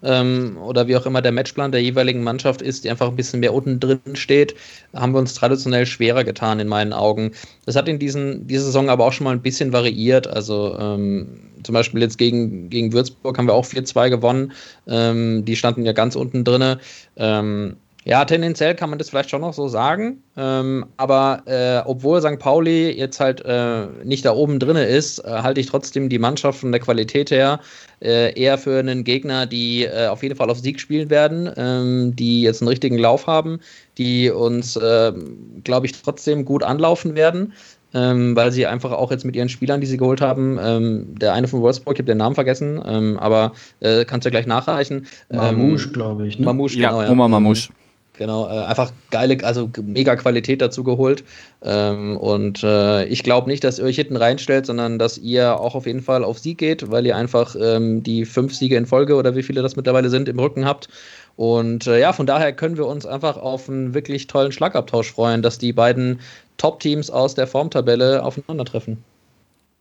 ähm, 0.06 0.56
oder 0.58 0.86
wie 0.86 0.96
auch 0.96 1.04
immer 1.04 1.20
der 1.20 1.32
Matchplan 1.32 1.72
der 1.72 1.82
jeweiligen 1.82 2.22
Mannschaft 2.22 2.62
ist, 2.62 2.84
die 2.84 2.90
einfach 2.90 3.08
ein 3.08 3.16
bisschen 3.16 3.40
mehr 3.40 3.52
unten 3.52 3.80
drin 3.80 4.00
steht, 4.14 4.54
haben 4.94 5.12
wir 5.12 5.18
uns 5.18 5.34
traditionell 5.34 5.84
schwerer 5.84 6.24
getan 6.24 6.60
in 6.60 6.68
meinen 6.68 6.92
Augen. 6.92 7.32
Das 7.66 7.76
hat 7.76 7.88
in 7.88 7.98
diesen, 7.98 8.46
dieser 8.46 8.64
Saison 8.64 8.88
aber 8.88 9.04
auch 9.04 9.12
schon 9.12 9.24
mal 9.24 9.32
ein 9.32 9.42
bisschen 9.42 9.72
variiert. 9.72 10.26
Also 10.28 10.76
ähm, 10.78 11.40
zum 11.64 11.72
Beispiel 11.72 12.00
jetzt 12.00 12.18
gegen, 12.18 12.70
gegen 12.70 12.92
Würzburg 12.92 13.36
haben 13.36 13.46
wir 13.46 13.54
auch 13.54 13.66
4-2 13.66 14.10
gewonnen. 14.10 14.52
Ähm, 14.86 15.44
die 15.44 15.56
standen 15.56 15.84
ja 15.84 15.92
ganz 15.92 16.14
unten 16.14 16.44
drin. 16.44 16.76
Ähm, 17.16 17.76
ja, 18.06 18.24
tendenziell 18.24 18.76
kann 18.76 18.88
man 18.88 19.00
das 19.00 19.10
vielleicht 19.10 19.30
schon 19.30 19.40
noch 19.40 19.52
so 19.52 19.66
sagen. 19.66 20.22
Ähm, 20.36 20.86
aber 20.96 21.42
äh, 21.46 21.82
obwohl 21.84 22.20
St. 22.20 22.38
Pauli 22.38 22.92
jetzt 22.92 23.18
halt 23.18 23.44
äh, 23.44 23.86
nicht 24.04 24.24
da 24.24 24.32
oben 24.32 24.60
drin 24.60 24.76
ist, 24.76 25.18
äh, 25.18 25.28
halte 25.28 25.60
ich 25.60 25.66
trotzdem 25.66 26.08
die 26.08 26.20
Mannschaft 26.20 26.60
von 26.60 26.70
der 26.70 26.80
Qualität 26.80 27.32
her 27.32 27.58
äh, 28.00 28.32
eher 28.40 28.58
für 28.58 28.78
einen 28.78 29.02
Gegner, 29.02 29.46
die 29.46 29.86
äh, 29.86 30.06
auf 30.06 30.22
jeden 30.22 30.36
Fall 30.36 30.50
auf 30.50 30.60
Sieg 30.60 30.78
spielen 30.78 31.10
werden, 31.10 31.50
ähm, 31.56 32.14
die 32.14 32.42
jetzt 32.42 32.62
einen 32.62 32.68
richtigen 32.68 32.96
Lauf 32.96 33.26
haben, 33.26 33.58
die 33.98 34.30
uns, 34.30 34.78
ähm, 34.80 35.62
glaube 35.64 35.86
ich, 35.86 36.00
trotzdem 36.00 36.44
gut 36.44 36.62
anlaufen 36.62 37.16
werden. 37.16 37.54
Ähm, 37.92 38.36
weil 38.36 38.52
sie 38.52 38.66
einfach 38.66 38.92
auch 38.92 39.10
jetzt 39.10 39.24
mit 39.24 39.34
ihren 39.34 39.48
Spielern, 39.48 39.80
die 39.80 39.86
sie 39.86 39.96
geholt 39.96 40.20
haben, 40.20 40.58
ähm, 40.60 41.14
der 41.18 41.32
eine 41.32 41.48
von 41.48 41.60
Wolfsburg, 41.62 41.94
ich 41.94 42.00
habe 42.00 42.08
den 42.08 42.18
Namen 42.18 42.34
vergessen, 42.34 42.80
ähm, 42.84 43.16
aber 43.18 43.52
äh, 43.80 44.04
kannst 44.04 44.24
du 44.24 44.28
ja 44.28 44.32
gleich 44.32 44.46
nachreichen. 44.46 45.06
Mamouche, 45.30 45.90
glaube 45.90 46.26
ich. 46.26 46.38
Ne? 46.38 46.44
Mamouche, 46.44 46.78
ja, 46.78 46.90
genau. 46.90 47.02
Ja. 47.02 47.10
Oma 47.10 47.28
Mamouche. 47.28 47.70
Genau, 48.18 48.46
äh, 48.48 48.64
einfach 48.64 48.92
geile, 49.10 49.44
also 49.44 49.70
mega 49.82 50.16
Qualität 50.16 50.62
dazu 50.62 50.82
geholt. 50.84 51.22
Ähm, 51.62 52.16
und 52.16 52.62
äh, 52.62 53.04
ich 53.06 53.22
glaube 53.22 53.50
nicht, 53.50 53.62
dass 53.62 53.78
ihr 53.78 53.84
euch 53.84 53.96
hinten 53.96 54.16
reinstellt, 54.16 54.64
sondern 54.64 54.98
dass 54.98 55.18
ihr 55.18 55.60
auch 55.60 55.74
auf 55.74 55.86
jeden 55.86 56.00
Fall 56.00 56.24
auf 56.24 56.38
Sieg 56.38 56.58
geht, 56.58 56.90
weil 56.90 57.04
ihr 57.06 57.16
einfach 57.16 57.54
ähm, 57.60 58.02
die 58.02 58.24
fünf 58.24 58.54
Siege 58.54 58.76
in 58.76 58.86
Folge 58.86 59.16
oder 59.16 59.36
wie 59.36 59.42
viele 59.42 59.60
das 59.60 59.76
mittlerweile 59.76 60.08
sind 60.08 60.28
im 60.28 60.38
Rücken 60.38 60.64
habt. 60.64 60.88
Und 61.36 61.86
äh, 61.86 62.00
ja, 62.00 62.14
von 62.14 62.26
daher 62.26 62.54
können 62.54 62.78
wir 62.78 62.86
uns 62.86 63.04
einfach 63.04 63.36
auf 63.36 63.68
einen 63.68 63.92
wirklich 63.92 64.26
tollen 64.26 64.52
Schlagabtausch 64.52 65.12
freuen, 65.12 65.42
dass 65.42 65.58
die 65.58 65.74
beiden 65.74 66.20
Top-Teams 66.56 67.10
aus 67.10 67.34
der 67.34 67.46
Formtabelle 67.46 68.24
aufeinandertreffen. 68.24 69.04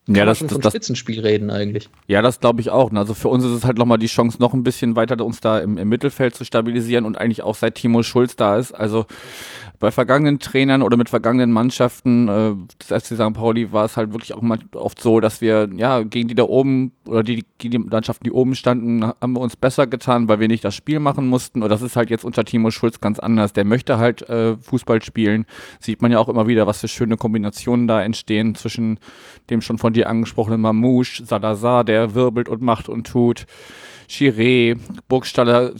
Kann 0.05 0.15
ja, 0.15 0.25
das, 0.25 0.37
von 0.37 0.61
das, 0.61 0.71
Spitzenspiel 0.71 1.19
reden 1.21 1.49
eigentlich. 1.49 1.89
Ja, 2.05 2.21
das 2.21 2.39
glaube 2.39 2.61
ich 2.61 2.69
auch. 2.69 2.91
Also 2.91 3.15
für 3.15 3.27
uns 3.27 3.43
ist 3.43 3.51
es 3.51 3.65
halt 3.65 3.79
nochmal 3.79 3.97
die 3.97 4.05
Chance, 4.05 4.37
noch 4.39 4.53
ein 4.53 4.63
bisschen 4.63 4.95
weiter 4.95 5.23
uns 5.25 5.39
da 5.39 5.57
im, 5.57 5.79
im 5.79 5.89
Mittelfeld 5.89 6.35
zu 6.35 6.45
stabilisieren 6.45 7.05
und 7.05 7.17
eigentlich 7.17 7.41
auch 7.41 7.55
seit 7.55 7.73
Timo 7.73 8.03
Schulz 8.03 8.35
da 8.35 8.57
ist. 8.57 8.71
Also 8.71 9.07
bei 9.79 9.91
vergangenen 9.91 10.39
Trainern 10.39 10.81
oder 10.81 10.97
mit 10.97 11.09
vergangenen 11.09 11.51
Mannschaften 11.51 12.27
äh, 12.27 12.53
des 12.79 12.87
FC 13.03 13.15
St. 13.15 13.33
Pauli 13.33 13.71
war 13.71 13.85
es 13.85 13.97
halt 13.97 14.11
wirklich 14.13 14.33
auch 14.33 14.41
mal 14.41 14.59
oft 14.73 15.01
so, 15.01 15.19
dass 15.19 15.41
wir 15.41 15.69
ja 15.75 16.03
gegen 16.03 16.27
die 16.27 16.35
da 16.35 16.43
oben 16.43 16.91
oder 17.07 17.23
die, 17.23 17.45
die, 17.61 17.69
die 17.69 17.77
Mannschaften, 17.77 18.23
die 18.23 18.31
oben 18.31 18.55
standen, 18.55 19.03
haben 19.03 19.33
wir 19.33 19.41
uns 19.41 19.55
besser 19.55 19.87
getan, 19.87 20.27
weil 20.27 20.39
wir 20.39 20.47
nicht 20.47 20.63
das 20.63 20.75
Spiel 20.75 20.99
machen 20.99 21.27
mussten. 21.27 21.63
Und 21.63 21.69
das 21.69 21.81
ist 21.81 21.95
halt 21.95 22.09
jetzt 22.09 22.25
unter 22.25 22.45
Timo 22.45 22.71
Schulz 22.71 22.99
ganz 22.99 23.19
anders. 23.19 23.53
Der 23.53 23.65
möchte 23.65 23.97
halt 23.97 24.27
äh, 24.29 24.57
Fußball 24.57 25.01
spielen. 25.03 25.45
Sieht 25.79 26.01
man 26.01 26.11
ja 26.11 26.19
auch 26.19 26.29
immer 26.29 26.47
wieder, 26.47 26.67
was 26.67 26.81
für 26.81 26.87
schöne 26.87 27.17
Kombinationen 27.17 27.87
da 27.87 28.01
entstehen 28.01 28.55
zwischen 28.55 28.99
dem 29.49 29.61
schon 29.61 29.77
von 29.77 29.93
dir 29.93 30.09
angesprochenen 30.09 30.61
Mamouche, 30.61 31.25
Salazar, 31.25 31.83
der 31.83 32.15
wirbelt 32.15 32.49
und 32.49 32.61
macht 32.61 32.89
und 32.89 33.07
tut. 33.07 33.45
Chiré, 34.09 34.77
Burgstaller 35.07 35.73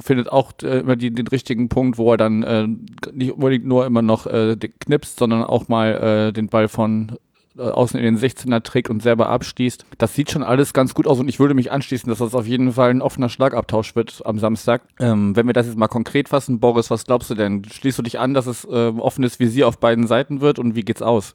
findet 0.00 0.30
auch 0.30 0.52
äh, 0.62 0.80
immer 0.80 0.96
die, 0.96 1.10
den 1.10 1.28
richtigen 1.28 1.68
Punkt, 1.68 1.98
wo 1.98 2.12
er 2.12 2.16
dann 2.16 2.42
äh, 2.42 2.66
nicht 3.12 3.32
unbedingt 3.32 3.66
nur 3.66 3.86
immer 3.86 4.02
noch 4.02 4.26
äh, 4.26 4.56
knipst, 4.56 5.18
sondern 5.18 5.44
auch 5.44 5.68
mal 5.68 6.28
äh, 6.28 6.32
den 6.32 6.48
Ball 6.48 6.68
von 6.68 7.18
äh, 7.58 7.62
außen 7.62 7.98
in 7.98 8.04
den 8.04 8.18
16er 8.18 8.62
trägt 8.62 8.88
und 8.88 9.02
selber 9.02 9.28
abschließt. 9.28 9.84
Das 9.98 10.14
sieht 10.14 10.30
schon 10.30 10.42
alles 10.42 10.72
ganz 10.72 10.94
gut 10.94 11.06
aus 11.06 11.18
und 11.18 11.28
ich 11.28 11.40
würde 11.40 11.54
mich 11.54 11.72
anschließen, 11.72 12.08
dass 12.08 12.18
das 12.18 12.34
auf 12.34 12.46
jeden 12.46 12.72
Fall 12.72 12.90
ein 12.90 13.02
offener 13.02 13.28
Schlagabtausch 13.28 13.96
wird 13.96 14.22
am 14.24 14.38
Samstag. 14.38 14.82
Ähm, 15.00 15.34
wenn 15.34 15.46
wir 15.46 15.54
das 15.54 15.66
jetzt 15.66 15.78
mal 15.78 15.88
konkret 15.88 16.28
fassen, 16.28 16.60
Boris, 16.60 16.90
was 16.90 17.04
glaubst 17.04 17.30
du 17.30 17.34
denn? 17.34 17.64
Schließt 17.64 17.98
du 17.98 18.02
dich 18.02 18.18
an, 18.18 18.34
dass 18.34 18.46
es 18.46 18.64
äh, 18.64 18.92
offenes 18.96 19.40
Visier 19.40 19.66
auf 19.66 19.78
beiden 19.78 20.06
Seiten 20.06 20.40
wird 20.40 20.58
und 20.58 20.76
wie 20.76 20.82
geht's 20.82 21.02
aus? 21.02 21.34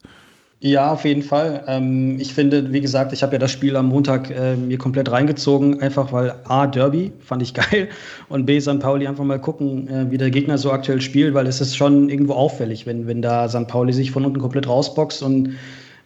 Ja, 0.66 0.92
auf 0.94 1.04
jeden 1.04 1.20
Fall. 1.20 1.62
Ähm, 1.66 2.18
ich 2.18 2.32
finde, 2.32 2.72
wie 2.72 2.80
gesagt, 2.80 3.12
ich 3.12 3.22
habe 3.22 3.34
ja 3.34 3.38
das 3.38 3.50
Spiel 3.50 3.76
am 3.76 3.90
Montag 3.90 4.30
äh, 4.30 4.56
mir 4.56 4.78
komplett 4.78 5.10
reingezogen, 5.10 5.82
einfach 5.82 6.10
weil 6.10 6.36
A, 6.44 6.66
Derby 6.66 7.12
fand 7.20 7.42
ich 7.42 7.52
geil 7.54 7.88
und 8.30 8.46
B, 8.46 8.58
St. 8.58 8.80
Pauli 8.80 9.06
einfach 9.06 9.24
mal 9.24 9.38
gucken, 9.38 9.88
äh, 9.88 10.10
wie 10.10 10.16
der 10.16 10.30
Gegner 10.30 10.56
so 10.56 10.72
aktuell 10.72 11.02
spielt, 11.02 11.34
weil 11.34 11.46
es 11.46 11.60
ist 11.60 11.76
schon 11.76 12.08
irgendwo 12.08 12.32
auffällig, 12.32 12.86
wenn, 12.86 13.06
wenn 13.06 13.20
da 13.20 13.46
St. 13.46 13.68
Pauli 13.68 13.92
sich 13.92 14.10
von 14.10 14.24
unten 14.24 14.40
komplett 14.40 14.66
rausboxt 14.66 15.22
und 15.22 15.50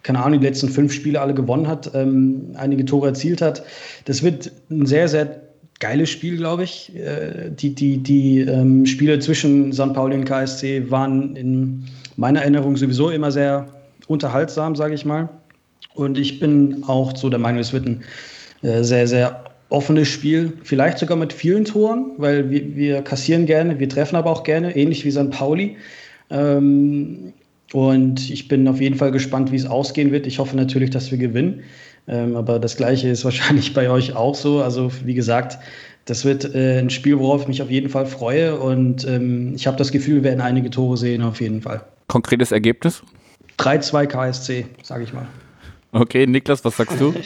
keine 0.03 0.21
Ahnung, 0.21 0.41
die 0.41 0.47
letzten 0.47 0.67
fünf 0.67 0.91
Spiele 0.91 1.21
alle 1.21 1.33
gewonnen 1.33 1.69
hat, 1.69 1.91
ähm, 1.93 2.51
einige 2.55 2.83
Tore 2.83 3.07
erzielt 3.07 3.41
hat. 3.41 3.63
Das 4.03 4.23
wird 4.23 4.51
ein 4.69 4.85
sehr, 4.85 5.07
sehr 5.07 5.39
geiles 5.79 6.09
Spiel, 6.09 6.35
glaube 6.35 6.65
ich. 6.65 6.93
Äh, 6.97 7.49
die 7.49 7.73
die, 7.75 7.99
die 7.99 8.41
ähm, 8.41 8.85
Spiele 8.85 9.19
zwischen 9.19 9.71
St. 9.71 9.93
Pauli 9.93 10.17
und 10.17 10.25
KSC 10.25 10.91
waren 10.91 11.37
in 11.37 11.85
meiner 12.17 12.41
Erinnerung 12.41 12.75
sowieso 12.75 13.09
immer 13.09 13.31
sehr 13.31 13.78
unterhaltsam, 14.09 14.75
sage 14.75 14.95
ich 14.95 15.05
mal. 15.05 15.29
Und 15.93 16.17
ich 16.17 16.39
bin 16.39 16.83
auch 16.87 17.15
so 17.15 17.29
der 17.29 17.39
Meinung, 17.39 17.61
es 17.61 17.71
wird 17.71 17.85
ein 17.85 18.03
äh, 18.61 18.83
sehr, 18.83 19.07
sehr 19.07 19.45
offenes 19.69 20.07
Spiel, 20.07 20.53
vielleicht 20.63 20.97
sogar 20.97 21.15
mit 21.15 21.31
vielen 21.31 21.63
Toren, 21.63 22.11
weil 22.17 22.49
wir, 22.49 22.75
wir 22.75 23.01
kassieren 23.03 23.45
gerne, 23.45 23.79
wir 23.79 23.87
treffen 23.87 24.15
aber 24.15 24.31
auch 24.31 24.43
gerne, 24.43 24.75
ähnlich 24.75 25.05
wie 25.05 25.11
St. 25.11 25.29
Pauli. 25.29 25.77
Ähm, 26.29 27.33
und 27.71 28.29
ich 28.31 28.47
bin 28.47 28.67
auf 28.67 28.81
jeden 28.81 28.95
Fall 28.95 29.11
gespannt, 29.11 29.51
wie 29.51 29.55
es 29.55 29.67
ausgehen 29.67 30.11
wird. 30.11 30.25
Ich 30.25 30.39
hoffe 30.39 30.57
natürlich, 30.57 30.89
dass 30.89 31.11
wir 31.11 31.19
gewinnen. 31.19 31.61
Ähm, 32.07 32.35
aber 32.35 32.57
das 32.57 32.77
Gleiche 32.77 33.09
ist 33.09 33.23
wahrscheinlich 33.25 33.73
bei 33.73 33.89
euch 33.91 34.15
auch 34.15 34.33
so. 34.33 34.61
Also 34.61 34.91
wie 35.05 35.13
gesagt, 35.13 35.59
das 36.05 36.25
wird 36.25 36.55
äh, 36.55 36.79
ein 36.79 36.89
Spiel, 36.89 37.19
worauf 37.19 37.43
ich 37.43 37.47
mich 37.47 37.61
auf 37.61 37.69
jeden 37.69 37.89
Fall 37.89 38.07
freue. 38.07 38.59
Und 38.59 39.07
ähm, 39.07 39.53
ich 39.55 39.67
habe 39.67 39.77
das 39.77 39.91
Gefühl, 39.91 40.15
wir 40.15 40.23
werden 40.23 40.41
einige 40.41 40.71
Tore 40.71 40.97
sehen, 40.97 41.21
auf 41.21 41.39
jeden 41.39 41.61
Fall. 41.61 41.83
Konkretes 42.07 42.51
Ergebnis? 42.51 43.03
3-2 43.59 44.07
KSC, 44.07 44.65
sage 44.83 45.03
ich 45.03 45.13
mal. 45.13 45.27
Okay, 45.91 46.25
Niklas, 46.27 46.63
was 46.65 46.77
sagst 46.77 46.99
du? 46.99 47.13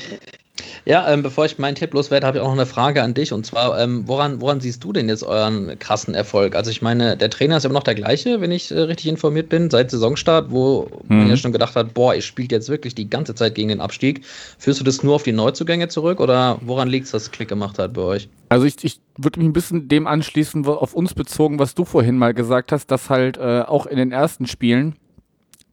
Ja, 0.85 1.11
ähm, 1.11 1.23
bevor 1.23 1.45
ich 1.45 1.57
meinen 1.57 1.75
Tipp 1.75 1.93
loswerde, 1.93 2.27
habe 2.27 2.37
ich 2.37 2.43
auch 2.43 2.47
noch 2.47 2.53
eine 2.53 2.65
Frage 2.65 3.01
an 3.01 3.13
dich. 3.13 3.33
Und 3.33 3.45
zwar, 3.45 3.79
ähm, 3.79 4.03
woran, 4.05 4.41
woran 4.41 4.59
siehst 4.59 4.83
du 4.83 4.93
denn 4.93 5.09
jetzt 5.09 5.23
euren 5.23 5.79
krassen 5.79 6.13
Erfolg? 6.13 6.55
Also 6.55 6.69
ich 6.69 6.81
meine, 6.81 7.17
der 7.17 7.29
Trainer 7.29 7.57
ist 7.57 7.65
immer 7.65 7.75
noch 7.75 7.83
der 7.83 7.95
gleiche, 7.95 8.41
wenn 8.41 8.51
ich 8.51 8.69
äh, 8.69 8.79
richtig 8.79 9.07
informiert 9.07 9.49
bin, 9.49 9.69
seit 9.69 9.89
Saisonstart, 9.91 10.51
wo 10.51 10.89
mhm. 11.07 11.17
man 11.19 11.29
ja 11.29 11.37
schon 11.37 11.53
gedacht 11.53 11.75
hat, 11.75 11.93
boah, 11.93 12.13
ihr 12.13 12.21
spielt 12.21 12.51
jetzt 12.51 12.69
wirklich 12.69 12.93
die 12.93 13.09
ganze 13.09 13.33
Zeit 13.33 13.55
gegen 13.55 13.69
den 13.69 13.81
Abstieg. 13.81 14.25
Führst 14.59 14.79
du 14.79 14.83
das 14.83 15.01
nur 15.01 15.15
auf 15.15 15.23
die 15.23 15.31
Neuzugänge 15.31 15.87
zurück 15.87 16.19
oder 16.19 16.59
woran 16.61 16.87
liegt 16.87 17.05
es, 17.05 17.11
dass 17.11 17.23
es 17.23 17.31
Klick 17.31 17.47
gemacht 17.47 17.79
hat 17.79 17.93
bei 17.93 18.01
euch? 18.01 18.29
Also 18.49 18.65
ich, 18.65 18.75
ich 18.83 18.99
würde 19.17 19.39
mich 19.39 19.47
ein 19.47 19.53
bisschen 19.53 19.87
dem 19.87 20.05
anschließen, 20.05 20.65
auf 20.67 20.93
uns 20.93 21.13
bezogen, 21.13 21.59
was 21.59 21.73
du 21.73 21.85
vorhin 21.85 22.17
mal 22.17 22.33
gesagt 22.33 22.71
hast, 22.71 22.91
dass 22.91 23.09
halt 23.09 23.37
äh, 23.37 23.61
auch 23.61 23.85
in 23.85 23.97
den 23.97 24.11
ersten 24.11 24.45
Spielen 24.45 24.95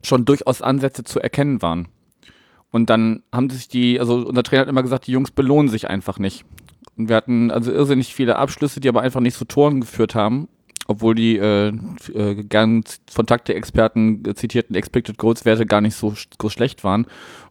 schon 0.02 0.24
durchaus 0.24 0.62
Ansätze 0.62 1.04
zu 1.04 1.20
erkennen 1.20 1.62
waren. 1.62 1.88
Und 2.70 2.90
dann 2.90 3.22
haben 3.32 3.50
sich 3.50 3.68
die, 3.68 3.98
also 3.98 4.26
unser 4.26 4.42
Trainer 4.42 4.62
hat 4.62 4.68
immer 4.68 4.82
gesagt, 4.82 5.06
die 5.06 5.12
Jungs 5.12 5.30
belohnen 5.30 5.68
sich 5.68 5.88
einfach 5.88 6.18
nicht. 6.18 6.44
Und 6.96 7.08
wir 7.08 7.16
hatten 7.16 7.50
also 7.50 7.72
irrsinnig 7.72 8.14
viele 8.14 8.36
Abschlüsse, 8.36 8.80
die 8.80 8.88
aber 8.88 9.02
einfach 9.02 9.20
nicht 9.20 9.36
zu 9.36 9.44
Toren 9.44 9.80
geführt 9.80 10.14
haben, 10.14 10.48
obwohl 10.86 11.14
die 11.14 11.36
äh, 11.36 11.72
äh, 12.14 12.34
gern 12.44 12.84
von 13.10 13.26
Taktik-Experten 13.26 14.22
zitierten 14.34 14.76
Expected 14.76 15.18
Goals-Werte 15.18 15.66
gar 15.66 15.80
nicht 15.80 15.96
so, 15.96 16.14
so 16.40 16.48
schlecht 16.48 16.84
waren. 16.84 17.06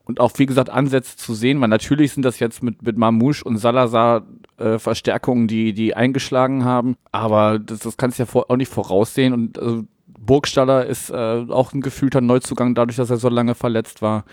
Und 0.05 0.19
auch, 0.19 0.31
wie 0.37 0.45
gesagt, 0.45 0.69
Ansätze 0.69 1.17
zu 1.17 1.35
sehen, 1.35 1.61
weil 1.61 1.67
natürlich 1.67 2.13
sind 2.13 2.23
das 2.23 2.39
jetzt 2.39 2.63
mit, 2.63 2.81
mit 2.81 2.97
Mamouche 2.97 3.43
und 3.43 3.57
Salazar 3.57 4.25
äh, 4.57 4.79
Verstärkungen, 4.79 5.47
die, 5.47 5.73
die 5.73 5.95
eingeschlagen 5.95 6.65
haben, 6.65 6.95
aber 7.11 7.59
das, 7.59 7.79
das 7.79 7.97
kannst 7.97 8.17
du 8.17 8.23
ja 8.23 8.25
vor, 8.25 8.49
auch 8.49 8.55
nicht 8.55 8.71
voraussehen. 8.71 9.33
Und 9.33 9.59
also, 9.59 9.83
Burgstaller 10.25 10.85
ist 10.85 11.09
äh, 11.09 11.45
auch 11.49 11.73
ein 11.73 11.81
gefühlter 11.81 12.21
Neuzugang, 12.21 12.75
dadurch, 12.75 12.97
dass 12.97 13.09
er 13.09 13.17
so 13.17 13.29
lange 13.29 13.55
verletzt 13.55 14.01
war. 14.01 14.25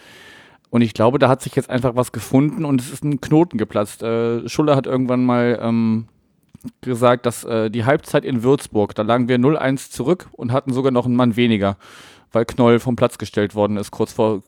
Und 0.70 0.82
ich 0.82 0.94
glaube, 0.94 1.18
da 1.18 1.28
hat 1.28 1.42
sich 1.42 1.54
jetzt 1.54 1.70
einfach 1.70 1.96
was 1.96 2.12
gefunden 2.12 2.64
und 2.64 2.80
es 2.80 2.92
ist 2.92 3.04
ein 3.04 3.20
Knoten 3.20 3.56
geplatzt. 3.56 4.02
Äh, 4.02 4.48
Schuller 4.48 4.76
hat 4.76 4.86
irgendwann 4.86 5.24
mal 5.24 5.58
ähm, 5.62 6.08
gesagt, 6.80 7.26
dass 7.26 7.44
äh, 7.44 7.70
die 7.70 7.84
Halbzeit 7.84 8.24
in 8.24 8.42
Würzburg, 8.42 8.94
da 8.94 9.02
lagen 9.02 9.28
wir 9.28 9.38
0-1 9.38 9.90
zurück 9.90 10.28
und 10.32 10.52
hatten 10.52 10.72
sogar 10.72 10.92
noch 10.92 11.06
einen 11.06 11.16
Mann 11.16 11.36
weniger, 11.36 11.76
weil 12.32 12.44
Knoll 12.44 12.80
vom 12.80 12.96
Platz 12.96 13.18
gestellt 13.18 13.54
worden 13.54 13.76
ist, 13.76 13.90
kurz 13.90 14.12
vor. 14.12 14.42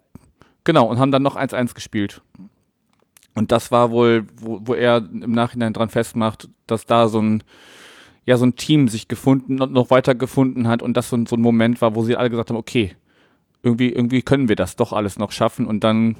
Genau, 0.64 0.86
und 0.86 0.98
haben 0.98 1.12
dann 1.12 1.22
noch 1.22 1.36
1-1 1.36 1.74
gespielt. 1.74 2.20
Und 3.34 3.52
das 3.52 3.70
war 3.70 3.90
wohl, 3.90 4.26
wo, 4.40 4.60
wo 4.64 4.74
er 4.74 4.96
im 4.98 5.32
Nachhinein 5.32 5.72
dran 5.72 5.88
festmacht, 5.88 6.48
dass 6.66 6.86
da 6.86 7.08
so 7.08 7.20
ein, 7.20 7.44
ja, 8.28 8.36
so 8.36 8.44
ein 8.44 8.56
Team 8.56 8.88
sich 8.88 9.08
gefunden 9.08 9.62
und 9.62 9.72
noch 9.72 9.88
weiter 9.88 10.14
gefunden 10.14 10.68
hat 10.68 10.82
und 10.82 10.98
das 10.98 11.08
so, 11.08 11.16
so 11.26 11.34
ein 11.34 11.40
Moment 11.40 11.80
war, 11.80 11.94
wo 11.94 12.02
sie 12.02 12.14
alle 12.14 12.28
gesagt 12.28 12.50
haben, 12.50 12.58
okay, 12.58 12.94
irgendwie, 13.62 13.88
irgendwie 13.88 14.20
können 14.20 14.50
wir 14.50 14.54
das 14.54 14.76
doch 14.76 14.92
alles 14.92 15.18
noch 15.18 15.32
schaffen. 15.32 15.66
Und 15.66 15.82
dann 15.82 16.16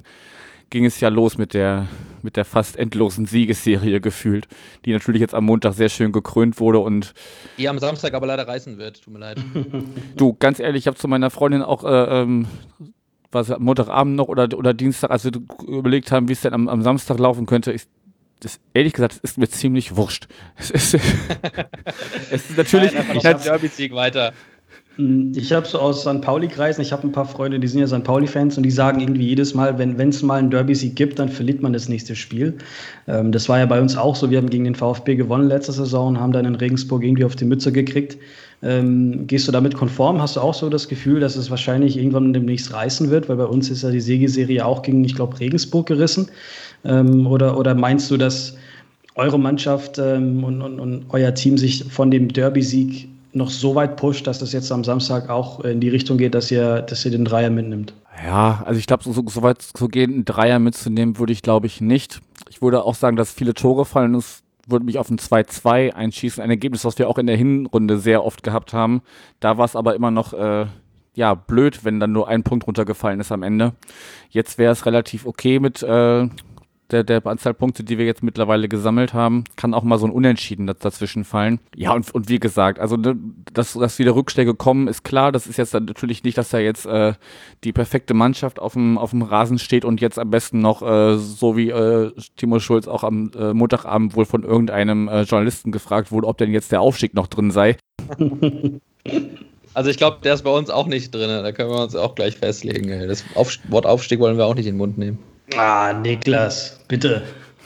ging 0.71 0.87
es 0.87 1.01
ja 1.01 1.11
los 1.11 1.37
mit 1.37 1.53
der, 1.53 1.87
mit 2.23 2.37
der 2.37 2.47
fast 2.47 2.79
endlosen 2.79 3.27
Siegesserie 3.27 4.01
gefühlt, 4.01 4.49
die 4.87 4.95
natürlich 4.95 5.21
jetzt 5.21 5.35
am 5.35 5.45
Montag 5.45 5.75
sehr 5.75 5.91
schön 5.91 6.11
gekrönt 6.11 6.59
wurde 6.61 6.79
und 6.79 7.13
die 7.59 7.69
am 7.69 7.79
Samstag 7.79 8.15
aber 8.15 8.27
leider 8.27 8.49
reißen 8.49 8.79
wird, 8.79 9.03
tut 9.05 9.13
mir 9.13 9.21
leid. 9.21 9.45
du, 10.17 10.33
ganz 10.33 10.61
ehrlich, 10.61 10.85
ich 10.85 10.87
habe 10.87 10.97
zu 10.97 11.09
meiner 11.09 11.29
Freundin 11.29 11.61
auch 11.61 11.85
äh, 11.85 12.23
ähm, 12.23 12.47
was 13.31 13.51
Montagabend 13.59 14.17
noch 14.17 14.29
oder, 14.29 14.49
oder 14.57 14.73
Dienstag, 14.73 15.11
als 15.11 15.25
wir 15.25 15.33
überlegt 15.67 16.11
haben, 16.11 16.29
wie 16.29 16.33
es 16.33 16.41
denn 16.41 16.55
am, 16.55 16.69
am 16.69 16.81
Samstag 16.81 17.19
laufen 17.19 17.45
könnte, 17.45 17.71
ich, 17.71 17.83
das, 18.41 18.61
ehrlich 18.75 18.93
gesagt, 18.93 19.15
das 19.15 19.31
ist 19.31 19.39
mir 19.39 19.49
ziemlich 19.49 19.97
wurscht. 19.97 20.29
Es 20.59 20.71
ist, 20.71 20.95
es 22.31 22.51
ist 22.51 22.57
natürlich. 22.57 22.93
Nein, 22.93 23.17
ich 23.17 23.25
habe 23.25 23.43
Derby-Sieg 23.43 23.95
weiter. 23.95 24.33
Hm, 24.99 25.33
ich 25.37 25.53
habe 25.53 25.67
so 25.67 25.79
aus 25.79 26.03
St. 26.03 26.21
Pauli-Kreisen, 26.21 26.83
ich 26.83 26.93
habe 26.93 27.07
ein 27.07 27.13
paar 27.13 27.25
Freunde, 27.25 27.61
die 27.61 27.69
sind 27.69 27.81
ja 27.81 27.87
St. 27.87 28.03
Pauli-Fans 28.03 28.57
und 28.57 28.65
die 28.65 28.71
sagen 28.71 29.01
irgendwie 29.01 29.27
jedes 29.27 29.55
Mal, 29.55 29.79
wenn 29.79 29.97
es 30.09 30.23
mal 30.23 30.41
einen 30.41 30.51
Derby-Sieg 30.51 30.97
gibt, 30.97 31.21
dann 31.21 31.29
verliert 31.29 31.63
man 31.63 31.73
das 31.73 31.89
nächste 31.89 32.17
Spiel. 32.17 32.59
Ähm, 33.07 33.31
das 33.31 33.49
war 33.49 33.61
ja 33.61 33.67
bei 33.67 33.81
uns 33.81 33.97
auch 33.97 34.17
so. 34.17 34.31
Wir 34.31 34.39
haben 34.39 34.51
gegen 34.51 34.65
den 34.65 34.75
VfB 34.75 35.15
gewonnen 35.15 35.49
letzte 35.49 35.73
Saison 35.73 36.09
und 36.09 36.21
haben 36.21 36.33
dann 36.33 36.45
in 36.45 36.57
Regensburg 36.57 37.05
irgendwie 37.05 37.25
auf 37.25 37.37
die 37.37 37.45
Mütze 37.45 37.71
gekriegt. 37.71 38.19
Ähm, 38.61 39.29
gehst 39.29 39.47
du 39.47 39.53
damit 39.53 39.75
konform? 39.75 40.21
Hast 40.21 40.35
du 40.35 40.41
auch 40.41 40.55
so 40.55 40.69
das 40.69 40.89
Gefühl, 40.89 41.21
dass 41.21 41.37
es 41.37 41.49
wahrscheinlich 41.49 41.97
irgendwann 41.97 42.33
demnächst 42.33 42.73
reißen 42.73 43.09
wird? 43.09 43.29
Weil 43.29 43.37
bei 43.37 43.45
uns 43.45 43.71
ist 43.71 43.83
ja 43.83 43.91
die 43.93 44.01
Siegeserie 44.01 44.67
auch 44.67 44.83
gegen, 44.83 45.05
ich 45.05 45.15
glaube, 45.15 45.39
Regensburg 45.39 45.87
gerissen. 45.87 46.29
Ähm, 46.85 47.27
oder, 47.27 47.59
oder 47.59 47.75
meinst 47.75 48.11
du, 48.11 48.17
dass 48.17 48.57
eure 49.15 49.39
Mannschaft 49.39 49.99
ähm, 49.99 50.45
und, 50.45 50.63
und, 50.63 50.79
und 50.79 51.07
euer 51.11 51.35
Team 51.35 51.59
sich 51.59 51.85
von 51.85 52.11
dem 52.11 52.29
Derby-Sieg 52.29 53.09
noch 53.33 53.51
so 53.51 53.75
weit 53.75 53.97
pusht, 53.97 54.27
dass 54.27 54.39
das 54.39 54.53
jetzt 54.53 54.71
am 54.73 54.85
Samstag 54.85 55.29
auch 55.29 55.61
in 55.61 55.81
die 55.81 55.89
Richtung 55.89 56.19
geht, 56.19 56.35
dass 56.35 56.51
ihr, 56.51 56.83
dass 56.83 57.05
ihr 57.05 57.11
den 57.11 57.25
Dreier 57.25 57.51
mitnimmt. 57.51 57.93
Ja, 58.25 58.63
also 58.65 58.79
ich 58.79 58.87
glaube, 58.87 59.05
so, 59.05 59.13
so 59.13 59.43
weit 59.43 59.63
zu 59.63 59.89
gehen, 59.89 60.13
einen 60.13 60.25
Dreier 60.25 60.59
mitzunehmen, 60.59 61.19
würde 61.19 61.33
ich 61.33 61.43
glaube 61.43 61.67
ich 61.67 61.81
nicht. 61.81 62.21
Ich 62.51 62.63
würde 62.63 62.85
auch 62.85 62.95
sagen, 62.95 63.17
dass 63.17 63.33
viele 63.33 63.55
Tore 63.55 63.85
fallen. 63.85 64.15
Es 64.15 64.43
würde 64.67 64.85
mich 64.85 64.99
auf 64.99 65.11
ein 65.11 65.19
2-2 65.19 65.93
einschießen. 65.95 66.43
Ein 66.43 66.51
Ergebnis, 66.51 66.85
was 66.85 66.99
wir 66.99 67.09
auch 67.09 67.19
in 67.19 67.27
der 67.27 67.37
Hinrunde 67.37 67.99
sehr 67.99 68.25
oft 68.25 68.43
gehabt 68.43 68.73
haben. 68.73 69.03
Da 69.41 69.57
war 69.57 69.65
es 69.65 69.77
aber 69.77 69.95
immer 69.95 70.11
noch 70.11 70.33
äh, 70.33 70.67
ja, 71.15 71.35
blöd, 71.35 71.85
wenn 71.85 72.01
dann 72.01 72.13
nur 72.13 72.29
ein 72.29 72.43
Punkt 72.43 72.67
runtergefallen 72.67 73.21
ist 73.21 73.33
am 73.33 73.43
Ende. 73.43 73.73
Jetzt 74.31 74.59
wäre 74.59 74.73
es 74.73 74.87
relativ 74.87 75.27
okay 75.27 75.59
mit 75.59 75.83
äh, 75.83 76.29
der, 76.91 77.05
der 77.05 77.25
Anzahl 77.27 77.55
Punkte, 77.55 77.85
die 77.85 77.99
wir 77.99 78.07
jetzt 78.07 78.23
mittlerweile 78.23 78.69
gesammelt 78.69 79.15
haben, 79.15 79.45
kann 79.57 79.75
auch 79.75 79.83
mal 79.83 79.99
so 79.99 80.07
ein 80.07 80.13
Unentschieden 80.13 80.67
dazwischen 80.67 81.25
fallen. 81.25 81.61
Ja, 81.75 81.93
und, 81.93 82.11
und 82.15 82.29
wie 82.29 82.39
gesagt, 82.39 82.79
also 82.79 82.97
ne, 82.97 83.17
dass, 83.53 83.75
dass 83.75 83.99
wieder 83.99 84.15
Rückschläge 84.15 84.55
kommen, 84.55 84.89
ist 84.89 85.05
klar. 85.05 85.33
Das 85.33 85.47
ist 85.47 85.57
jetzt 85.57 85.75
natürlich 85.75 86.25
nicht, 86.25 86.39
dass 86.39 86.51
da 86.51 86.59
jetzt 86.59 86.87
äh, 86.87 87.15
die 87.65 87.73
perfekte 87.73 88.15
Mannschaft 88.15 88.59
auf 88.59 88.73
dem, 88.73 88.99
auf 88.99 89.11
dem 89.11 89.23
Rasen 89.23 89.59
steht 89.59 89.85
und 89.85 90.01
jetzt 90.01 90.19
am 90.19 90.31
besten 90.31 90.61
noch, 90.61 90.83
äh, 90.83 91.19
so 91.19 91.57
wie 91.57 91.71
äh, 91.71 92.13
Timo 92.37 92.59
Schulz 92.61 92.89
auch 92.89 93.05
am 93.05 93.31
äh, 93.39 93.53
Montagabend 93.53 94.17
wohl 94.17 94.25
von 94.25 94.43
irgendeinem 94.43 95.09
äh, 95.09 95.23
Journalisten 95.23 95.73
gefragt 95.73 96.11
wurde, 96.11 96.27
ob 96.27 96.39
denn 96.39 96.53
jetzt 96.53 96.73
der 96.73 96.81
Aufstieg 96.81 97.15
noch 97.15 97.27
drin 97.27 97.51
sei. 97.51 97.77
Also 99.75 99.91
ich 99.91 99.97
glaube, 99.97 100.19
der 100.25 100.35
ist 100.35 100.43
bei 100.43 100.51
uns 100.51 100.71
auch 100.71 100.89
nicht 100.89 101.15
drin. 101.15 101.29
Da 101.29 101.53
können 101.53 101.71
wir 101.71 101.81
uns 101.81 101.95
auch 101.95 102.17
gleich 102.17 102.37
festlegen. 102.37 102.89
Das 103.07 103.23
Wort 103.69 103.87
Aufstieg 103.87 104.19
wollen 104.19 104.37
wir 104.37 104.47
auch 104.47 104.57
nicht 104.57 104.67
in 104.67 104.75
den 104.75 104.79
Mund 104.79 104.99
nehmen. 104.99 105.19
Ah, 105.57 105.93
Niklas, 105.93 106.81
bitte. 106.89 107.23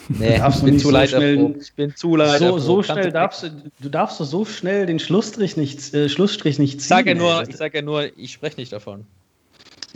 Nee, 0.09 0.37
ich 0.37 0.63
bin, 0.63 0.79
zu 0.79 0.91
so 0.91 1.07
schnell, 1.07 1.57
ich 1.61 1.75
bin 1.75 1.97
zu 1.97 2.17
leid. 2.17 2.39
So, 2.39 2.59
so 2.59 2.83
schnell 2.83 3.13
darfst 3.13 3.45
du, 3.45 3.51
du 3.81 3.89
darfst 3.89 4.19
so 4.19 4.45
schnell 4.45 4.87
den 4.87 4.99
Schlussstrich 4.99 5.57
nicht, 5.57 5.95
äh, 5.95 6.09
Schlussstrich 6.09 6.59
nicht 6.59 6.81
ziehen. 6.81 6.85
Ich 6.85 6.89
sage 6.89 7.11
ja 7.11 7.15
nur, 7.15 7.49
ich, 7.49 7.57
sag 7.57 7.75
ja 7.75 7.83
nur, 7.83 8.17
ich 8.17 8.33
spreche 8.33 8.57
nicht 8.57 8.73
davon. 8.73 9.07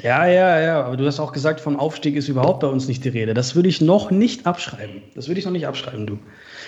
Ja, 0.02 0.26
ja, 0.26 0.60
ja, 0.60 0.84
aber 0.84 0.96
du 0.96 1.06
hast 1.06 1.20
auch 1.20 1.32
gesagt, 1.32 1.60
von 1.60 1.76
Aufstieg 1.76 2.16
ist 2.16 2.28
überhaupt 2.28 2.60
bei 2.60 2.66
uns 2.66 2.86
nicht 2.86 3.04
die 3.04 3.08
Rede. 3.08 3.34
Das 3.34 3.54
würde 3.54 3.68
ich 3.68 3.80
noch 3.80 4.10
nicht 4.10 4.46
abschreiben. 4.46 5.02
Das 5.14 5.26
würde 5.28 5.40
ich 5.40 5.46
noch 5.46 5.52
nicht 5.52 5.66
abschreiben, 5.66 6.06
du. 6.06 6.18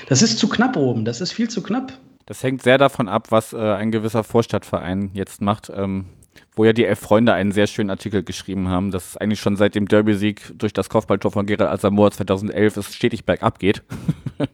Das 0.09 0.23
ist 0.23 0.39
zu 0.39 0.49
knapp 0.49 0.77
oben, 0.77 1.05
das 1.05 1.21
ist 1.21 1.33
viel 1.33 1.49
zu 1.49 1.63
knapp. 1.63 1.93
Das 2.27 2.43
hängt 2.43 2.63
sehr 2.63 2.79
davon 2.79 3.09
ab, 3.09 3.31
was 3.31 3.53
äh, 3.53 3.57
ein 3.57 3.91
gewisser 3.91 4.25
Vorstadtverein 4.25 5.11
jetzt 5.15 5.41
macht. 5.41 5.71
Ähm, 5.75 6.07
wo 6.59 6.65
ja 6.65 6.73
die 6.73 6.85
Elf 6.85 6.99
Freunde 6.99 7.33
einen 7.33 7.53
sehr 7.53 7.69
schönen 7.69 7.89
Artikel 7.89 8.25
geschrieben 8.25 8.69
haben, 8.69 8.91
dass 8.91 9.11
es 9.11 9.17
eigentlich 9.17 9.41
schon 9.41 9.57
seit 9.57 9.77
dem 9.77 9.87
Derby-Sieg 9.87 10.59
durch 10.59 10.73
das 10.73 10.91
Kopfballtor 10.91 11.31
von 11.31 11.47
Gerald 11.47 11.71
Asamoah 11.71 12.11
2011 12.11 12.77
es 12.77 12.95
stetig 12.95 13.25
bergab 13.25 13.61
geht. 13.61 13.83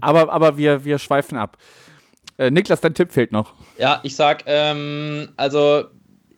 aber 0.00 0.32
aber 0.32 0.56
wir, 0.56 0.84
wir 0.84 0.98
schweifen 0.98 1.36
ab. 1.36 1.58
Äh, 2.38 2.52
Niklas, 2.52 2.80
dein 2.80 2.94
Tipp 2.94 3.10
fehlt 3.10 3.32
noch. 3.32 3.54
Ja, 3.78 3.98
ich 4.04 4.14
sag, 4.14 4.44
ähm, 4.46 5.30
also 5.36 5.86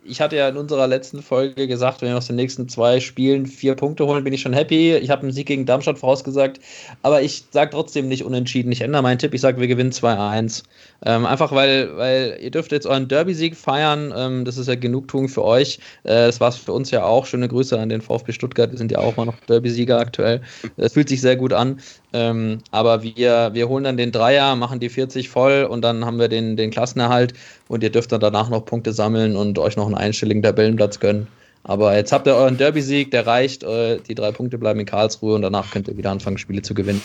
ich 0.04 0.20
hatte 0.20 0.36
ja 0.36 0.48
in 0.48 0.56
unserer 0.56 0.86
letzten 0.86 1.22
Folge 1.22 1.68
gesagt, 1.68 2.02
wenn 2.02 2.08
wir 2.08 2.16
aus 2.16 2.26
den 2.26 2.36
nächsten 2.36 2.68
zwei 2.68 3.00
Spielen 3.00 3.46
vier 3.46 3.74
Punkte 3.74 4.06
holen, 4.06 4.24
bin 4.24 4.32
ich 4.32 4.40
schon 4.40 4.52
happy. 4.52 4.96
Ich 4.96 5.10
habe 5.10 5.22
einen 5.22 5.32
Sieg 5.32 5.46
gegen 5.46 5.66
Darmstadt 5.66 5.98
vorausgesagt, 5.98 6.60
aber 7.02 7.22
ich 7.22 7.44
sage 7.50 7.70
trotzdem 7.70 8.08
nicht 8.08 8.24
unentschieden. 8.24 8.72
Ich 8.72 8.80
ändere 8.80 9.02
meinen 9.02 9.18
Tipp, 9.18 9.34
ich 9.34 9.40
sage, 9.40 9.60
wir 9.60 9.68
gewinnen 9.68 9.92
2-1. 9.92 10.64
Ähm, 11.04 11.26
einfach 11.26 11.52
weil, 11.52 11.96
weil 11.96 12.38
ihr 12.40 12.50
dürft 12.50 12.72
jetzt 12.72 12.86
euren 12.86 13.08
Derby-Sieg 13.08 13.56
feiern. 13.56 14.12
Ähm, 14.16 14.44
das 14.44 14.58
ist 14.58 14.68
ja 14.68 14.74
Genugtuung 14.74 15.28
für 15.28 15.44
euch. 15.44 15.78
Äh, 16.04 16.26
das 16.26 16.40
war 16.40 16.48
es 16.48 16.56
für 16.56 16.72
uns 16.72 16.90
ja 16.90 17.04
auch. 17.04 17.26
Schöne 17.26 17.48
Grüße 17.48 17.78
an 17.78 17.88
den 17.88 18.00
VfB 18.00 18.32
Stuttgart. 18.32 18.70
Wir 18.70 18.78
sind 18.78 18.90
ja 18.90 18.98
auch 18.98 19.16
mal 19.16 19.24
noch 19.24 19.38
Derby-Sieger 19.48 19.98
aktuell. 19.98 20.40
Es 20.76 20.94
fühlt 20.94 21.08
sich 21.08 21.20
sehr 21.20 21.36
gut 21.36 21.52
an. 21.52 21.80
Ähm, 22.12 22.58
aber 22.70 23.02
wir, 23.02 23.50
wir 23.54 23.68
holen 23.68 23.84
dann 23.84 23.96
den 23.96 24.12
Dreier, 24.12 24.54
machen 24.56 24.80
die 24.80 24.88
40 24.90 25.28
voll 25.28 25.64
und 25.64 25.82
dann 25.82 26.04
haben 26.04 26.18
wir 26.18 26.28
den, 26.28 26.56
den 26.56 26.70
Klassenerhalt 26.70 27.32
und 27.68 27.82
ihr 27.82 27.90
dürft 27.90 28.12
dann 28.12 28.20
danach 28.20 28.50
noch 28.50 28.64
Punkte 28.64 28.92
sammeln 28.92 29.36
und 29.36 29.58
euch 29.58 29.76
noch 29.76 29.86
einen 29.86 29.94
einstelligen 29.94 30.42
Tabellenplatz 30.42 31.00
gönnen. 31.00 31.26
Aber 31.64 31.96
jetzt 31.96 32.10
habt 32.10 32.26
ihr 32.26 32.34
euren 32.34 32.56
Derby-Sieg, 32.56 33.12
der 33.12 33.26
reicht. 33.26 33.62
Äh, 33.62 33.98
die 34.00 34.16
drei 34.16 34.32
Punkte 34.32 34.58
bleiben 34.58 34.80
in 34.80 34.86
Karlsruhe 34.86 35.36
und 35.36 35.42
danach 35.42 35.70
könnt 35.70 35.86
ihr 35.86 35.96
wieder 35.96 36.10
anfangen, 36.10 36.38
Spiele 36.38 36.62
zu 36.62 36.74
gewinnen. 36.74 37.00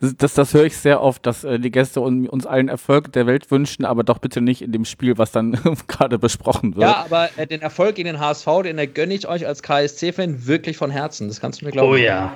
das, 0.18 0.34
das 0.34 0.54
höre 0.54 0.64
ich 0.64 0.76
sehr 0.76 1.02
oft, 1.02 1.26
dass 1.26 1.42
äh, 1.42 1.58
die 1.58 1.72
Gäste 1.72 2.00
uns 2.00 2.46
allen 2.46 2.68
Erfolg 2.68 3.12
der 3.12 3.26
Welt 3.26 3.50
wünschen, 3.50 3.84
aber 3.84 4.04
doch 4.04 4.18
bitte 4.18 4.40
nicht 4.40 4.62
in 4.62 4.70
dem 4.70 4.84
Spiel, 4.84 5.18
was 5.18 5.32
dann 5.32 5.52
gerade 5.88 6.18
besprochen 6.18 6.76
wird. 6.76 6.82
Ja, 6.82 7.04
aber 7.04 7.30
äh, 7.36 7.46
den 7.46 7.60
Erfolg 7.60 7.98
in 7.98 8.04
den 8.04 8.20
HSV, 8.20 8.46
den 8.62 8.94
gönne 8.94 9.14
ich 9.14 9.26
euch 9.26 9.48
als 9.48 9.64
KSC-Fan 9.64 10.46
wirklich 10.46 10.76
von 10.76 10.90
Herzen. 10.92 11.26
Das 11.26 11.40
kannst 11.40 11.60
du 11.60 11.64
mir 11.64 11.72
glauben. 11.72 11.92
Oh 11.92 11.96
ja. 11.96 12.32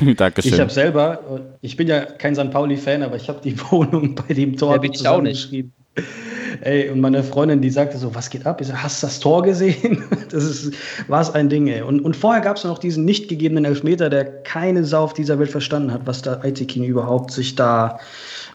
Dankeschön. 0.16 0.54
Ich 0.54 0.60
habe 0.60 0.70
selber, 0.70 1.50
ich 1.60 1.76
bin 1.76 1.86
ja 1.86 2.00
kein 2.00 2.34
St. 2.34 2.50
Pauli-Fan, 2.50 3.02
aber 3.02 3.16
ich 3.16 3.28
habe 3.28 3.40
die 3.42 3.60
Wohnung 3.70 4.14
bei 4.14 4.32
dem 4.32 4.56
Tor 4.56 4.72
ja, 4.72 4.78
bin 4.78 4.92
ich 4.92 5.06
auch 5.06 5.20
nicht. 5.20 5.52
Ey, 6.60 6.88
und 6.90 7.00
meine 7.00 7.22
Freundin, 7.22 7.60
die 7.60 7.70
sagte 7.70 7.98
so, 7.98 8.14
was 8.14 8.30
geht 8.30 8.46
ab? 8.46 8.60
Ich 8.60 8.68
so, 8.68 8.74
hast 8.74 9.02
du 9.02 9.06
das 9.06 9.20
Tor 9.20 9.42
gesehen? 9.42 10.04
Das 10.30 10.44
ist, 10.44 10.74
war 11.08 11.34
ein 11.34 11.48
Ding, 11.48 11.68
ey. 11.68 11.80
Und, 11.80 12.00
und 12.00 12.14
vorher 12.14 12.42
gab 12.42 12.58
es 12.58 12.64
noch 12.64 12.78
diesen 12.78 13.06
nicht 13.06 13.28
gegebenen 13.28 13.64
Elfmeter, 13.64 14.10
der 14.10 14.26
keine 14.42 14.84
Sau 14.84 15.04
auf 15.04 15.14
dieser 15.14 15.38
Welt 15.38 15.50
verstanden 15.50 15.90
hat, 15.90 16.02
was 16.04 16.20
der 16.20 16.44
Aitekin 16.44 16.84
überhaupt 16.84 17.30
sich 17.30 17.54
da 17.54 17.98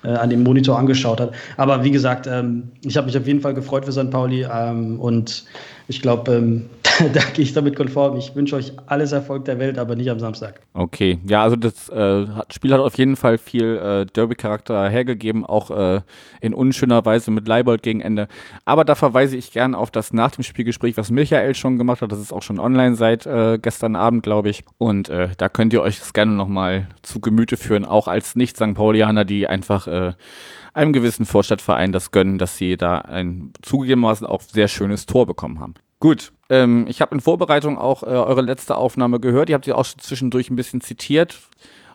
äh, 0.04 0.10
an 0.10 0.30
dem 0.30 0.44
Monitor 0.44 0.78
angeschaut 0.78 1.20
hat. 1.20 1.32
Aber 1.58 1.84
wie 1.84 1.90
gesagt, 1.90 2.28
ähm, 2.28 2.70
ich 2.86 2.96
habe 2.96 3.08
mich 3.08 3.18
auf 3.18 3.26
jeden 3.26 3.42
Fall 3.42 3.56
gefreut 3.56 3.86
für 3.86 3.92
St. 3.92 4.12
Pauli 4.12 4.44
ähm, 4.44 5.00
und 5.00 5.46
ich 5.88 6.00
glaube, 6.02 6.36
ähm, 6.36 6.70
da 7.14 7.22
gehe 7.34 7.44
ich 7.44 7.54
damit 7.54 7.76
konform. 7.76 8.18
Ich 8.18 8.36
wünsche 8.36 8.56
euch 8.56 8.74
alles 8.86 9.12
Erfolg 9.12 9.46
der 9.46 9.60
Welt, 9.60 9.78
aber 9.78 9.96
nicht 9.96 10.10
am 10.10 10.20
Samstag. 10.20 10.62
Okay, 10.74 11.20
ja, 11.26 11.44
also 11.44 11.56
das 11.56 11.90
äh, 11.90 12.26
Spiel 12.52 12.74
hat 12.74 12.80
auf 12.80 12.98
jeden 12.98 13.16
Fall 13.16 13.38
viel 13.38 13.78
äh, 13.78 14.06
Derby-Charakter 14.06 14.90
hergegeben, 14.90 15.46
auch 15.46 15.72
äh, 15.72 16.02
in 16.42 16.54
unschöner 16.54 17.06
Weise 17.06 17.32
mit 17.32 17.48
Leibold 17.48 17.84
gegen 17.84 18.02
Ende. 18.02 18.28
Aber 18.66 18.86
da 18.86 18.96
verweise 18.96 19.38
ich 19.38 19.52
gern 19.52 19.76
auf 19.76 19.92
das 19.92 20.14
nach 20.14 20.32
dem 20.32 20.44
Spielgespräch, 20.44 20.98
was 20.98 21.12
Michael 21.12 21.56
schon 21.56 21.78
gemacht 21.78 22.02
hat. 22.02 22.12
Das 22.12 22.20
ist 22.20 22.34
auch 22.34 22.44
schon 22.44 22.60
online 22.60 22.96
seit 22.96 23.26
äh, 23.26 23.58
gestern 23.62 23.96
Abend, 23.96 24.24
glaube 24.24 24.50
ich. 24.50 24.64
Und 24.78 25.10
äh, 25.10 25.30
da 25.38 25.50
könnt 25.50 25.74
ihr 25.74 25.82
euch 25.82 26.00
das 26.00 26.14
gerne 26.14 26.34
nochmal 26.34 26.88
zu 27.02 27.20
Gemüte 27.20 27.58
führen, 27.58 27.86
auch 27.86 28.08
als 28.08 28.36
Nicht-St. 28.36 28.74
Paulianer, 28.76 29.26
die 29.26 29.48
einfach 29.48 29.88
äh, 29.88 30.14
einem 30.74 30.94
gewissen 30.94 31.26
Vorstadtverein 31.26 31.92
das 31.92 32.12
gönnen, 32.12 32.38
dass 32.38 32.58
sie 32.58 32.78
da 32.78 33.00
ein 33.00 33.54
zugegebenermaßen 33.62 34.28
auch 34.28 34.42
sehr 34.42 34.68
schönes 34.68 35.06
Tor 35.06 35.26
bekommen 35.26 35.60
haben. 35.60 35.76
Gut, 36.00 36.33
ähm, 36.50 36.86
ich 36.88 37.02
habe 37.02 37.16
in 37.16 37.22
Vorbereitung 37.22 37.78
auch 37.78 38.04
äh, 38.04 38.08
eure 38.08 38.42
letzte 38.42 38.76
Aufnahme 38.76 39.20
gehört. 39.20 39.50
Ihr 39.50 39.56
habt 39.56 39.66
sie 39.66 39.74
auch 39.74 39.86
schon 39.86 40.00
zwischendurch 40.00 40.50
ein 40.50 40.56
bisschen 40.56 40.82
zitiert. 40.82 41.40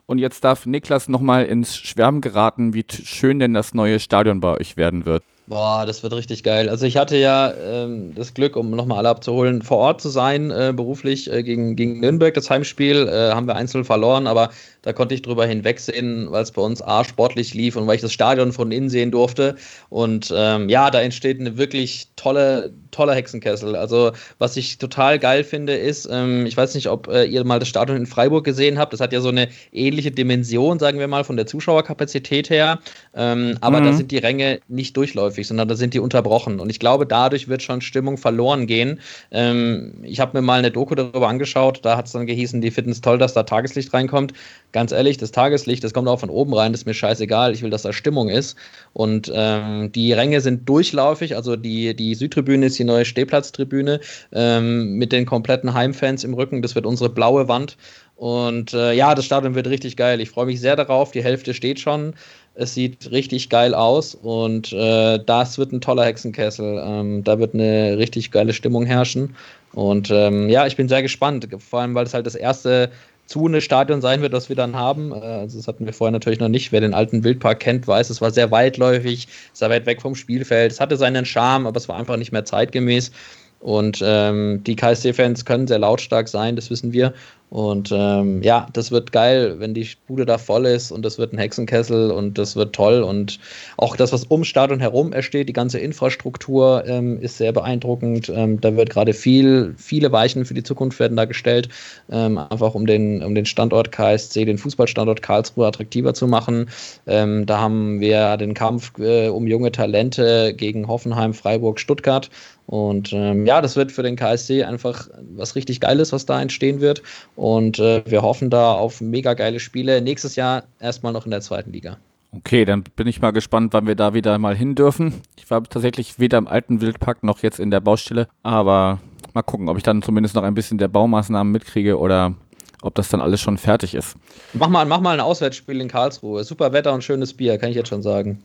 Und 0.06 0.18
jetzt 0.18 0.42
darf 0.42 0.64
Niklas 0.64 1.08
nochmal 1.08 1.44
ins 1.44 1.76
Schwärmen 1.76 2.22
geraten, 2.22 2.72
wie 2.72 2.84
schön 2.90 3.38
denn 3.38 3.52
das 3.52 3.74
neue 3.74 4.00
Stadion 4.00 4.40
bei 4.40 4.56
euch 4.58 4.78
werden 4.78 5.04
wird. 5.04 5.22
Boah, 5.48 5.86
das 5.86 6.02
wird 6.02 6.12
richtig 6.12 6.42
geil. 6.42 6.68
Also 6.68 6.84
ich 6.84 6.98
hatte 6.98 7.16
ja 7.16 7.54
ähm, 7.54 8.14
das 8.14 8.34
Glück, 8.34 8.54
um 8.54 8.70
nochmal 8.70 8.98
alle 8.98 9.08
abzuholen, 9.08 9.62
vor 9.62 9.78
Ort 9.78 10.02
zu 10.02 10.10
sein, 10.10 10.50
äh, 10.50 10.74
beruflich 10.76 11.32
äh, 11.32 11.42
gegen, 11.42 11.74
gegen 11.74 12.00
Nürnberg. 12.00 12.34
Das 12.34 12.50
Heimspiel 12.50 13.08
äh, 13.08 13.30
haben 13.32 13.46
wir 13.46 13.56
einzeln 13.56 13.84
verloren, 13.84 14.26
aber 14.26 14.50
da 14.82 14.92
konnte 14.92 15.14
ich 15.14 15.22
drüber 15.22 15.46
hinwegsehen, 15.46 16.30
weil 16.30 16.42
es 16.42 16.52
bei 16.52 16.60
uns 16.60 16.82
A 16.82 17.02
sportlich 17.02 17.54
lief 17.54 17.76
und 17.76 17.86
weil 17.86 17.96
ich 17.96 18.02
das 18.02 18.12
Stadion 18.12 18.52
von 18.52 18.70
innen 18.72 18.90
sehen 18.90 19.10
durfte. 19.10 19.56
Und 19.88 20.32
ähm, 20.36 20.68
ja, 20.68 20.90
da 20.90 21.00
entsteht 21.00 21.40
eine 21.40 21.56
wirklich 21.56 22.08
tolle, 22.16 22.70
toller 22.90 23.14
Hexenkessel. 23.14 23.76
Also, 23.76 24.12
was 24.38 24.56
ich 24.56 24.78
total 24.78 25.18
geil 25.18 25.44
finde, 25.44 25.74
ist, 25.74 26.08
ähm, 26.10 26.46
ich 26.46 26.56
weiß 26.56 26.74
nicht, 26.74 26.88
ob 26.88 27.08
äh, 27.08 27.24
ihr 27.24 27.44
mal 27.44 27.58
das 27.58 27.68
Stadion 27.68 27.96
in 27.96 28.06
Freiburg 28.06 28.44
gesehen 28.44 28.78
habt. 28.78 28.92
Das 28.92 29.00
hat 29.00 29.12
ja 29.12 29.20
so 29.20 29.28
eine 29.28 29.48
ähnliche 29.72 30.10
Dimension, 30.10 30.78
sagen 30.78 30.98
wir 30.98 31.08
mal, 31.08 31.24
von 31.24 31.36
der 31.36 31.46
Zuschauerkapazität 31.46 32.50
her. 32.50 32.78
Ähm, 33.14 33.56
aber 33.60 33.80
mhm. 33.80 33.84
da 33.84 33.92
sind 33.92 34.10
die 34.10 34.18
Ränge 34.18 34.60
nicht 34.68 34.96
durchläufig, 34.96 35.46
sondern 35.46 35.68
da 35.68 35.74
sind 35.74 35.94
die 35.94 36.00
unterbrochen. 36.00 36.60
Und 36.60 36.70
ich 36.70 36.78
glaube, 36.78 37.06
dadurch 37.06 37.48
wird 37.48 37.62
schon 37.62 37.80
Stimmung 37.80 38.16
verloren 38.16 38.66
gehen. 38.66 39.00
Ähm, 39.30 39.94
ich 40.02 40.20
habe 40.20 40.38
mir 40.38 40.42
mal 40.42 40.58
eine 40.58 40.70
Doku 40.70 40.94
darüber 40.94 41.28
angeschaut. 41.28 41.80
Da 41.82 41.96
hat 41.96 42.06
es 42.06 42.12
dann 42.12 42.26
gehießen, 42.26 42.60
die 42.60 42.70
finden 42.70 42.90
es 42.90 43.00
toll, 43.00 43.18
dass 43.18 43.34
da 43.34 43.42
Tageslicht 43.42 43.92
reinkommt 43.92 44.32
ganz 44.72 44.92
ehrlich, 44.92 45.16
das 45.16 45.30
Tageslicht, 45.30 45.82
das 45.82 45.94
kommt 45.94 46.08
auch 46.08 46.20
von 46.20 46.30
oben 46.30 46.54
rein, 46.54 46.72
das 46.72 46.82
ist 46.82 46.86
mir 46.86 46.94
scheißegal, 46.94 47.52
ich 47.52 47.62
will, 47.62 47.70
dass 47.70 47.82
da 47.82 47.92
Stimmung 47.92 48.28
ist. 48.28 48.56
Und 48.92 49.30
ähm, 49.34 49.92
die 49.92 50.12
Ränge 50.12 50.40
sind 50.40 50.68
durchlaufig, 50.68 51.36
also 51.36 51.56
die, 51.56 51.94
die 51.94 52.14
Südtribüne 52.14 52.66
ist 52.66 52.78
die 52.78 52.84
neue 52.84 53.04
Stehplatztribüne 53.04 54.00
ähm, 54.32 54.94
mit 54.94 55.12
den 55.12 55.26
kompletten 55.26 55.74
Heimfans 55.74 56.24
im 56.24 56.34
Rücken, 56.34 56.62
das 56.62 56.74
wird 56.74 56.86
unsere 56.86 57.10
blaue 57.10 57.48
Wand. 57.48 57.76
Und 58.18 58.74
äh, 58.74 58.94
ja, 58.94 59.14
das 59.14 59.26
Stadion 59.26 59.54
wird 59.54 59.68
richtig 59.68 59.96
geil. 59.96 60.20
Ich 60.20 60.30
freue 60.30 60.46
mich 60.46 60.60
sehr 60.60 60.74
darauf. 60.74 61.12
Die 61.12 61.22
Hälfte 61.22 61.54
steht 61.54 61.78
schon. 61.78 62.14
Es 62.56 62.74
sieht 62.74 63.12
richtig 63.12 63.48
geil 63.48 63.72
aus 63.72 64.16
und 64.16 64.72
äh, 64.72 65.20
das 65.24 65.56
wird 65.56 65.70
ein 65.70 65.80
toller 65.80 66.04
Hexenkessel. 66.04 66.82
Ähm, 66.84 67.22
da 67.22 67.38
wird 67.38 67.54
eine 67.54 67.96
richtig 67.96 68.32
geile 68.32 68.52
Stimmung 68.52 68.84
herrschen. 68.84 69.36
Und 69.72 70.10
ähm, 70.10 70.48
ja, 70.48 70.66
ich 70.66 70.74
bin 70.74 70.88
sehr 70.88 71.02
gespannt, 71.02 71.46
vor 71.60 71.80
allem 71.80 71.94
weil 71.94 72.06
es 72.06 72.14
halt 72.14 72.26
das 72.26 72.34
erste 72.34 72.90
zu 73.28 73.46
eine 73.46 73.60
Stadion 73.60 74.00
sein 74.00 74.22
wird, 74.22 74.32
das 74.32 74.48
wir 74.48 74.56
dann 74.56 74.74
haben. 74.74 75.12
Äh, 75.12 75.16
also 75.16 75.58
das 75.58 75.68
hatten 75.68 75.86
wir 75.86 75.92
vorher 75.92 76.12
natürlich 76.12 76.40
noch 76.40 76.48
nicht. 76.48 76.72
Wer 76.72 76.80
den 76.80 76.94
alten 76.94 77.22
Wildpark 77.22 77.60
kennt, 77.60 77.86
weiß, 77.86 78.10
es 78.10 78.20
war 78.20 78.30
sehr 78.30 78.50
weitläufig, 78.50 79.28
sehr 79.52 79.70
weit 79.70 79.86
weg 79.86 80.02
vom 80.02 80.14
Spielfeld. 80.14 80.72
Es 80.72 80.80
hatte 80.80 80.96
seinen 80.96 81.24
Charme, 81.24 81.66
aber 81.66 81.76
es 81.76 81.88
war 81.88 81.96
einfach 81.96 82.16
nicht 82.16 82.32
mehr 82.32 82.44
zeitgemäß. 82.44 83.12
Und 83.60 84.00
ähm, 84.04 84.62
die 84.64 84.76
KSC-Fans 84.76 85.44
können 85.44 85.66
sehr 85.66 85.80
lautstark 85.80 86.28
sein, 86.28 86.56
das 86.56 86.70
wissen 86.70 86.92
wir. 86.92 87.12
Und 87.50 87.90
ähm, 87.92 88.42
ja, 88.42 88.66
das 88.72 88.90
wird 88.90 89.10
geil, 89.10 89.56
wenn 89.58 89.72
die 89.72 89.88
Bude 90.06 90.26
da 90.26 90.36
voll 90.36 90.66
ist 90.66 90.90
und 90.90 91.02
das 91.02 91.18
wird 91.18 91.32
ein 91.32 91.38
Hexenkessel 91.38 92.10
und 92.10 92.36
das 92.36 92.56
wird 92.56 92.74
toll. 92.74 93.02
Und 93.02 93.38
auch 93.78 93.96
das, 93.96 94.12
was 94.12 94.24
um 94.24 94.44
Stadion 94.44 94.80
herum 94.80 95.12
entsteht, 95.12 95.48
die 95.48 95.54
ganze 95.54 95.78
Infrastruktur 95.78 96.84
ähm, 96.86 97.18
ist 97.20 97.38
sehr 97.38 97.52
beeindruckend. 97.52 98.28
Ähm, 98.28 98.60
da 98.60 98.76
wird 98.76 98.90
gerade 98.90 99.14
viel, 99.14 99.74
viele 99.78 100.12
Weichen 100.12 100.44
für 100.44 100.54
die 100.54 100.62
Zukunft 100.62 101.00
werden 101.00 101.16
da 101.16 101.24
gestellt, 101.24 101.70
ähm, 102.10 102.36
einfach 102.36 102.74
um 102.74 102.86
den, 102.86 103.22
um 103.22 103.34
den 103.34 103.46
Standort 103.46 103.92
KSC, 103.92 104.44
den 104.44 104.58
Fußballstandort 104.58 105.22
Karlsruhe 105.22 105.66
attraktiver 105.66 106.12
zu 106.12 106.26
machen. 106.26 106.68
Ähm, 107.06 107.46
da 107.46 107.60
haben 107.60 108.00
wir 108.00 108.36
den 108.36 108.52
Kampf 108.52 108.92
äh, 108.98 109.28
um 109.28 109.46
junge 109.46 109.72
Talente 109.72 110.52
gegen 110.54 110.86
Hoffenheim, 110.86 111.32
Freiburg, 111.32 111.80
Stuttgart. 111.80 112.28
Und 112.68 113.14
ähm, 113.14 113.46
ja, 113.46 113.62
das 113.62 113.76
wird 113.76 113.92
für 113.92 114.02
den 114.02 114.14
KSC 114.14 114.62
einfach 114.62 115.08
was 115.34 115.56
richtig 115.56 115.80
Geiles, 115.80 116.12
was 116.12 116.26
da 116.26 116.38
entstehen 116.42 116.82
wird. 116.82 117.02
Und 117.38 117.78
äh, 117.78 118.02
wir 118.04 118.22
hoffen 118.22 118.50
da 118.50 118.72
auf 118.72 119.00
mega 119.00 119.34
geile 119.34 119.60
Spiele. 119.60 120.02
Nächstes 120.02 120.34
Jahr 120.34 120.64
erstmal 120.80 121.12
noch 121.12 121.24
in 121.24 121.30
der 121.30 121.40
zweiten 121.40 121.70
Liga. 121.70 121.96
Okay, 122.32 122.64
dann 122.64 122.82
bin 122.96 123.06
ich 123.06 123.20
mal 123.20 123.30
gespannt, 123.30 123.72
wann 123.72 123.86
wir 123.86 123.94
da 123.94 124.12
wieder 124.12 124.36
mal 124.38 124.56
hin 124.56 124.74
dürfen. 124.74 125.14
Ich 125.36 125.48
war 125.48 125.62
tatsächlich 125.62 126.18
weder 126.18 126.36
im 126.36 126.48
alten 126.48 126.80
Wildpark 126.80 127.22
noch 127.22 127.44
jetzt 127.44 127.60
in 127.60 127.70
der 127.70 127.78
Baustelle, 127.78 128.26
aber 128.42 128.98
mal 129.34 129.42
gucken, 129.42 129.68
ob 129.68 129.76
ich 129.76 129.84
dann 129.84 130.02
zumindest 130.02 130.34
noch 130.34 130.42
ein 130.42 130.54
bisschen 130.54 130.78
der 130.78 130.88
Baumaßnahmen 130.88 131.52
mitkriege 131.52 131.96
oder 131.96 132.34
ob 132.82 132.96
das 132.96 133.08
dann 133.08 133.20
alles 133.20 133.40
schon 133.40 133.56
fertig 133.56 133.94
ist. 133.94 134.16
Mach 134.52 134.68
mal, 134.68 134.84
mach 134.84 135.00
mal 135.00 135.12
ein 135.12 135.20
Auswärtsspiel 135.20 135.80
in 135.80 135.86
Karlsruhe. 135.86 136.42
Super 136.42 136.72
Wetter 136.72 136.92
und 136.92 137.04
schönes 137.04 137.34
Bier, 137.34 137.56
kann 137.58 137.70
ich 137.70 137.76
jetzt 137.76 137.88
schon 137.88 138.02
sagen. 138.02 138.42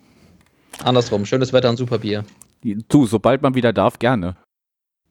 Andersrum, 0.84 1.26
schönes 1.26 1.52
Wetter 1.52 1.72
und 1.72 1.78
super 1.78 1.98
Bier. 1.98 2.26
Du, 2.62 3.08
sobald 3.08 3.42
man 3.42 3.56
wieder 3.56 3.74
darf, 3.74 3.98
gerne. 3.98 4.36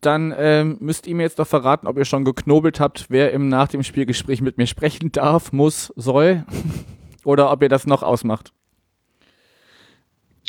Dann 0.03 0.35
ähm, 0.37 0.77
müsst 0.81 1.07
ihr 1.07 1.15
mir 1.15 1.23
jetzt 1.23 1.39
doch 1.39 1.47
verraten, 1.47 1.87
ob 1.87 1.97
ihr 1.97 2.05
schon 2.05 2.25
geknobelt 2.25 2.81
habt, 2.81 3.07
wer 3.09 3.33
im 3.33 3.49
nach 3.49 3.69
dem 3.69 3.85
Spielgespräch 3.85 4.43
mit 4.43 4.59
mir 4.59 4.67
sprechen 4.67 5.13
darf, 5.13 5.53
muss, 5.53 5.93
soll. 5.97 6.45
Oder 7.25 7.53
ob 7.53 7.63
ihr 7.63 7.69
das 7.69 7.87
noch 7.87 8.03
ausmacht. 8.03 8.53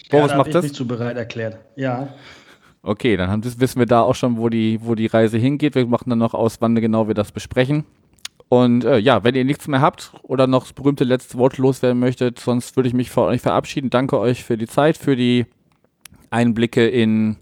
Boris 0.09 0.31
ja, 0.31 0.37
macht 0.37 0.55
das? 0.55 0.65
Ich 0.65 0.73
zu 0.73 0.87
bereit 0.87 1.17
erklärt. 1.17 1.59
Ja. 1.75 2.09
Okay, 2.81 3.15
dann 3.15 3.29
haben, 3.29 3.43
wissen 3.43 3.77
wir 3.77 3.85
da 3.85 4.01
auch 4.01 4.15
schon, 4.15 4.37
wo 4.37 4.49
die, 4.49 4.79
wo 4.81 4.95
die 4.95 5.05
Reise 5.05 5.37
hingeht. 5.37 5.75
Wir 5.75 5.85
machen 5.85 6.09
dann 6.09 6.19
noch 6.19 6.33
aus, 6.33 6.59
wann 6.59 6.73
genau 6.75 7.07
wir 7.07 7.13
das 7.13 7.31
besprechen. 7.31 7.85
Und 8.49 8.83
äh, 8.85 8.97
ja, 8.97 9.23
wenn 9.23 9.35
ihr 9.35 9.45
nichts 9.45 9.67
mehr 9.67 9.81
habt 9.81 10.13
oder 10.23 10.47
noch 10.47 10.63
das 10.63 10.73
berühmte 10.73 11.03
letzte 11.03 11.37
Wort 11.37 11.59
loswerden 11.59 11.99
möchtet, 11.99 12.39
sonst 12.39 12.75
würde 12.75 12.87
ich 12.87 12.95
mich 12.95 13.11
vor 13.11 13.27
euch 13.27 13.41
verabschieden. 13.41 13.91
Danke 13.91 14.19
euch 14.19 14.43
für 14.43 14.57
die 14.57 14.67
Zeit, 14.67 14.97
für 14.97 15.15
die 15.15 15.45
Einblicke 16.31 16.87
in 16.87 17.37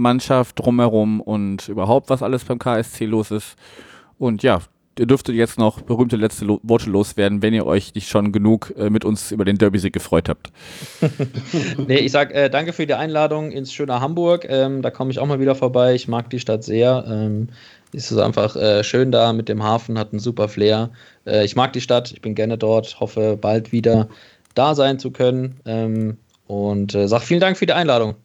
Mannschaft 0.00 0.58
drumherum 0.58 1.20
und 1.20 1.68
überhaupt, 1.68 2.10
was 2.10 2.22
alles 2.22 2.44
beim 2.44 2.58
KSC 2.58 3.04
los 3.06 3.30
ist. 3.30 3.56
Und 4.18 4.42
ja, 4.42 4.60
ihr 4.98 5.06
dürftet 5.06 5.34
jetzt 5.34 5.58
noch 5.58 5.80
berühmte 5.80 6.16
letzte 6.16 6.44
Lo 6.44 6.60
Worte 6.62 6.90
loswerden, 6.90 7.42
wenn 7.42 7.54
ihr 7.54 7.66
euch 7.66 7.94
nicht 7.94 8.08
schon 8.08 8.32
genug 8.32 8.74
äh, 8.76 8.90
mit 8.90 9.04
uns 9.04 9.32
über 9.32 9.44
den 9.44 9.56
Derby-Sieg 9.56 9.92
gefreut 9.92 10.28
habt. 10.28 10.50
nee, 11.86 11.98
ich 11.98 12.12
sag 12.12 12.34
äh, 12.34 12.50
danke 12.50 12.72
für 12.72 12.86
die 12.86 12.94
Einladung 12.94 13.50
ins 13.50 13.72
schöne 13.72 14.00
Hamburg. 14.00 14.46
Ähm, 14.48 14.82
da 14.82 14.90
komme 14.90 15.10
ich 15.10 15.18
auch 15.18 15.26
mal 15.26 15.40
wieder 15.40 15.54
vorbei. 15.54 15.94
Ich 15.94 16.08
mag 16.08 16.28
die 16.30 16.40
Stadt 16.40 16.64
sehr. 16.64 17.04
Ähm, 17.08 17.48
ist 17.92 18.10
es 18.10 18.18
einfach 18.18 18.54
äh, 18.56 18.84
schön 18.84 19.10
da 19.10 19.32
mit 19.32 19.48
dem 19.48 19.62
Hafen, 19.62 19.98
hat 19.98 20.12
einen 20.12 20.20
super 20.20 20.48
Flair. 20.48 20.90
Äh, 21.26 21.44
ich 21.44 21.56
mag 21.56 21.72
die 21.72 21.80
Stadt, 21.80 22.12
ich 22.12 22.20
bin 22.20 22.34
gerne 22.34 22.56
dort, 22.58 23.00
hoffe 23.00 23.36
bald 23.40 23.72
wieder 23.72 24.08
da 24.54 24.74
sein 24.74 24.98
zu 24.98 25.10
können. 25.10 25.60
Ähm, 25.64 26.18
und 26.46 26.94
äh, 26.94 27.08
sag 27.08 27.22
vielen 27.22 27.40
Dank 27.40 27.56
für 27.56 27.66
die 27.66 27.72
Einladung. 27.72 28.16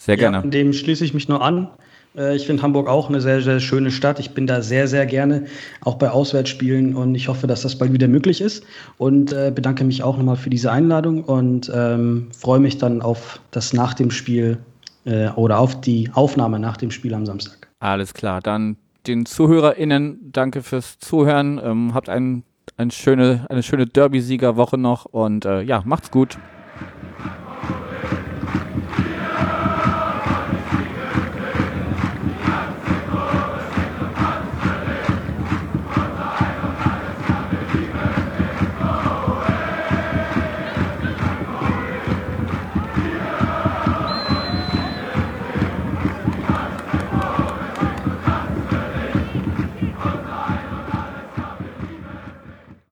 Sehr 0.00 0.16
gerne. 0.16 0.38
Ja, 0.38 0.50
dem 0.50 0.72
schließe 0.72 1.04
ich 1.04 1.12
mich 1.12 1.28
nur 1.28 1.42
an. 1.42 1.68
Äh, 2.16 2.34
ich 2.34 2.46
finde 2.46 2.62
Hamburg 2.62 2.88
auch 2.88 3.10
eine 3.10 3.20
sehr, 3.20 3.42
sehr 3.42 3.60
schöne 3.60 3.90
Stadt. 3.90 4.18
Ich 4.18 4.30
bin 4.30 4.46
da 4.46 4.62
sehr, 4.62 4.88
sehr 4.88 5.04
gerne, 5.04 5.44
auch 5.82 5.96
bei 5.96 6.10
Auswärtsspielen. 6.10 6.96
Und 6.96 7.14
ich 7.14 7.28
hoffe, 7.28 7.46
dass 7.46 7.60
das 7.60 7.76
bald 7.76 7.92
wieder 7.92 8.08
möglich 8.08 8.40
ist. 8.40 8.64
Und 8.96 9.32
äh, 9.32 9.52
bedanke 9.54 9.84
mich 9.84 10.02
auch 10.02 10.16
nochmal 10.16 10.36
für 10.36 10.48
diese 10.48 10.72
Einladung 10.72 11.22
und 11.24 11.70
ähm, 11.74 12.28
freue 12.36 12.60
mich 12.60 12.78
dann 12.78 13.02
auf 13.02 13.40
das 13.50 13.74
nach 13.74 13.92
dem 13.92 14.10
Spiel 14.10 14.56
äh, 15.04 15.28
oder 15.32 15.58
auf 15.58 15.78
die 15.82 16.08
Aufnahme 16.14 16.58
nach 16.58 16.78
dem 16.78 16.90
Spiel 16.90 17.12
am 17.12 17.26
Samstag. 17.26 17.68
Alles 17.80 18.14
klar. 18.14 18.40
Dann 18.40 18.76
den 19.06 19.26
ZuhörerInnen 19.26 20.30
danke 20.32 20.62
fürs 20.62 20.98
Zuhören. 20.98 21.60
Ähm, 21.62 21.92
habt 21.92 22.08
ein, 22.08 22.44
ein 22.78 22.90
schöne, 22.90 23.44
eine 23.50 23.62
schöne 23.62 23.86
Derby-Siegerwoche 23.86 24.78
noch 24.78 25.04
und 25.04 25.44
äh, 25.44 25.60
ja, 25.60 25.82
macht's 25.84 26.10
gut. 26.10 26.38